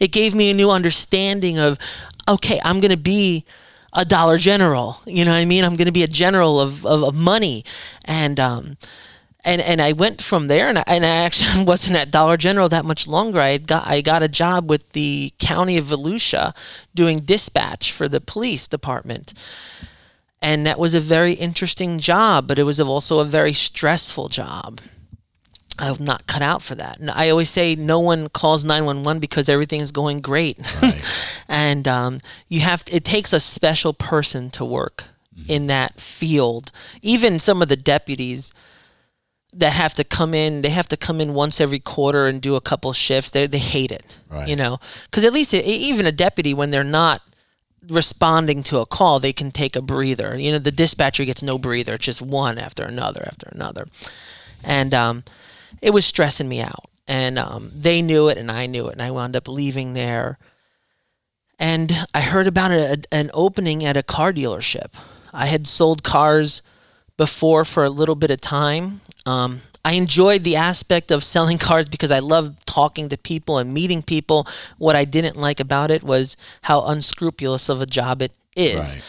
It 0.00 0.12
gave 0.12 0.34
me 0.34 0.50
a 0.50 0.54
new 0.54 0.70
understanding 0.70 1.58
of 1.58 1.78
okay 2.28 2.60
i'm 2.64 2.80
going 2.80 2.90
to 2.90 2.96
be 2.96 3.44
a 3.92 4.04
dollar 4.04 4.38
general 4.38 4.98
you 5.06 5.24
know 5.24 5.30
what 5.32 5.38
i 5.38 5.44
mean? 5.44 5.64
I'm 5.64 5.76
going 5.76 5.86
to 5.86 5.92
be 5.92 6.02
a 6.02 6.08
general 6.08 6.60
of, 6.60 6.84
of, 6.86 7.04
of 7.04 7.14
money. 7.14 7.64
And 8.06 8.38
um 8.40 8.76
and 9.44 9.60
and 9.60 9.80
I 9.80 9.92
went 9.92 10.22
from 10.22 10.48
there, 10.48 10.68
and 10.68 10.78
I, 10.78 10.84
and 10.86 11.04
I 11.04 11.24
actually 11.24 11.64
wasn't 11.72 11.98
at 11.98 12.10
Dollar 12.10 12.36
General 12.36 12.68
that 12.70 12.84
much 12.84 13.06
longer. 13.06 13.40
I 13.40 13.58
got 13.58 13.86
I 13.86 14.00
got 14.00 14.22
a 14.22 14.28
job 14.28 14.70
with 14.70 14.92
the 14.92 15.32
county 15.38 15.76
of 15.76 15.86
Volusia, 15.86 16.54
doing 16.94 17.20
dispatch 17.20 17.92
for 17.92 18.08
the 18.08 18.20
police 18.20 18.66
department, 18.66 19.34
and 20.44 20.66
that 20.66 20.78
was 20.78 20.94
a 20.94 21.00
very 21.00 21.32
interesting 21.32 21.98
job, 21.98 22.46
but 22.46 22.58
it 22.58 22.64
was 22.64 22.78
also 22.78 23.18
a 23.18 23.24
very 23.24 23.52
stressful 23.54 24.28
job. 24.28 24.80
I'm 25.78 26.04
not 26.04 26.26
cut 26.28 26.42
out 26.42 26.62
for 26.62 26.74
that. 26.76 27.00
And 27.00 27.10
I 27.10 27.30
always 27.30 27.50
say 27.50 27.74
no 27.74 27.98
one 27.98 28.28
calls 28.28 28.64
911 28.64 29.18
because 29.20 29.48
everything's 29.48 29.90
going 29.90 30.18
great. 30.20 30.56
and 31.48 31.88
um, 31.88 32.20
you 32.48 32.60
have 32.60 32.84
it 32.92 33.04
takes 33.04 33.32
a 33.32 33.40
special 33.40 33.92
person 33.92 34.50
to 34.50 34.64
work 34.64 35.04
in 35.48 35.66
that 35.66 36.00
field. 36.00 36.70
Even 37.02 37.38
some 37.40 37.60
of 37.62 37.68
the 37.68 37.76
deputies, 37.76 38.52
that 39.56 39.72
have 39.72 39.94
to 39.94 40.04
come 40.04 40.34
in. 40.34 40.62
They 40.62 40.70
have 40.70 40.88
to 40.88 40.96
come 40.96 41.20
in 41.20 41.32
once 41.32 41.60
every 41.60 41.78
quarter 41.78 42.26
and 42.26 42.42
do 42.42 42.56
a 42.56 42.60
couple 42.60 42.92
shifts. 42.92 43.30
They 43.30 43.46
they 43.46 43.58
hate 43.58 43.92
it, 43.92 44.18
Right. 44.28 44.48
you 44.48 44.56
know, 44.56 44.78
because 45.04 45.24
at 45.24 45.32
least 45.32 45.54
e- 45.54 45.60
even 45.60 46.06
a 46.06 46.12
deputy 46.12 46.54
when 46.54 46.70
they're 46.72 46.82
not 46.84 47.22
responding 47.88 48.62
to 48.64 48.78
a 48.78 48.86
call, 48.86 49.20
they 49.20 49.32
can 49.32 49.50
take 49.50 49.76
a 49.76 49.82
breather. 49.82 50.36
You 50.36 50.52
know, 50.52 50.58
the 50.58 50.72
dispatcher 50.72 51.24
gets 51.24 51.42
no 51.42 51.58
breather; 51.58 51.94
it's 51.94 52.04
just 52.04 52.22
one 52.22 52.58
after 52.58 52.84
another 52.84 53.22
after 53.26 53.48
another, 53.52 53.86
and 54.62 54.94
um, 54.94 55.24
it 55.82 55.90
was 55.90 56.06
stressing 56.06 56.48
me 56.48 56.60
out. 56.60 56.90
And 57.06 57.38
um, 57.38 57.70
they 57.74 58.00
knew 58.00 58.28
it, 58.28 58.38
and 58.38 58.50
I 58.50 58.66
knew 58.66 58.88
it, 58.88 58.92
and 58.94 59.02
I 59.02 59.10
wound 59.10 59.36
up 59.36 59.46
leaving 59.46 59.92
there. 59.92 60.38
And 61.58 61.92
I 62.14 62.22
heard 62.22 62.46
about 62.46 62.70
a, 62.70 63.02
an 63.12 63.30
opening 63.34 63.84
at 63.84 63.96
a 63.96 64.02
car 64.02 64.32
dealership. 64.32 64.94
I 65.32 65.46
had 65.46 65.66
sold 65.66 66.02
cars 66.02 66.62
before 67.16 67.64
for 67.64 67.84
a 67.84 67.90
little 67.90 68.14
bit 68.14 68.30
of 68.30 68.40
time. 68.40 69.02
Um, 69.26 69.60
I 69.84 69.92
enjoyed 69.92 70.44
the 70.44 70.56
aspect 70.56 71.10
of 71.10 71.22
selling 71.22 71.58
cars 71.58 71.88
because 71.88 72.10
I 72.10 72.20
love 72.20 72.56
talking 72.64 73.10
to 73.10 73.18
people 73.18 73.58
and 73.58 73.74
meeting 73.74 74.02
people. 74.02 74.46
What 74.78 74.96
I 74.96 75.04
didn't 75.04 75.36
like 75.36 75.60
about 75.60 75.90
it 75.90 76.02
was 76.02 76.36
how 76.62 76.86
unscrupulous 76.86 77.68
of 77.68 77.82
a 77.82 77.86
job 77.86 78.22
it 78.22 78.32
is. 78.56 78.96
Right. 78.96 79.04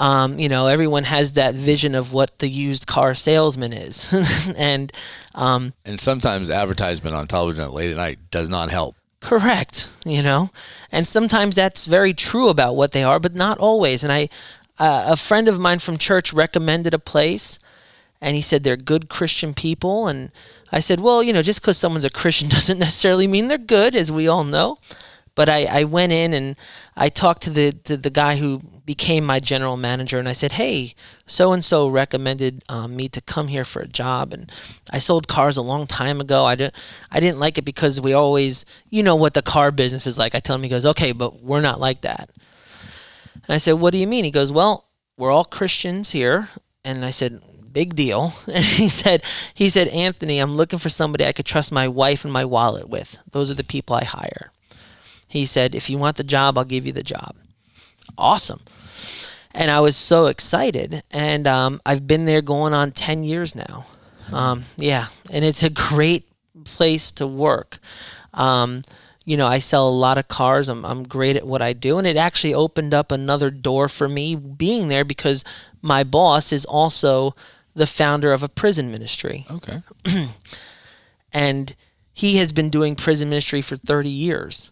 Um, 0.00 0.38
you 0.38 0.48
know, 0.48 0.66
everyone 0.68 1.04
has 1.04 1.34
that 1.34 1.54
vision 1.54 1.94
of 1.94 2.12
what 2.12 2.38
the 2.38 2.48
used 2.48 2.86
car 2.86 3.14
salesman 3.14 3.72
is, 3.72 4.54
and 4.58 4.92
um, 5.34 5.74
And 5.84 6.00
sometimes 6.00 6.50
advertisement 6.50 7.14
on 7.14 7.26
television 7.26 7.62
at 7.62 7.72
late 7.72 7.90
at 7.90 7.98
night 7.98 8.18
does 8.30 8.48
not 8.48 8.70
help. 8.70 8.96
Correct, 9.20 9.88
you 10.04 10.22
know, 10.22 10.50
and 10.90 11.06
sometimes 11.06 11.54
that's 11.54 11.84
very 11.84 12.14
true 12.14 12.48
about 12.48 12.74
what 12.74 12.90
they 12.92 13.04
are, 13.04 13.20
but 13.20 13.34
not 13.36 13.58
always. 13.58 14.02
And 14.02 14.12
I, 14.12 14.28
uh, 14.78 15.04
a 15.10 15.16
friend 15.16 15.46
of 15.46 15.60
mine 15.60 15.78
from 15.78 15.98
church 15.98 16.32
recommended 16.32 16.94
a 16.94 16.98
place, 16.98 17.60
and 18.22 18.36
he 18.36 18.40
said 18.40 18.62
they're 18.62 18.76
good 18.76 19.08
Christian 19.08 19.52
people, 19.52 20.06
and 20.06 20.30
I 20.70 20.78
said, 20.78 21.00
well, 21.00 21.22
you 21.22 21.32
know, 21.32 21.42
just 21.42 21.60
because 21.60 21.76
someone's 21.76 22.04
a 22.04 22.10
Christian 22.10 22.48
doesn't 22.56 22.78
necessarily 22.78 23.26
mean 23.26 23.48
they're 23.48 23.58
good, 23.58 23.96
as 23.96 24.10
we 24.10 24.28
all 24.28 24.44
know. 24.44 24.78
But 25.34 25.48
I, 25.48 25.64
I 25.64 25.84
went 25.84 26.12
in 26.12 26.34
and 26.34 26.56
I 26.94 27.08
talked 27.08 27.42
to 27.44 27.50
the 27.50 27.72
to 27.84 27.96
the 27.96 28.10
guy 28.10 28.36
who 28.36 28.60
became 28.84 29.24
my 29.24 29.40
general 29.40 29.78
manager, 29.78 30.18
and 30.18 30.28
I 30.28 30.34
said, 30.34 30.52
hey, 30.52 30.92
so 31.26 31.52
and 31.52 31.64
so 31.64 31.88
recommended 31.88 32.62
um, 32.68 32.94
me 32.94 33.08
to 33.08 33.20
come 33.22 33.48
here 33.48 33.64
for 33.64 33.80
a 33.80 33.88
job, 33.88 34.34
and 34.34 34.52
I 34.90 34.98
sold 34.98 35.28
cars 35.28 35.56
a 35.56 35.62
long 35.62 35.86
time 35.86 36.20
ago. 36.20 36.44
I 36.44 36.54
didn't 36.54 36.74
I 37.10 37.18
didn't 37.18 37.40
like 37.40 37.56
it 37.56 37.64
because 37.64 38.00
we 38.00 38.12
always, 38.12 38.66
you 38.90 39.02
know, 39.02 39.16
what 39.16 39.34
the 39.34 39.42
car 39.42 39.70
business 39.72 40.06
is 40.06 40.18
like. 40.18 40.34
I 40.34 40.40
tell 40.40 40.54
him, 40.56 40.62
he 40.62 40.68
goes, 40.68 40.86
okay, 40.86 41.12
but 41.12 41.42
we're 41.42 41.62
not 41.62 41.80
like 41.80 42.02
that. 42.02 42.30
And 43.34 43.54
I 43.54 43.58
said, 43.58 43.72
what 43.72 43.92
do 43.92 43.98
you 43.98 44.06
mean? 44.06 44.24
He 44.24 44.30
goes, 44.30 44.52
well, 44.52 44.86
we're 45.16 45.30
all 45.30 45.44
Christians 45.44 46.12
here, 46.12 46.48
and 46.84 47.04
I 47.04 47.10
said. 47.10 47.40
Big 47.72 47.94
deal. 47.94 48.32
And 48.46 48.64
he 48.64 48.88
said, 48.88 49.22
he 49.54 49.70
said, 49.70 49.88
Anthony, 49.88 50.38
I'm 50.38 50.52
looking 50.52 50.78
for 50.78 50.88
somebody 50.88 51.24
I 51.24 51.32
could 51.32 51.46
trust 51.46 51.72
my 51.72 51.88
wife 51.88 52.24
and 52.24 52.32
my 52.32 52.44
wallet 52.44 52.88
with. 52.88 53.22
Those 53.32 53.50
are 53.50 53.54
the 53.54 53.64
people 53.64 53.96
I 53.96 54.04
hire. 54.04 54.50
He 55.28 55.46
said, 55.46 55.74
if 55.74 55.88
you 55.88 55.96
want 55.96 56.16
the 56.16 56.24
job, 56.24 56.58
I'll 56.58 56.64
give 56.64 56.84
you 56.84 56.92
the 56.92 57.02
job. 57.02 57.34
Awesome. 58.18 58.60
And 59.54 59.70
I 59.70 59.80
was 59.80 59.96
so 59.96 60.26
excited. 60.26 61.02
And 61.10 61.46
um, 61.46 61.80
I've 61.86 62.06
been 62.06 62.26
there 62.26 62.42
going 62.42 62.74
on 62.74 62.92
10 62.92 63.22
years 63.22 63.54
now. 63.54 63.86
Um, 64.32 64.64
yeah. 64.76 65.06
And 65.30 65.44
it's 65.44 65.62
a 65.62 65.70
great 65.70 66.28
place 66.64 67.12
to 67.12 67.26
work. 67.26 67.78
Um, 68.34 68.82
you 69.24 69.36
know, 69.36 69.46
I 69.46 69.58
sell 69.58 69.88
a 69.88 69.90
lot 69.90 70.18
of 70.18 70.28
cars. 70.28 70.68
I'm, 70.68 70.84
I'm 70.84 71.04
great 71.04 71.36
at 71.36 71.46
what 71.46 71.62
I 71.62 71.72
do. 71.72 71.98
And 71.98 72.06
it 72.06 72.16
actually 72.16 72.54
opened 72.54 72.92
up 72.92 73.12
another 73.12 73.50
door 73.50 73.88
for 73.88 74.08
me 74.08 74.34
being 74.34 74.88
there 74.88 75.04
because 75.04 75.44
my 75.80 76.04
boss 76.04 76.52
is 76.52 76.64
also 76.64 77.34
the 77.74 77.86
founder 77.86 78.32
of 78.32 78.42
a 78.42 78.48
prison 78.48 78.90
ministry. 78.90 79.46
Okay. 79.50 79.82
and 81.32 81.74
he 82.12 82.36
has 82.36 82.52
been 82.52 82.70
doing 82.70 82.94
prison 82.94 83.28
ministry 83.28 83.62
for 83.62 83.76
30 83.76 84.08
years. 84.08 84.70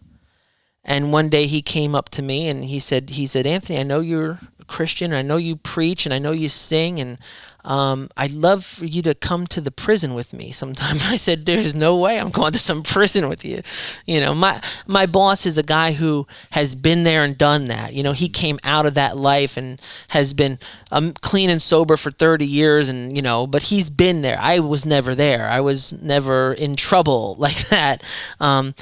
And 0.83 1.13
one 1.13 1.29
day 1.29 1.45
he 1.47 1.61
came 1.61 1.95
up 1.95 2.09
to 2.09 2.21
me 2.21 2.47
and 2.47 2.65
he 2.65 2.79
said 2.79 3.11
he 3.11 3.27
said 3.27 3.45
anthony 3.45 3.79
i 3.79 3.83
know 3.83 3.99
you're 3.99 4.39
a 4.59 4.65
christian. 4.65 5.13
I 5.13 5.21
know 5.21 5.37
you 5.37 5.55
preach 5.55 6.05
and 6.05 6.13
i 6.13 6.17
know 6.17 6.31
you 6.31 6.49
sing 6.49 6.99
and 6.99 7.19
um, 7.63 8.09
i'd 8.17 8.31
love 8.31 8.65
for 8.65 8.85
you 8.85 9.01
to 9.01 9.13
come 9.15 9.45
to 9.47 9.61
the 9.61 9.71
prison 9.71 10.13
with 10.13 10.33
me 10.33 10.51
sometime. 10.51 10.95
I 11.01 11.17
said 11.17 11.45
there's 11.45 11.75
no 11.75 11.97
way 11.97 12.19
i'm 12.19 12.29
going 12.29 12.53
to 12.53 12.59
some 12.59 12.83
prison 12.95 13.29
with 13.29 13.45
you. 13.45 13.61
You 14.05 14.19
know 14.19 14.33
my 14.33 14.61
my 14.87 15.05
boss 15.05 15.45
is 15.45 15.57
a 15.57 15.63
guy 15.63 15.91
who 15.93 16.27
has 16.51 16.75
been 16.75 17.03
there 17.03 17.23
and 17.23 17.37
done 17.37 17.67
that. 17.67 17.93
You 17.93 18.03
know 18.03 18.13
he 18.13 18.29
came 18.29 18.57
out 18.63 18.85
of 18.85 18.95
that 18.95 19.17
life 19.17 19.57
and 19.57 19.81
has 20.09 20.33
been 20.33 20.59
um, 20.91 21.13
clean 21.21 21.49
and 21.49 21.61
sober 21.61 21.97
for 21.97 22.11
30 22.11 22.45
years 22.45 22.89
and 22.89 23.15
you 23.15 23.21
know 23.21 23.47
but 23.47 23.63
he's 23.63 23.89
been 23.89 24.21
there. 24.21 24.37
I 24.39 24.59
was 24.59 24.85
never 24.85 25.15
there. 25.15 25.47
I 25.47 25.61
was 25.61 25.93
never 26.01 26.53
in 26.53 26.75
trouble 26.75 27.35
like 27.39 27.67
that. 27.69 28.03
Um, 28.39 28.73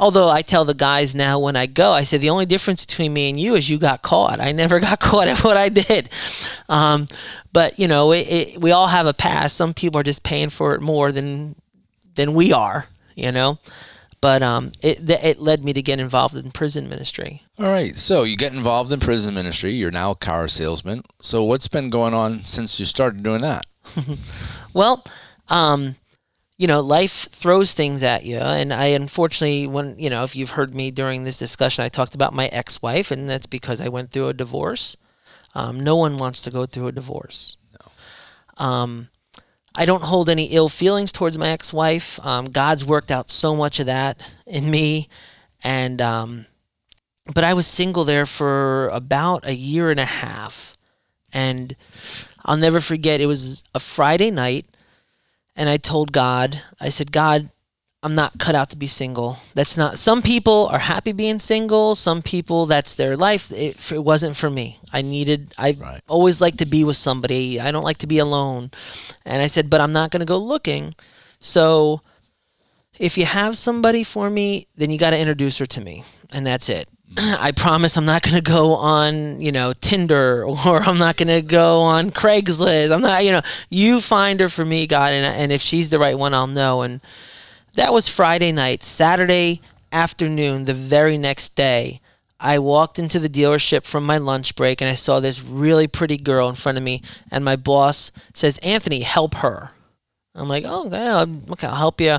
Although 0.00 0.28
I 0.28 0.42
tell 0.42 0.64
the 0.64 0.74
guys 0.74 1.14
now 1.14 1.38
when 1.38 1.56
I 1.56 1.66
go, 1.66 1.92
I 1.92 2.04
say 2.04 2.18
the 2.18 2.30
only 2.30 2.46
difference 2.46 2.86
between 2.86 3.12
me 3.12 3.28
and 3.30 3.38
you 3.38 3.54
is 3.56 3.68
you 3.68 3.78
got 3.78 4.02
caught. 4.02 4.40
I 4.40 4.52
never 4.52 4.80
got 4.88 5.00
caught 5.00 5.28
at 5.28 5.42
what 5.44 5.56
I 5.56 5.68
did. 5.68 6.10
Um, 6.68 7.06
but 7.52 7.78
you 7.78 7.88
know, 7.88 8.12
it, 8.12 8.26
it, 8.28 8.60
we 8.60 8.70
all 8.70 8.88
have 8.88 9.06
a 9.06 9.14
past. 9.14 9.56
Some 9.56 9.74
people 9.74 10.00
are 10.00 10.04
just 10.04 10.22
paying 10.22 10.50
for 10.50 10.74
it 10.74 10.80
more 10.80 11.12
than 11.12 11.56
than 12.14 12.34
we 12.34 12.52
are. 12.52 12.86
You 13.14 13.32
know, 13.32 13.58
but 14.20 14.42
um, 14.42 14.72
it 14.82 15.04
th- 15.04 15.24
it 15.24 15.40
led 15.40 15.64
me 15.64 15.72
to 15.72 15.82
get 15.82 15.98
involved 15.98 16.36
in 16.36 16.50
prison 16.52 16.88
ministry. 16.88 17.42
All 17.58 17.66
right. 17.66 17.96
So 17.96 18.22
you 18.22 18.36
get 18.36 18.52
involved 18.52 18.92
in 18.92 19.00
prison 19.00 19.34
ministry. 19.34 19.72
You're 19.72 19.90
now 19.90 20.12
a 20.12 20.14
car 20.14 20.46
salesman. 20.46 21.02
So 21.20 21.42
what's 21.42 21.66
been 21.66 21.90
going 21.90 22.14
on 22.14 22.44
since 22.44 22.78
you 22.78 22.86
started 22.86 23.22
doing 23.22 23.40
that? 23.42 23.66
Well, 24.74 25.02
um, 25.48 25.96
you 26.58 26.66
know, 26.66 26.80
life 26.80 27.28
throws 27.30 27.72
things 27.72 28.02
at 28.02 28.24
you, 28.24 28.38
and 28.38 28.72
I 28.72 28.86
unfortunately, 28.86 29.68
when 29.68 29.96
you 29.96 30.10
know, 30.10 30.24
if 30.24 30.34
you've 30.34 30.50
heard 30.50 30.74
me 30.74 30.90
during 30.90 31.22
this 31.22 31.38
discussion, 31.38 31.84
I 31.84 31.88
talked 31.88 32.16
about 32.16 32.34
my 32.34 32.46
ex-wife, 32.48 33.12
and 33.12 33.30
that's 33.30 33.46
because 33.46 33.80
I 33.80 33.88
went 33.88 34.10
through 34.10 34.28
a 34.28 34.34
divorce. 34.34 34.96
Um, 35.54 35.80
no 35.80 35.96
one 35.96 36.18
wants 36.18 36.42
to 36.42 36.50
go 36.50 36.66
through 36.66 36.88
a 36.88 36.92
divorce. 36.92 37.56
No. 37.80 38.64
Um, 38.64 39.08
I 39.74 39.84
don't 39.84 40.02
hold 40.02 40.28
any 40.28 40.46
ill 40.46 40.68
feelings 40.68 41.12
towards 41.12 41.38
my 41.38 41.48
ex-wife. 41.50 42.18
Um, 42.26 42.46
God's 42.46 42.84
worked 42.84 43.12
out 43.12 43.30
so 43.30 43.54
much 43.54 43.78
of 43.78 43.86
that 43.86 44.28
in 44.44 44.68
me, 44.68 45.08
and 45.62 46.02
um, 46.02 46.46
but 47.32 47.44
I 47.44 47.54
was 47.54 47.68
single 47.68 48.04
there 48.04 48.26
for 48.26 48.88
about 48.88 49.46
a 49.46 49.54
year 49.54 49.92
and 49.92 50.00
a 50.00 50.04
half, 50.04 50.76
and 51.32 51.76
I'll 52.44 52.56
never 52.56 52.80
forget. 52.80 53.20
It 53.20 53.26
was 53.26 53.62
a 53.76 53.78
Friday 53.78 54.32
night, 54.32 54.66
and 55.58 55.68
I 55.68 55.76
told 55.76 56.12
God, 56.12 56.58
I 56.80 56.88
said, 56.88 57.12
God, 57.12 57.50
I'm 58.02 58.14
not 58.14 58.38
cut 58.38 58.54
out 58.54 58.70
to 58.70 58.76
be 58.76 58.86
single. 58.86 59.38
That's 59.54 59.76
not. 59.76 59.98
Some 59.98 60.22
people 60.22 60.68
are 60.68 60.78
happy 60.78 61.10
being 61.10 61.40
single. 61.40 61.96
Some 61.96 62.22
people, 62.22 62.66
that's 62.66 62.94
their 62.94 63.16
life. 63.16 63.50
It, 63.50 63.92
it 63.92 64.04
wasn't 64.04 64.36
for 64.36 64.48
me. 64.48 64.78
I 64.92 65.02
needed. 65.02 65.52
I 65.58 65.76
Right. 65.78 66.00
always 66.06 66.40
like 66.40 66.58
to 66.58 66.66
be 66.66 66.84
with 66.84 66.96
somebody. 66.96 67.58
I 67.60 67.72
don't 67.72 67.82
like 67.82 67.98
to 67.98 68.06
be 68.06 68.20
alone. 68.20 68.70
And 69.26 69.42
I 69.42 69.48
said, 69.48 69.68
but 69.68 69.80
I'm 69.80 69.92
not 69.92 70.12
going 70.12 70.20
to 70.20 70.26
go 70.26 70.38
looking. 70.38 70.92
So, 71.40 72.00
if 73.00 73.18
you 73.18 73.24
have 73.26 73.56
somebody 73.56 74.04
for 74.04 74.30
me, 74.30 74.68
then 74.76 74.90
you 74.90 74.98
got 74.98 75.10
to 75.10 75.18
introduce 75.18 75.58
her 75.58 75.66
to 75.66 75.80
me, 75.80 76.04
and 76.32 76.46
that's 76.46 76.68
it. 76.68 76.88
I 77.16 77.52
promise 77.52 77.96
I'm 77.96 78.04
not 78.04 78.22
going 78.22 78.36
to 78.36 78.42
go 78.42 78.74
on, 78.74 79.40
you 79.40 79.52
know, 79.52 79.72
Tinder 79.80 80.44
or 80.66 80.82
I'm 80.82 80.98
not 80.98 81.16
going 81.16 81.28
to 81.28 81.42
go 81.42 81.80
on 81.80 82.10
Craigslist. 82.10 82.92
I'm 82.92 83.00
not, 83.00 83.24
you 83.24 83.32
know, 83.32 83.42
you 83.70 84.00
find 84.00 84.40
her 84.40 84.48
for 84.48 84.64
me, 84.64 84.86
God, 84.86 85.12
and, 85.12 85.24
and 85.24 85.52
if 85.52 85.60
she's 85.60 85.90
the 85.90 85.98
right 85.98 86.18
one, 86.18 86.34
I'll 86.34 86.46
know. 86.46 86.82
And 86.82 87.00
that 87.74 87.92
was 87.92 88.08
Friday 88.08 88.52
night. 88.52 88.82
Saturday 88.82 89.60
afternoon, 89.92 90.64
the 90.64 90.74
very 90.74 91.18
next 91.18 91.56
day, 91.56 92.00
I 92.40 92.60
walked 92.60 92.98
into 92.98 93.18
the 93.18 93.28
dealership 93.28 93.84
from 93.84 94.06
my 94.06 94.18
lunch 94.18 94.54
break 94.54 94.80
and 94.80 94.88
I 94.88 94.94
saw 94.94 95.18
this 95.18 95.42
really 95.42 95.88
pretty 95.88 96.16
girl 96.16 96.48
in 96.48 96.54
front 96.54 96.78
of 96.78 96.84
me. 96.84 97.02
And 97.32 97.44
my 97.44 97.56
boss 97.56 98.12
says, 98.32 98.58
Anthony, 98.58 99.00
help 99.00 99.34
her. 99.36 99.70
I'm 100.34 100.48
like, 100.48 100.64
oh, 100.66 100.86
okay, 100.86 101.08
I'll, 101.08 101.52
okay, 101.52 101.66
I'll 101.66 101.74
help 101.74 102.00
you. 102.00 102.16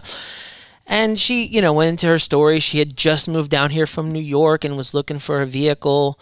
And 0.90 1.20
she, 1.20 1.46
you 1.46 1.62
know, 1.62 1.72
went 1.72 1.92
into 1.92 2.08
her 2.08 2.20
story. 2.20 2.60
She 2.60 2.80
had 2.80 2.98
just 2.98 3.30
moved 3.30 3.52
down 3.52 3.70
here 3.70 3.86
from 3.86 4.12
New 4.12 4.20
York 4.20 4.66
and 4.66 4.76
was 4.76 4.94
looking 4.94 5.20
for 5.20 5.42
a 5.42 5.46
vehicle. 5.46 6.20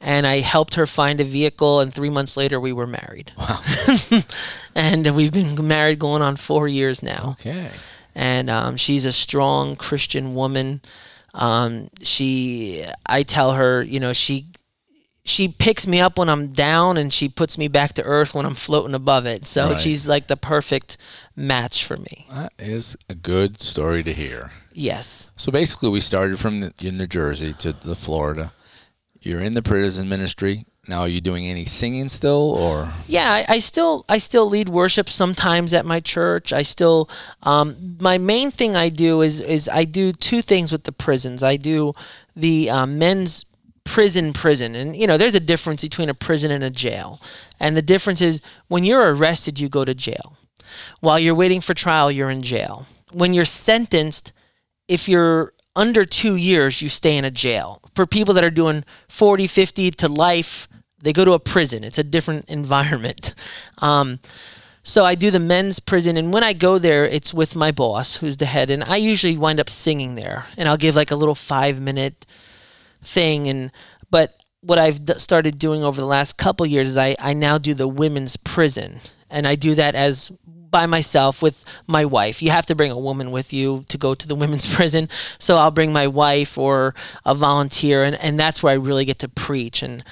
And 0.00 0.26
I 0.26 0.40
helped 0.40 0.74
her 0.74 0.86
find 0.86 1.20
a 1.20 1.24
vehicle. 1.24 1.80
And 1.80 1.94
three 1.94 2.10
months 2.10 2.36
later, 2.36 2.58
we 2.60 2.72
were 2.72 2.86
married. 2.86 3.30
Wow. 3.38 3.60
and 4.74 5.14
we've 5.16 5.32
been 5.32 5.66
married 5.66 6.00
going 6.00 6.20
on 6.22 6.36
four 6.36 6.66
years 6.68 7.02
now 7.02 7.36
Okay. 7.40 7.70
and 8.14 8.50
um, 8.50 8.76
she's 8.76 9.04
a 9.04 9.12
strong 9.12 9.76
Christian 9.76 10.34
woman. 10.34 10.80
Um, 11.34 11.88
she, 12.02 12.84
I 13.06 13.22
tell 13.22 13.52
her, 13.52 13.82
you 13.82 14.00
know, 14.00 14.12
she 14.12 14.46
she 15.28 15.48
picks 15.48 15.86
me 15.86 16.00
up 16.00 16.18
when 16.18 16.28
I'm 16.28 16.48
down, 16.48 16.96
and 16.96 17.12
she 17.12 17.28
puts 17.28 17.58
me 17.58 17.68
back 17.68 17.92
to 17.94 18.02
earth 18.02 18.34
when 18.34 18.46
I'm 18.46 18.54
floating 18.54 18.94
above 18.94 19.26
it. 19.26 19.44
So 19.46 19.70
Right. 19.70 19.78
she's 19.78 20.08
like 20.08 20.26
the 20.26 20.36
perfect 20.36 20.96
match 21.36 21.84
for 21.84 21.96
me. 21.96 22.26
That 22.32 22.52
is 22.58 22.96
a 23.08 23.14
good 23.14 23.60
story 23.60 24.02
to 24.02 24.12
hear. 24.12 24.52
Yes, 24.72 25.30
So 25.36 25.50
basically, 25.50 25.90
we 25.90 26.00
started 26.00 26.38
from 26.38 26.60
the, 26.60 26.72
in 26.80 26.98
New 26.98 27.08
Jersey 27.08 27.52
to 27.54 27.72
the 27.72 27.96
Florida. 27.96 28.52
You're 29.20 29.40
in 29.40 29.54
the 29.54 29.62
prison 29.62 30.08
ministry. 30.08 30.64
Now, 30.86 31.00
are 31.00 31.08
you 31.08 31.20
doing 31.20 31.46
any 31.46 31.64
singing 31.66 32.08
still, 32.08 32.54
or 32.56 32.90
Yeah, 33.08 33.28
I, 33.30 33.54
I 33.56 33.58
still 33.58 34.04
I 34.08 34.18
still 34.18 34.48
lead 34.48 34.68
worship 34.70 35.08
sometimes 35.10 35.74
at 35.74 35.84
my 35.84 36.00
church. 36.00 36.52
I 36.52 36.62
still 36.62 37.10
um, 37.42 37.96
my 38.00 38.16
main 38.18 38.50
thing 38.52 38.74
I 38.76 38.88
do 38.88 39.20
is 39.20 39.40
is 39.42 39.68
I 39.68 39.84
do 39.84 40.12
two 40.12 40.40
things 40.40 40.70
with 40.72 40.84
the 40.84 40.92
prisons. 40.92 41.42
I 41.42 41.56
do 41.56 41.92
the 42.36 42.70
uh, 42.70 42.86
men's 42.86 43.44
prison 43.88 44.34
prison. 44.34 44.74
And 44.74 44.94
you 44.94 45.06
know 45.06 45.16
there's 45.16 45.34
a 45.34 45.40
difference 45.40 45.82
between 45.82 46.10
a 46.10 46.14
prison 46.14 46.50
and 46.50 46.62
a 46.62 46.70
jail. 46.70 47.20
And 47.58 47.76
the 47.76 47.82
difference 47.82 48.20
is 48.20 48.42
when 48.68 48.84
you're 48.84 49.14
arrested 49.14 49.58
you 49.58 49.68
go 49.68 49.84
to 49.84 49.94
jail. 49.94 50.36
While 51.00 51.18
you're 51.18 51.34
waiting 51.34 51.62
for 51.62 51.72
trial 51.72 52.12
you're 52.12 52.30
in 52.30 52.42
jail. 52.42 52.86
When 53.12 53.32
you're 53.32 53.46
sentenced 53.46 54.32
if 54.88 55.08
you're 55.08 55.52
under 55.74 56.04
two 56.04 56.36
years 56.36 56.82
you 56.82 56.90
stay 56.90 57.16
in 57.16 57.24
a 57.24 57.30
jail. 57.30 57.80
For 57.94 58.04
people 58.06 58.34
that 58.34 58.44
are 58.44 58.50
doing 58.50 58.84
40 59.08 59.46
50 59.46 59.90
to 59.92 60.08
life 60.08 60.68
they 61.00 61.14
go 61.14 61.24
to 61.24 61.32
a 61.32 61.40
prison. 61.40 61.82
It's 61.82 61.98
a 61.98 62.04
different 62.04 62.44
environment. 62.50 63.34
Um, 63.78 64.18
so 64.82 65.04
I 65.04 65.14
do 65.14 65.30
the 65.30 65.40
men's 65.40 65.80
prison, 65.80 66.16
and 66.16 66.32
when 66.32 66.42
I 66.42 66.54
go 66.54 66.78
there, 66.78 67.04
it's 67.04 67.34
with 67.34 67.54
my 67.54 67.72
boss, 67.72 68.16
who's 68.16 68.38
the 68.38 68.46
head, 68.46 68.70
and 68.70 68.82
I 68.82 68.96
usually 68.96 69.36
wind 69.36 69.60
up 69.60 69.68
singing 69.68 70.14
there, 70.14 70.46
and 70.56 70.66
I'll 70.66 70.78
give 70.78 70.96
like 70.96 71.10
a 71.10 71.16
little 71.16 71.34
five 71.34 71.78
minute 71.78 72.24
thing, 73.02 73.48
and 73.48 73.70
but 74.10 74.34
what 74.60 74.78
I've 74.78 75.04
d- 75.04 75.14
started 75.14 75.58
doing 75.58 75.84
over 75.84 76.00
the 76.00 76.06
last 76.06 76.38
couple 76.38 76.66
years 76.66 76.88
is 76.88 76.96
I 76.96 77.16
I 77.20 77.34
now 77.34 77.58
do 77.58 77.74
the 77.74 77.88
women's 77.88 78.36
prison, 78.36 78.98
and 79.30 79.46
I 79.46 79.54
do 79.54 79.74
that 79.74 79.94
as 79.94 80.30
by 80.70 80.86
myself 80.86 81.42
with 81.42 81.64
my 81.86 82.04
wife. 82.04 82.42
You 82.42 82.50
have 82.50 82.66
to 82.66 82.74
bring 82.74 82.90
a 82.90 82.98
woman 82.98 83.30
with 83.30 83.52
you 83.52 83.84
to 83.88 83.98
go 83.98 84.14
to 84.14 84.28
the 84.28 84.34
women's 84.34 84.72
prison. 84.74 85.08
So 85.38 85.56
I'll 85.56 85.70
bring 85.70 85.92
my 85.92 86.06
wife 86.06 86.58
or 86.58 86.94
a 87.24 87.34
volunteer 87.34 88.04
and, 88.04 88.16
and 88.22 88.38
that's 88.38 88.62
where 88.62 88.72
I 88.72 88.76
really 88.76 89.04
get 89.04 89.20
to 89.20 89.28
preach. 89.28 89.82
And 89.82 90.04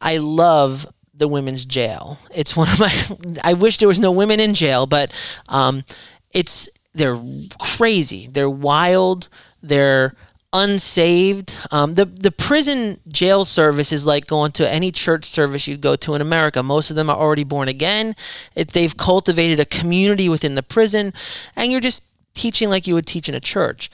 I 0.00 0.18
love 0.18 0.86
the 1.14 1.28
women's 1.28 1.64
jail. 1.64 2.18
It's 2.34 2.56
one 2.56 2.68
of 2.68 2.78
my. 2.78 3.38
I 3.44 3.54
wish 3.54 3.78
there 3.78 3.88
was 3.88 3.98
no 3.98 4.12
women 4.12 4.40
in 4.40 4.54
jail, 4.54 4.86
but 4.86 5.12
um, 5.48 5.84
it's 6.32 6.68
they're 6.94 7.20
crazy. 7.58 8.26
They're 8.26 8.50
wild. 8.50 9.28
They're 9.62 10.14
unsaved. 10.56 11.66
Um, 11.70 11.94
the 11.94 12.06
the 12.06 12.30
prison 12.30 13.00
jail 13.08 13.44
service 13.44 13.92
is 13.92 14.06
like 14.06 14.26
going 14.26 14.52
to 14.52 14.72
any 14.72 14.90
church 14.90 15.24
service 15.24 15.68
you'd 15.68 15.80
go 15.80 15.96
to 15.96 16.14
in 16.14 16.20
America. 16.20 16.62
Most 16.62 16.90
of 16.90 16.96
them 16.96 17.10
are 17.10 17.16
already 17.16 17.44
born 17.44 17.68
again. 17.68 18.16
It, 18.54 18.68
they've 18.68 18.96
cultivated 18.96 19.60
a 19.60 19.64
community 19.64 20.28
within 20.28 20.54
the 20.54 20.62
prison, 20.62 21.12
and 21.54 21.70
you're 21.70 21.80
just 21.80 22.02
teaching 22.34 22.68
like 22.68 22.86
you 22.86 22.94
would 22.94 23.06
teach 23.06 23.28
in 23.28 23.34
a 23.34 23.40
church 23.40 23.90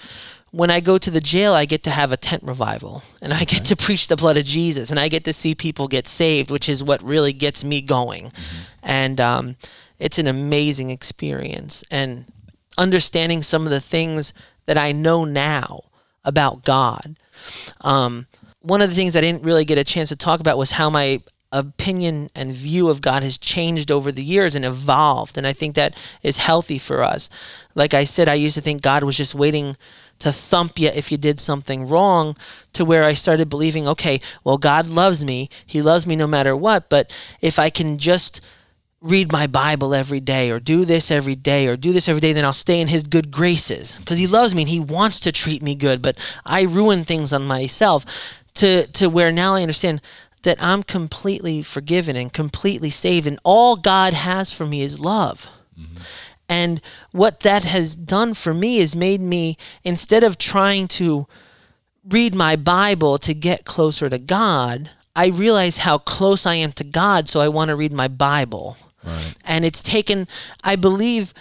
when 0.53 0.71
I 0.71 0.81
go 0.81 0.99
to 0.99 1.11
the 1.11 1.21
jail, 1.21 1.55
I 1.55 1.65
get 1.65 1.83
to 1.85 1.91
have 1.91 2.13
a 2.13 2.17
tent 2.17 2.43
revival 2.43 3.03
and 3.23 3.33
I 3.33 3.45
get 3.45 3.65
to 3.67 3.77
preach 3.77 4.09
the 4.09 4.17
blood 4.17 4.37
of 4.37 4.45
Jesus 4.45 4.91
and 4.91 5.01
I 5.01 5.09
get 5.09 5.25
to 5.25 5.33
see 5.33 5.55
people 5.55 5.89
get 5.89 6.07
saved, 6.07 6.51
which 6.51 6.69
is 6.69 6.85
what 6.85 7.03
really 7.03 7.33
gets 7.33 7.65
me 7.65 7.81
going. 7.81 8.27
Mm-hmm. 8.27 8.63
And 8.83 9.21
um, 9.21 9.57
it's 9.99 10.19
an 10.19 10.27
amazing 10.27 10.91
experience. 10.91 11.85
And 11.91 12.27
understanding 12.77 13.43
some 13.43 13.65
of 13.65 13.71
the 13.71 13.81
things 13.81 14.35
that 14.67 14.77
I 14.77 14.93
know 14.93 15.25
now 15.25 15.85
about 16.25 16.65
God. 16.65 17.17
Um, 17.81 18.27
one 18.61 18.81
of 18.81 18.89
the 18.89 18.95
things 18.95 19.17
I 19.17 19.21
didn't 19.21 19.43
really 19.43 19.65
get 19.65 19.79
a 19.79 19.85
chance 19.85 20.09
to 20.11 20.17
talk 20.17 20.41
about 20.41 20.59
was 20.59 20.73
how 20.73 20.89
my 20.89 21.21
opinion 21.53 22.31
and 22.35 22.53
view 22.53 22.89
of 22.89 23.03
God 23.03 23.23
has 23.23 23.37
changed 23.37 23.91
over 23.91 24.11
the 24.11 24.23
years 24.23 24.55
and 24.55 24.65
evolved. 24.65 25.37
And 25.37 25.47
I 25.47 25.53
think 25.53 25.75
that 25.75 25.97
is 26.23 26.39
healthy 26.39 26.79
for 26.79 27.03
us. 27.03 27.29
Like 27.75 27.93
I 27.95 28.05
said, 28.05 28.29
I 28.29 28.35
used 28.35 28.55
to 28.55 28.63
think 28.63 28.83
God 28.83 29.05
was 29.05 29.17
just 29.17 29.35
waiting 29.35 29.77
to 30.21 30.33
thump 30.33 30.79
you 30.79 30.89
if 30.89 31.11
you 31.11 31.19
did 31.19 31.41
something 31.41 31.89
wrong 31.89 32.37
to 32.73 32.85
where 32.85 33.05
I 33.05 33.13
started 33.13 33.49
believing, 33.49 33.89
okay, 33.89 34.21
well, 34.45 34.57
God 34.57 34.87
loves 34.87 35.25
me. 35.25 35.51
He 35.67 35.83
loves 35.83 36.07
me 36.07 36.17
no 36.17 36.27
matter 36.27 36.57
what. 36.57 36.89
But 36.89 37.17
if 37.41 37.59
I 37.59 37.71
can 37.71 37.99
just 37.99 38.41
read 39.03 39.33
my 39.33 39.47
Bible 39.47 39.95
every 39.95 40.21
day 40.21 40.51
or 40.51 40.61
do 40.61 40.85
this 40.85 41.11
every 41.11 41.35
day 41.35 41.67
or 41.67 41.77
do 41.77 41.93
this 41.93 42.09
every 42.09 42.21
day, 42.21 42.33
then 42.33 42.45
I'll 42.45 42.53
stay 42.53 42.81
in 42.81 42.89
His 42.89 43.03
good 43.03 43.31
graces 43.31 43.99
because 43.99 44.19
He 44.19 44.27
loves 44.27 44.55
me 44.55 44.63
and 44.63 44.69
He 44.69 44.81
wants 44.81 45.21
to 45.21 45.33
treat 45.33 45.63
me 45.63 45.75
good. 45.75 46.01
But 46.01 46.17
I 46.47 46.63
ruin 46.63 47.05
things 47.05 47.33
on 47.33 47.45
myself 47.45 48.07
to, 48.55 48.87
to 48.87 49.09
where 49.09 49.33
now 49.33 49.55
I 49.55 49.63
understand 49.63 50.01
that 50.43 50.63
I'm 50.63 50.83
completely 50.83 51.63
forgiven 51.63 52.17
and 52.17 52.33
completely 52.33 52.91
saved, 52.91 53.27
and 53.27 53.39
all 53.45 53.77
God 53.77 54.13
has 54.13 54.53
for 54.53 54.67
me 54.67 54.83
is 54.83 55.01
love. 55.01 55.49
Mm-hmm. 55.79 56.03
And 56.49 56.81
what 57.13 57.41
that 57.41 57.63
has 57.65 57.95
done 57.95 58.35
for 58.35 58.53
me 58.53 58.79
is 58.79 58.97
made 58.97 59.21
me, 59.21 59.57
instead 59.85 60.25
of 60.25 60.39
trying 60.39 60.89
to 60.89 61.27
read 62.09 62.35
my 62.35 62.57
Bible 62.57 63.19
to 63.19 63.35
get 63.35 63.65
closer 63.65 64.11
to 64.11 64.19
God, 64.19 64.91
I 65.15 65.29
realize 65.29 65.79
how 65.79 65.99
close 65.99 66.45
I 66.47 66.57
am 66.57 66.73
to 66.73 66.85
God, 66.85 67.29
so 67.29 67.41
I 67.41 67.49
want 67.49 67.69
to 67.69 67.77
read 67.77 67.93
my 67.93 68.09
Bible. 68.09 68.77
Right. 69.05 69.35
And 69.45 69.65
it's 69.65 69.83
taken, 69.83 70.27
I 70.63 70.77
believe, 70.77 71.35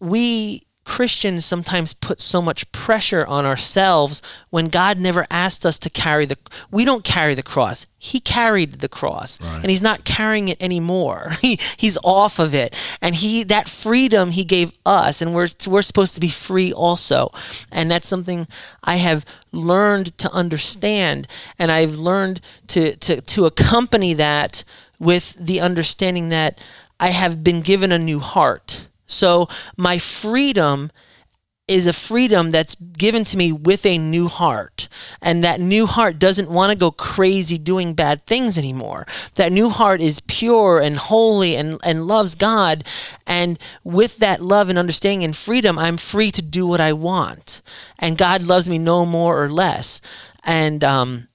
we 0.00 0.66
Christians 0.86 1.44
sometimes 1.44 1.92
put 1.92 2.20
so 2.20 2.40
much 2.40 2.70
pressure 2.70 3.26
on 3.26 3.44
ourselves 3.44 4.22
when 4.50 4.68
God 4.68 4.98
never 4.98 5.26
asked 5.32 5.66
us 5.66 5.80
to 5.80 5.90
carry 5.90 6.26
the 6.26 6.36
we 6.70 6.84
don't 6.84 7.02
carry 7.02 7.34
the 7.34 7.42
cross. 7.42 7.86
He 7.98 8.20
carried 8.20 8.74
the 8.74 8.88
cross 8.88 9.40
right. 9.42 9.62
and 9.62 9.68
he's 9.68 9.82
not 9.82 10.04
carrying 10.04 10.48
it 10.48 10.62
anymore. 10.62 11.32
He 11.42 11.58
he's 11.76 11.98
off 12.04 12.38
of 12.38 12.54
it. 12.54 12.74
And 13.02 13.16
he 13.16 13.42
that 13.44 13.68
freedom 13.68 14.30
he 14.30 14.44
gave 14.44 14.78
us 14.86 15.20
and 15.20 15.34
we're 15.34 15.48
we're 15.66 15.82
supposed 15.82 16.14
to 16.14 16.20
be 16.20 16.28
free 16.28 16.72
also. 16.72 17.30
And 17.72 17.90
that's 17.90 18.06
something 18.08 18.46
I 18.84 18.96
have 18.96 19.24
learned 19.50 20.16
to 20.18 20.30
understand 20.30 21.26
and 21.58 21.72
I've 21.72 21.96
learned 21.96 22.40
to 22.68 22.94
to 22.96 23.20
to 23.20 23.46
accompany 23.46 24.14
that 24.14 24.62
with 25.00 25.34
the 25.34 25.60
understanding 25.60 26.28
that 26.28 26.60
I 26.98 27.08
have 27.08 27.44
been 27.44 27.60
given 27.60 27.92
a 27.92 27.98
new 27.98 28.18
heart 28.20 28.86
so 29.06 29.48
my 29.76 29.98
freedom 29.98 30.90
is 31.68 31.88
a 31.88 31.92
freedom 31.92 32.50
that's 32.50 32.76
given 32.76 33.24
to 33.24 33.36
me 33.36 33.50
with 33.50 33.84
a 33.84 33.98
new 33.98 34.28
heart. 34.28 34.88
And 35.20 35.42
that 35.42 35.58
new 35.58 35.86
heart 35.86 36.20
doesn't 36.20 36.48
want 36.48 36.70
to 36.70 36.78
go 36.78 36.92
crazy 36.92 37.58
doing 37.58 37.94
bad 37.94 38.24
things 38.24 38.56
anymore. 38.56 39.04
That 39.34 39.50
new 39.50 39.68
heart 39.68 40.00
is 40.00 40.20
pure 40.20 40.80
and 40.80 40.96
holy 40.96 41.56
and, 41.56 41.80
and 41.84 42.06
loves 42.06 42.36
God. 42.36 42.84
And 43.26 43.58
with 43.82 44.18
that 44.18 44.40
love 44.40 44.68
and 44.68 44.78
understanding 44.78 45.24
and 45.24 45.36
freedom, 45.36 45.76
I'm 45.76 45.96
free 45.96 46.30
to 46.32 46.42
do 46.42 46.68
what 46.68 46.80
I 46.80 46.92
want. 46.92 47.62
And 47.98 48.16
God 48.16 48.44
loves 48.44 48.68
me 48.68 48.78
no 48.78 49.04
more 49.04 49.42
or 49.42 49.50
less. 49.50 50.00
And, 50.44 50.84
um, 50.84 51.26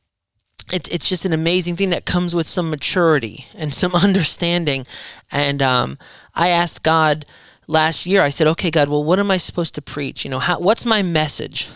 it's 0.71 0.89
it's 0.89 1.09
just 1.09 1.25
an 1.25 1.33
amazing 1.33 1.75
thing 1.75 1.89
that 1.91 2.05
comes 2.05 2.33
with 2.35 2.47
some 2.47 2.69
maturity 2.69 3.45
and 3.57 3.73
some 3.73 3.93
understanding. 4.07 4.85
And 5.31 5.61
um, 5.61 5.97
I 6.35 6.49
asked 6.49 6.83
God, 6.83 7.25
last 7.67 8.05
year, 8.05 8.21
I 8.21 8.29
said, 8.29 8.47
okay, 8.47 8.71
God, 8.71 8.89
well, 8.89 9.03
what 9.03 9.19
am 9.19 9.31
I 9.31 9.37
supposed 9.37 9.75
to 9.75 9.81
preach? 9.81 10.23
You 10.25 10.31
know, 10.31 10.39
how, 10.39 10.59
what's 10.59 10.85
my 10.85 11.01
message? 11.01 11.69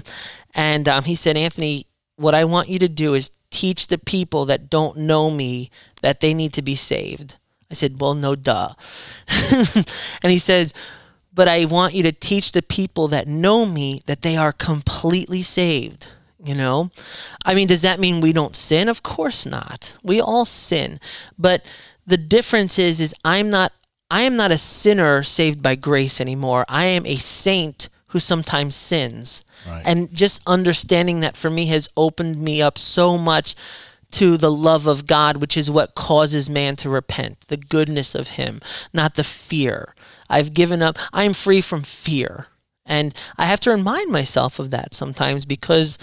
and 0.54 0.88
um, 0.88 1.04
he 1.04 1.14
said, 1.14 1.36
Anthony, 1.36 1.86
what 2.16 2.34
I 2.34 2.44
want 2.44 2.68
you 2.68 2.78
to 2.80 2.88
do 2.88 3.14
is 3.14 3.30
teach 3.50 3.88
the 3.88 3.98
people 3.98 4.44
that 4.46 4.68
don't 4.68 4.98
know 4.98 5.30
me 5.30 5.70
that 6.02 6.20
they 6.20 6.34
need 6.34 6.52
to 6.54 6.62
be 6.62 6.74
saved. 6.74 7.36
I 7.70 7.74
said, 7.74 8.00
well, 8.00 8.14
no, 8.14 8.34
duh. 8.34 8.72
and 10.22 10.32
he 10.32 10.38
says, 10.38 10.72
but 11.32 11.48
I 11.48 11.66
want 11.66 11.94
you 11.94 12.02
to 12.04 12.12
teach 12.12 12.52
the 12.52 12.62
people 12.62 13.08
that 13.08 13.28
know 13.28 13.64
me 13.64 14.02
that 14.06 14.22
they 14.22 14.36
are 14.36 14.52
completely 14.52 15.42
saved. 15.42 16.08
You 16.42 16.54
know, 16.54 16.90
I 17.44 17.54
mean, 17.54 17.66
does 17.66 17.82
that 17.82 17.98
mean 17.98 18.20
we 18.20 18.32
don't 18.32 18.54
sin? 18.54 18.88
Of 18.88 19.02
course 19.02 19.44
not. 19.44 19.98
We 20.04 20.20
all 20.20 20.44
sin. 20.44 21.00
But 21.36 21.66
the 22.06 22.16
difference 22.16 22.78
is, 22.78 23.00
is 23.00 23.14
I'm 23.24 23.50
not 23.50 23.72
I 24.10 24.22
am 24.22 24.36
not 24.36 24.52
a 24.52 24.58
sinner 24.58 25.22
saved 25.22 25.62
by 25.62 25.74
grace 25.74 26.20
anymore. 26.20 26.64
I 26.68 26.86
am 26.86 27.04
a 27.04 27.16
saint 27.16 27.88
who 28.08 28.18
sometimes 28.18 28.74
sins. 28.74 29.44
Right. 29.68 29.82
And 29.84 30.12
just 30.14 30.42
understanding 30.46 31.20
that 31.20 31.36
for 31.36 31.50
me 31.50 31.66
has 31.66 31.88
opened 31.96 32.40
me 32.40 32.62
up 32.62 32.78
so 32.78 33.18
much 33.18 33.54
to 34.12 34.38
the 34.38 34.50
love 34.50 34.86
of 34.86 35.06
God, 35.06 35.36
which 35.36 35.56
is 35.56 35.70
what 35.70 35.94
causes 35.94 36.48
man 36.48 36.76
to 36.76 36.88
repent, 36.88 37.40
the 37.48 37.58
goodness 37.58 38.14
of 38.14 38.28
Him, 38.28 38.60
not 38.94 39.16
the 39.16 39.24
fear. 39.24 39.94
I've 40.30 40.54
given 40.54 40.80
up, 40.80 40.98
I'm 41.12 41.34
free 41.34 41.60
from 41.60 41.82
fear. 41.82 42.46
And 42.86 43.14
I 43.36 43.44
have 43.44 43.60
to 43.60 43.70
remind 43.70 44.10
myself 44.10 44.58
of 44.58 44.70
that 44.70 44.94
sometimes 44.94 45.44
because 45.44 45.98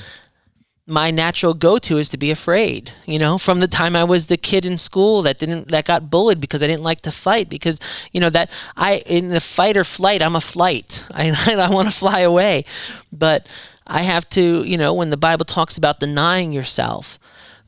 my 0.87 1.09
natural 1.09 1.53
go-to 1.53 1.97
is 1.97 2.09
to 2.09 2.17
be 2.17 2.29
afraid 2.29 2.91
you 3.05 3.17
know 3.17 3.37
from 3.37 3.59
the 3.59 3.67
time 3.67 3.95
i 3.95 4.03
was 4.03 4.27
the 4.27 4.37
kid 4.37 4.65
in 4.65 4.77
school 4.77 5.23
that 5.23 5.39
didn't 5.39 5.67
that 5.69 5.85
got 5.85 6.11
bullied 6.11 6.39
because 6.39 6.61
i 6.61 6.67
didn't 6.67 6.83
like 6.83 7.01
to 7.01 7.11
fight 7.11 7.49
because 7.49 7.79
you 8.11 8.19
know 8.19 8.29
that 8.29 8.51
i 8.77 9.01
in 9.07 9.29
the 9.29 9.39
fight 9.39 9.75
or 9.77 9.83
flight 9.83 10.21
i'm 10.21 10.35
a 10.35 10.41
flight. 10.41 11.03
I, 11.13 11.33
I 11.57 11.73
want 11.73 11.87
to 11.87 11.93
fly 11.93 12.19
away. 12.19 12.65
But 13.11 13.47
i 13.87 14.01
have 14.01 14.27
to 14.29 14.63
you 14.63 14.77
know 14.77 14.93
when 14.93 15.09
the 15.09 15.17
bible 15.17 15.45
talks 15.45 15.77
about 15.77 15.99
denying 15.99 16.51
yourself 16.51 17.19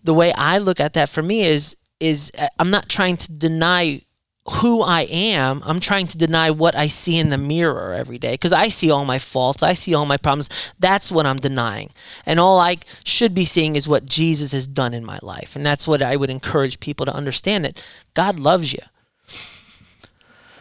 the 0.03 0.13
way 0.13 0.31
i 0.33 0.57
look 0.57 0.79
at 0.79 0.93
that 0.93 1.09
for 1.09 1.21
me 1.23 1.43
is 1.43 1.75
is 1.99 2.31
uh, 2.39 2.47
i'm 2.59 2.69
not 2.69 2.89
trying 2.89 3.17
to 3.17 3.31
deny 3.31 4.01
who 4.49 4.81
I 4.81 5.01
am, 5.09 5.61
I'm 5.65 5.79
trying 5.79 6.07
to 6.07 6.17
deny 6.17 6.51
what 6.51 6.75
I 6.75 6.87
see 6.87 7.17
in 7.17 7.29
the 7.29 7.37
mirror 7.37 7.93
every 7.93 8.17
day 8.17 8.33
because 8.33 8.53
I 8.53 8.69
see 8.69 8.89
all 8.89 9.03
my 9.03 9.19
faults, 9.19 9.61
I 9.61 9.73
see 9.73 9.93
all 9.93 10.05
my 10.05 10.17
problems. 10.17 10.49
That's 10.79 11.11
what 11.11 11.25
I'm 11.25 11.37
denying. 11.37 11.89
And 12.25 12.39
all 12.39 12.59
I 12.59 12.77
should 13.03 13.33
be 13.33 13.45
seeing 13.45 13.75
is 13.75 13.87
what 13.87 14.05
Jesus 14.05 14.53
has 14.53 14.65
done 14.65 14.93
in 14.93 15.05
my 15.05 15.19
life. 15.21 15.55
And 15.55 15.65
that's 15.65 15.87
what 15.87 16.01
I 16.01 16.15
would 16.15 16.29
encourage 16.29 16.79
people 16.79 17.05
to 17.05 17.13
understand 17.13 17.65
that 17.65 17.83
God 18.13 18.39
loves 18.39 18.71
you. 18.71 18.79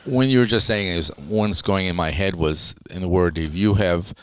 When 0.05 0.29
you 0.29 0.41
were 0.41 0.47
just 0.47 0.67
saying 0.67 0.89
is 0.89 1.17
one's 1.29 1.63
going 1.63 1.87
in 1.87 1.97
my 1.97 2.11
head 2.11 2.37
was 2.37 2.75
in 2.91 3.03
the 3.03 3.09
word 3.09 3.39
if 3.39 3.55
you 3.55 3.75
have 3.75 4.15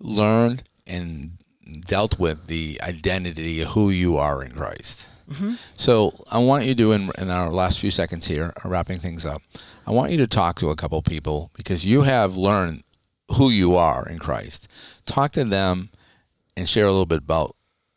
learned 0.00 0.62
and 0.86 1.38
dealt 1.86 2.18
with 2.18 2.46
the 2.46 2.80
identity 2.82 3.60
of 3.62 3.68
who 3.68 3.90
you 3.90 4.16
are 4.16 4.42
in 4.44 4.52
Christ. 4.52 5.08
Mm-hmm. 5.28 5.54
So 5.76 6.12
I 6.32 6.38
want 6.38 6.64
you 6.64 6.74
to, 6.74 6.92
in, 6.92 7.10
in 7.18 7.30
our 7.30 7.50
last 7.50 7.80
few 7.80 7.90
seconds 7.90 8.26
here, 8.26 8.52
wrapping 8.64 8.98
things 8.98 9.26
up, 9.26 9.42
I 9.86 9.92
want 9.92 10.12
you 10.12 10.18
to 10.18 10.26
talk 10.26 10.58
to 10.60 10.70
a 10.70 10.76
couple 10.76 11.00
people 11.02 11.50
because 11.54 11.86
you 11.86 12.02
have 12.02 12.36
learned 12.36 12.82
who 13.36 13.50
you 13.50 13.76
are 13.76 14.06
in 14.08 14.18
Christ. 14.18 14.68
Talk 15.06 15.32
to 15.32 15.44
them 15.44 15.90
and 16.56 16.68
share 16.68 16.84
a 16.84 16.90
little 16.90 17.06
bit 17.06 17.18
about 17.18 17.54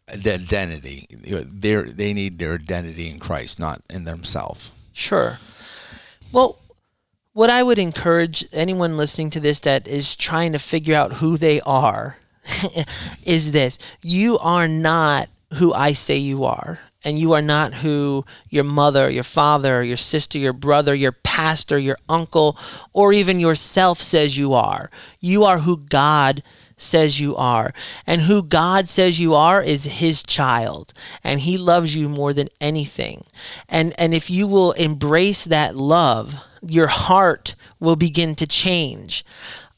the 0.07 0.34
identity. 0.34 1.07
They 1.09 1.75
they 1.75 2.13
need 2.13 2.38
their 2.38 2.55
identity 2.55 3.09
in 3.09 3.19
Christ, 3.19 3.59
not 3.59 3.82
in 3.89 4.03
themselves. 4.03 4.73
Sure. 4.93 5.39
Well, 6.34 6.59
what 7.34 7.49
I 7.49 7.63
would 7.63 7.79
encourage 7.79 8.45
anyone 8.51 8.97
listening 8.97 9.29
to 9.32 9.39
this 9.39 9.61
that 9.61 9.88
is 9.88 10.17
trying 10.17 10.51
to 10.51 10.59
figure 10.59 10.95
out 10.95 11.13
who 11.13 11.38
they 11.38 11.61
are 11.61 12.17
is 13.23 13.53
this: 13.53 13.79
you 14.01 14.38
are 14.39 14.67
not 14.67 15.29
who 15.53 15.73
I 15.73 15.93
say 15.93 16.17
you 16.17 16.43
are 16.43 16.79
and 17.04 17.18
you 17.18 17.34
are 17.34 17.41
not 17.41 17.74
who 17.74 18.26
your 18.49 18.64
mother, 18.64 19.10
your 19.10 19.24
father, 19.24 19.84
your 19.84 19.97
sister, 19.97 20.38
your 20.38 20.54
brother, 20.54 20.93
your 20.93 21.12
pastor, 21.12 21.78
your 21.78 21.97
uncle, 22.08 22.58
or 22.93 23.14
even 23.14 23.39
yourself 23.39 23.99
says 23.99 24.38
you 24.38 24.54
are. 24.54 24.89
You 25.20 25.43
are 25.45 25.60
who 25.60 25.78
God 25.78 26.43
says 26.78 27.20
you 27.20 27.36
are. 27.36 27.74
And 28.08 28.22
who 28.22 28.43
God 28.43 28.89
says 28.89 29.20
you 29.20 29.34
are 29.36 29.62
is 29.62 29.84
his 29.86 30.24
child. 30.24 30.93
And 31.24 31.39
he 31.39 31.58
loves 31.58 31.95
you 31.95 32.10
more 32.10 32.34
than 32.34 32.49
anything. 32.60 33.24
And 33.70 33.93
and 33.99 34.14
if 34.14 34.30
you 34.30 34.47
will 34.47 34.72
embrace 34.74 35.45
that 35.45 35.76
love, 35.76 36.36
your 36.62 36.88
heart 36.88 37.56
will 37.80 37.95
begin 37.95 38.36
to 38.36 38.47
change. 38.47 39.26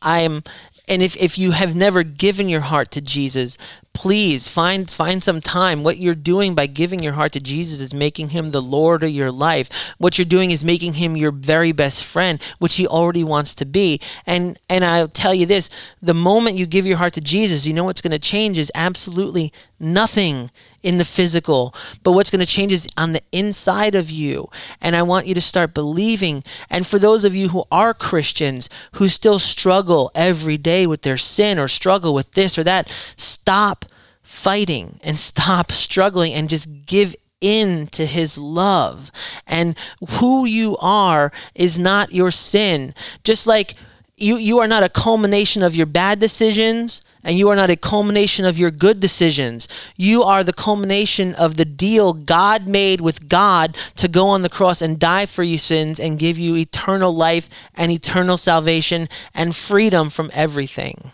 I'm 0.01 0.43
and 0.88 1.01
if, 1.01 1.15
if 1.15 1.38
you 1.38 1.51
have 1.51 1.76
never 1.76 2.03
given 2.03 2.49
your 2.49 2.61
heart 2.61 2.91
to 2.91 3.01
Jesus, 3.01 3.57
please 3.93 4.47
find 4.47 4.89
find 4.89 5.21
some 5.21 5.39
time 5.39 5.83
what 5.83 5.97
you're 5.97 6.15
doing 6.15 6.55
by 6.55 6.65
giving 6.65 7.01
your 7.01 7.13
heart 7.13 7.31
to 7.31 7.39
jesus 7.39 7.79
is 7.79 7.93
making 7.93 8.29
him 8.29 8.49
the 8.49 8.61
lord 8.61 9.03
of 9.03 9.09
your 9.09 9.31
life 9.31 9.93
what 9.99 10.17
you're 10.17 10.25
doing 10.25 10.49
is 10.49 10.63
making 10.63 10.93
him 10.93 11.15
your 11.15 11.31
very 11.31 11.71
best 11.71 12.03
friend 12.03 12.41
which 12.57 12.75
he 12.75 12.87
already 12.87 13.23
wants 13.23 13.53
to 13.53 13.65
be 13.65 13.99
and 14.25 14.59
and 14.67 14.83
i'll 14.83 15.07
tell 15.07 15.33
you 15.33 15.45
this 15.45 15.69
the 16.01 16.13
moment 16.13 16.57
you 16.57 16.65
give 16.65 16.87
your 16.87 16.97
heart 16.97 17.13
to 17.13 17.21
jesus 17.21 17.67
you 17.67 17.73
know 17.73 17.83
what's 17.83 18.01
going 18.01 18.11
to 18.11 18.19
change 18.19 18.57
is 18.57 18.71
absolutely 18.73 19.53
nothing 19.79 20.49
in 20.83 20.97
the 20.97 21.05
physical, 21.05 21.73
but 22.03 22.11
what's 22.11 22.29
going 22.29 22.41
to 22.41 22.45
change 22.45 22.73
is 22.73 22.87
on 22.97 23.13
the 23.13 23.21
inside 23.31 23.95
of 23.95 24.11
you. 24.11 24.49
And 24.81 24.95
I 24.95 25.01
want 25.01 25.27
you 25.27 25.33
to 25.33 25.41
start 25.41 25.73
believing. 25.73 26.43
And 26.69 26.85
for 26.85 26.99
those 26.99 27.23
of 27.23 27.33
you 27.33 27.49
who 27.49 27.63
are 27.71 27.93
Christians 27.93 28.69
who 28.93 29.07
still 29.07 29.39
struggle 29.39 30.11
every 30.13 30.57
day 30.57 30.85
with 30.85 31.03
their 31.03 31.17
sin 31.17 31.57
or 31.57 31.69
struggle 31.69 32.13
with 32.13 32.33
this 32.33 32.57
or 32.57 32.63
that, 32.65 32.89
stop 33.15 33.82
fighting 34.24 34.99
and 35.03 35.19
stop 35.19 35.71
struggling 35.86 36.34
and 36.34 36.49
just 36.49 36.86
give 36.86 37.15
in 37.41 37.88
to 37.88 38.05
his 38.05 38.38
love. 38.38 39.11
And 39.45 39.78
who 40.11 40.45
you 40.45 40.78
are 40.78 41.32
is 41.53 41.78
not 41.78 42.13
your 42.13 42.32
sin. 42.32 42.93
Just 43.24 43.45
like 43.45 43.76
you, 44.15 44.38
you 44.38 44.59
are 44.59 44.67
not 44.67 44.84
a 44.84 44.89
culmination 44.89 45.61
of 45.61 45.76
your 45.76 45.86
bad 45.86 46.19
decisions 46.19 47.01
and 47.24 47.38
you 47.38 47.49
are 47.49 47.55
not 47.55 47.69
a 47.69 47.76
culmination 47.76 48.45
of 48.45 48.57
your 48.57 48.71
good 48.71 48.99
decisions. 48.99 49.67
You 49.95 50.24
are 50.24 50.43
the 50.43 50.53
culmination 50.53 51.34
of 51.36 51.57
the 51.57 51.65
deal 51.65 52.13
God 52.13 52.67
made 52.67 53.01
with 53.01 53.28
God 53.28 53.78
to 53.95 54.07
go 54.07 54.28
on 54.28 54.41
the 54.41 54.49
cross 54.49 54.82
and 54.82 54.99
die 54.99 55.26
for 55.26 55.43
your 55.43 55.57
sins 55.57 55.99
and 55.99 56.19
give 56.19 56.38
you 56.38 56.55
eternal 56.55 57.15
life 57.15 57.49
and 57.76 57.91
eternal 57.91 58.38
salvation 58.38 59.07
and 59.34 59.55
freedom 59.55 60.09
from 60.09 60.32
everything. 60.34 61.11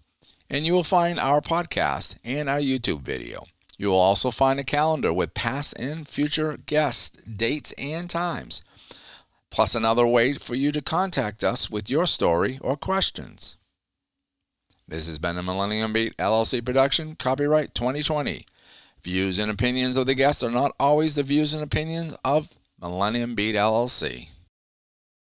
and 0.50 0.66
you 0.66 0.74
will 0.74 0.84
find 0.84 1.20
our 1.20 1.42
podcast 1.42 2.16
and 2.24 2.50
our 2.50 2.60
YouTube 2.60 3.02
video. 3.02 3.46
You 3.78 3.90
will 3.90 4.00
also 4.00 4.32
find 4.32 4.60
a 4.60 4.64
calendar 4.64 5.14
with 5.14 5.34
past 5.34 5.80
and 5.80 6.08
future 6.08 6.58
guests, 6.66 7.16
dates, 7.22 7.74
and 7.74 8.10
times, 8.10 8.64
plus 9.52 9.76
another 9.76 10.08
way 10.08 10.34
for 10.34 10.56
you 10.56 10.72
to 10.72 10.82
contact 10.82 11.44
us 11.44 11.70
with 11.70 11.90
your 11.90 12.08
story 12.08 12.58
or 12.62 12.76
questions. 12.76 13.58
This 14.88 15.08
has 15.08 15.20
been 15.20 15.38
a 15.38 15.44
Millennium 15.44 15.94
Beat 15.94 16.16
LLC 16.18 16.64
production, 16.64 17.16
copyright 17.16 17.76
2020. 17.76 18.46
Views 19.04 19.38
and 19.38 19.52
opinions 19.52 19.96
of 19.96 20.06
the 20.06 20.16
guests 20.16 20.42
are 20.42 20.52
not 20.52 20.74
always 20.80 21.14
the 21.14 21.24
views 21.24 21.54
and 21.54 21.62
opinions 21.62 22.16
of 22.26 22.50
Millennium 22.82 23.36
Beat 23.36 23.56
LLC. 23.56 24.30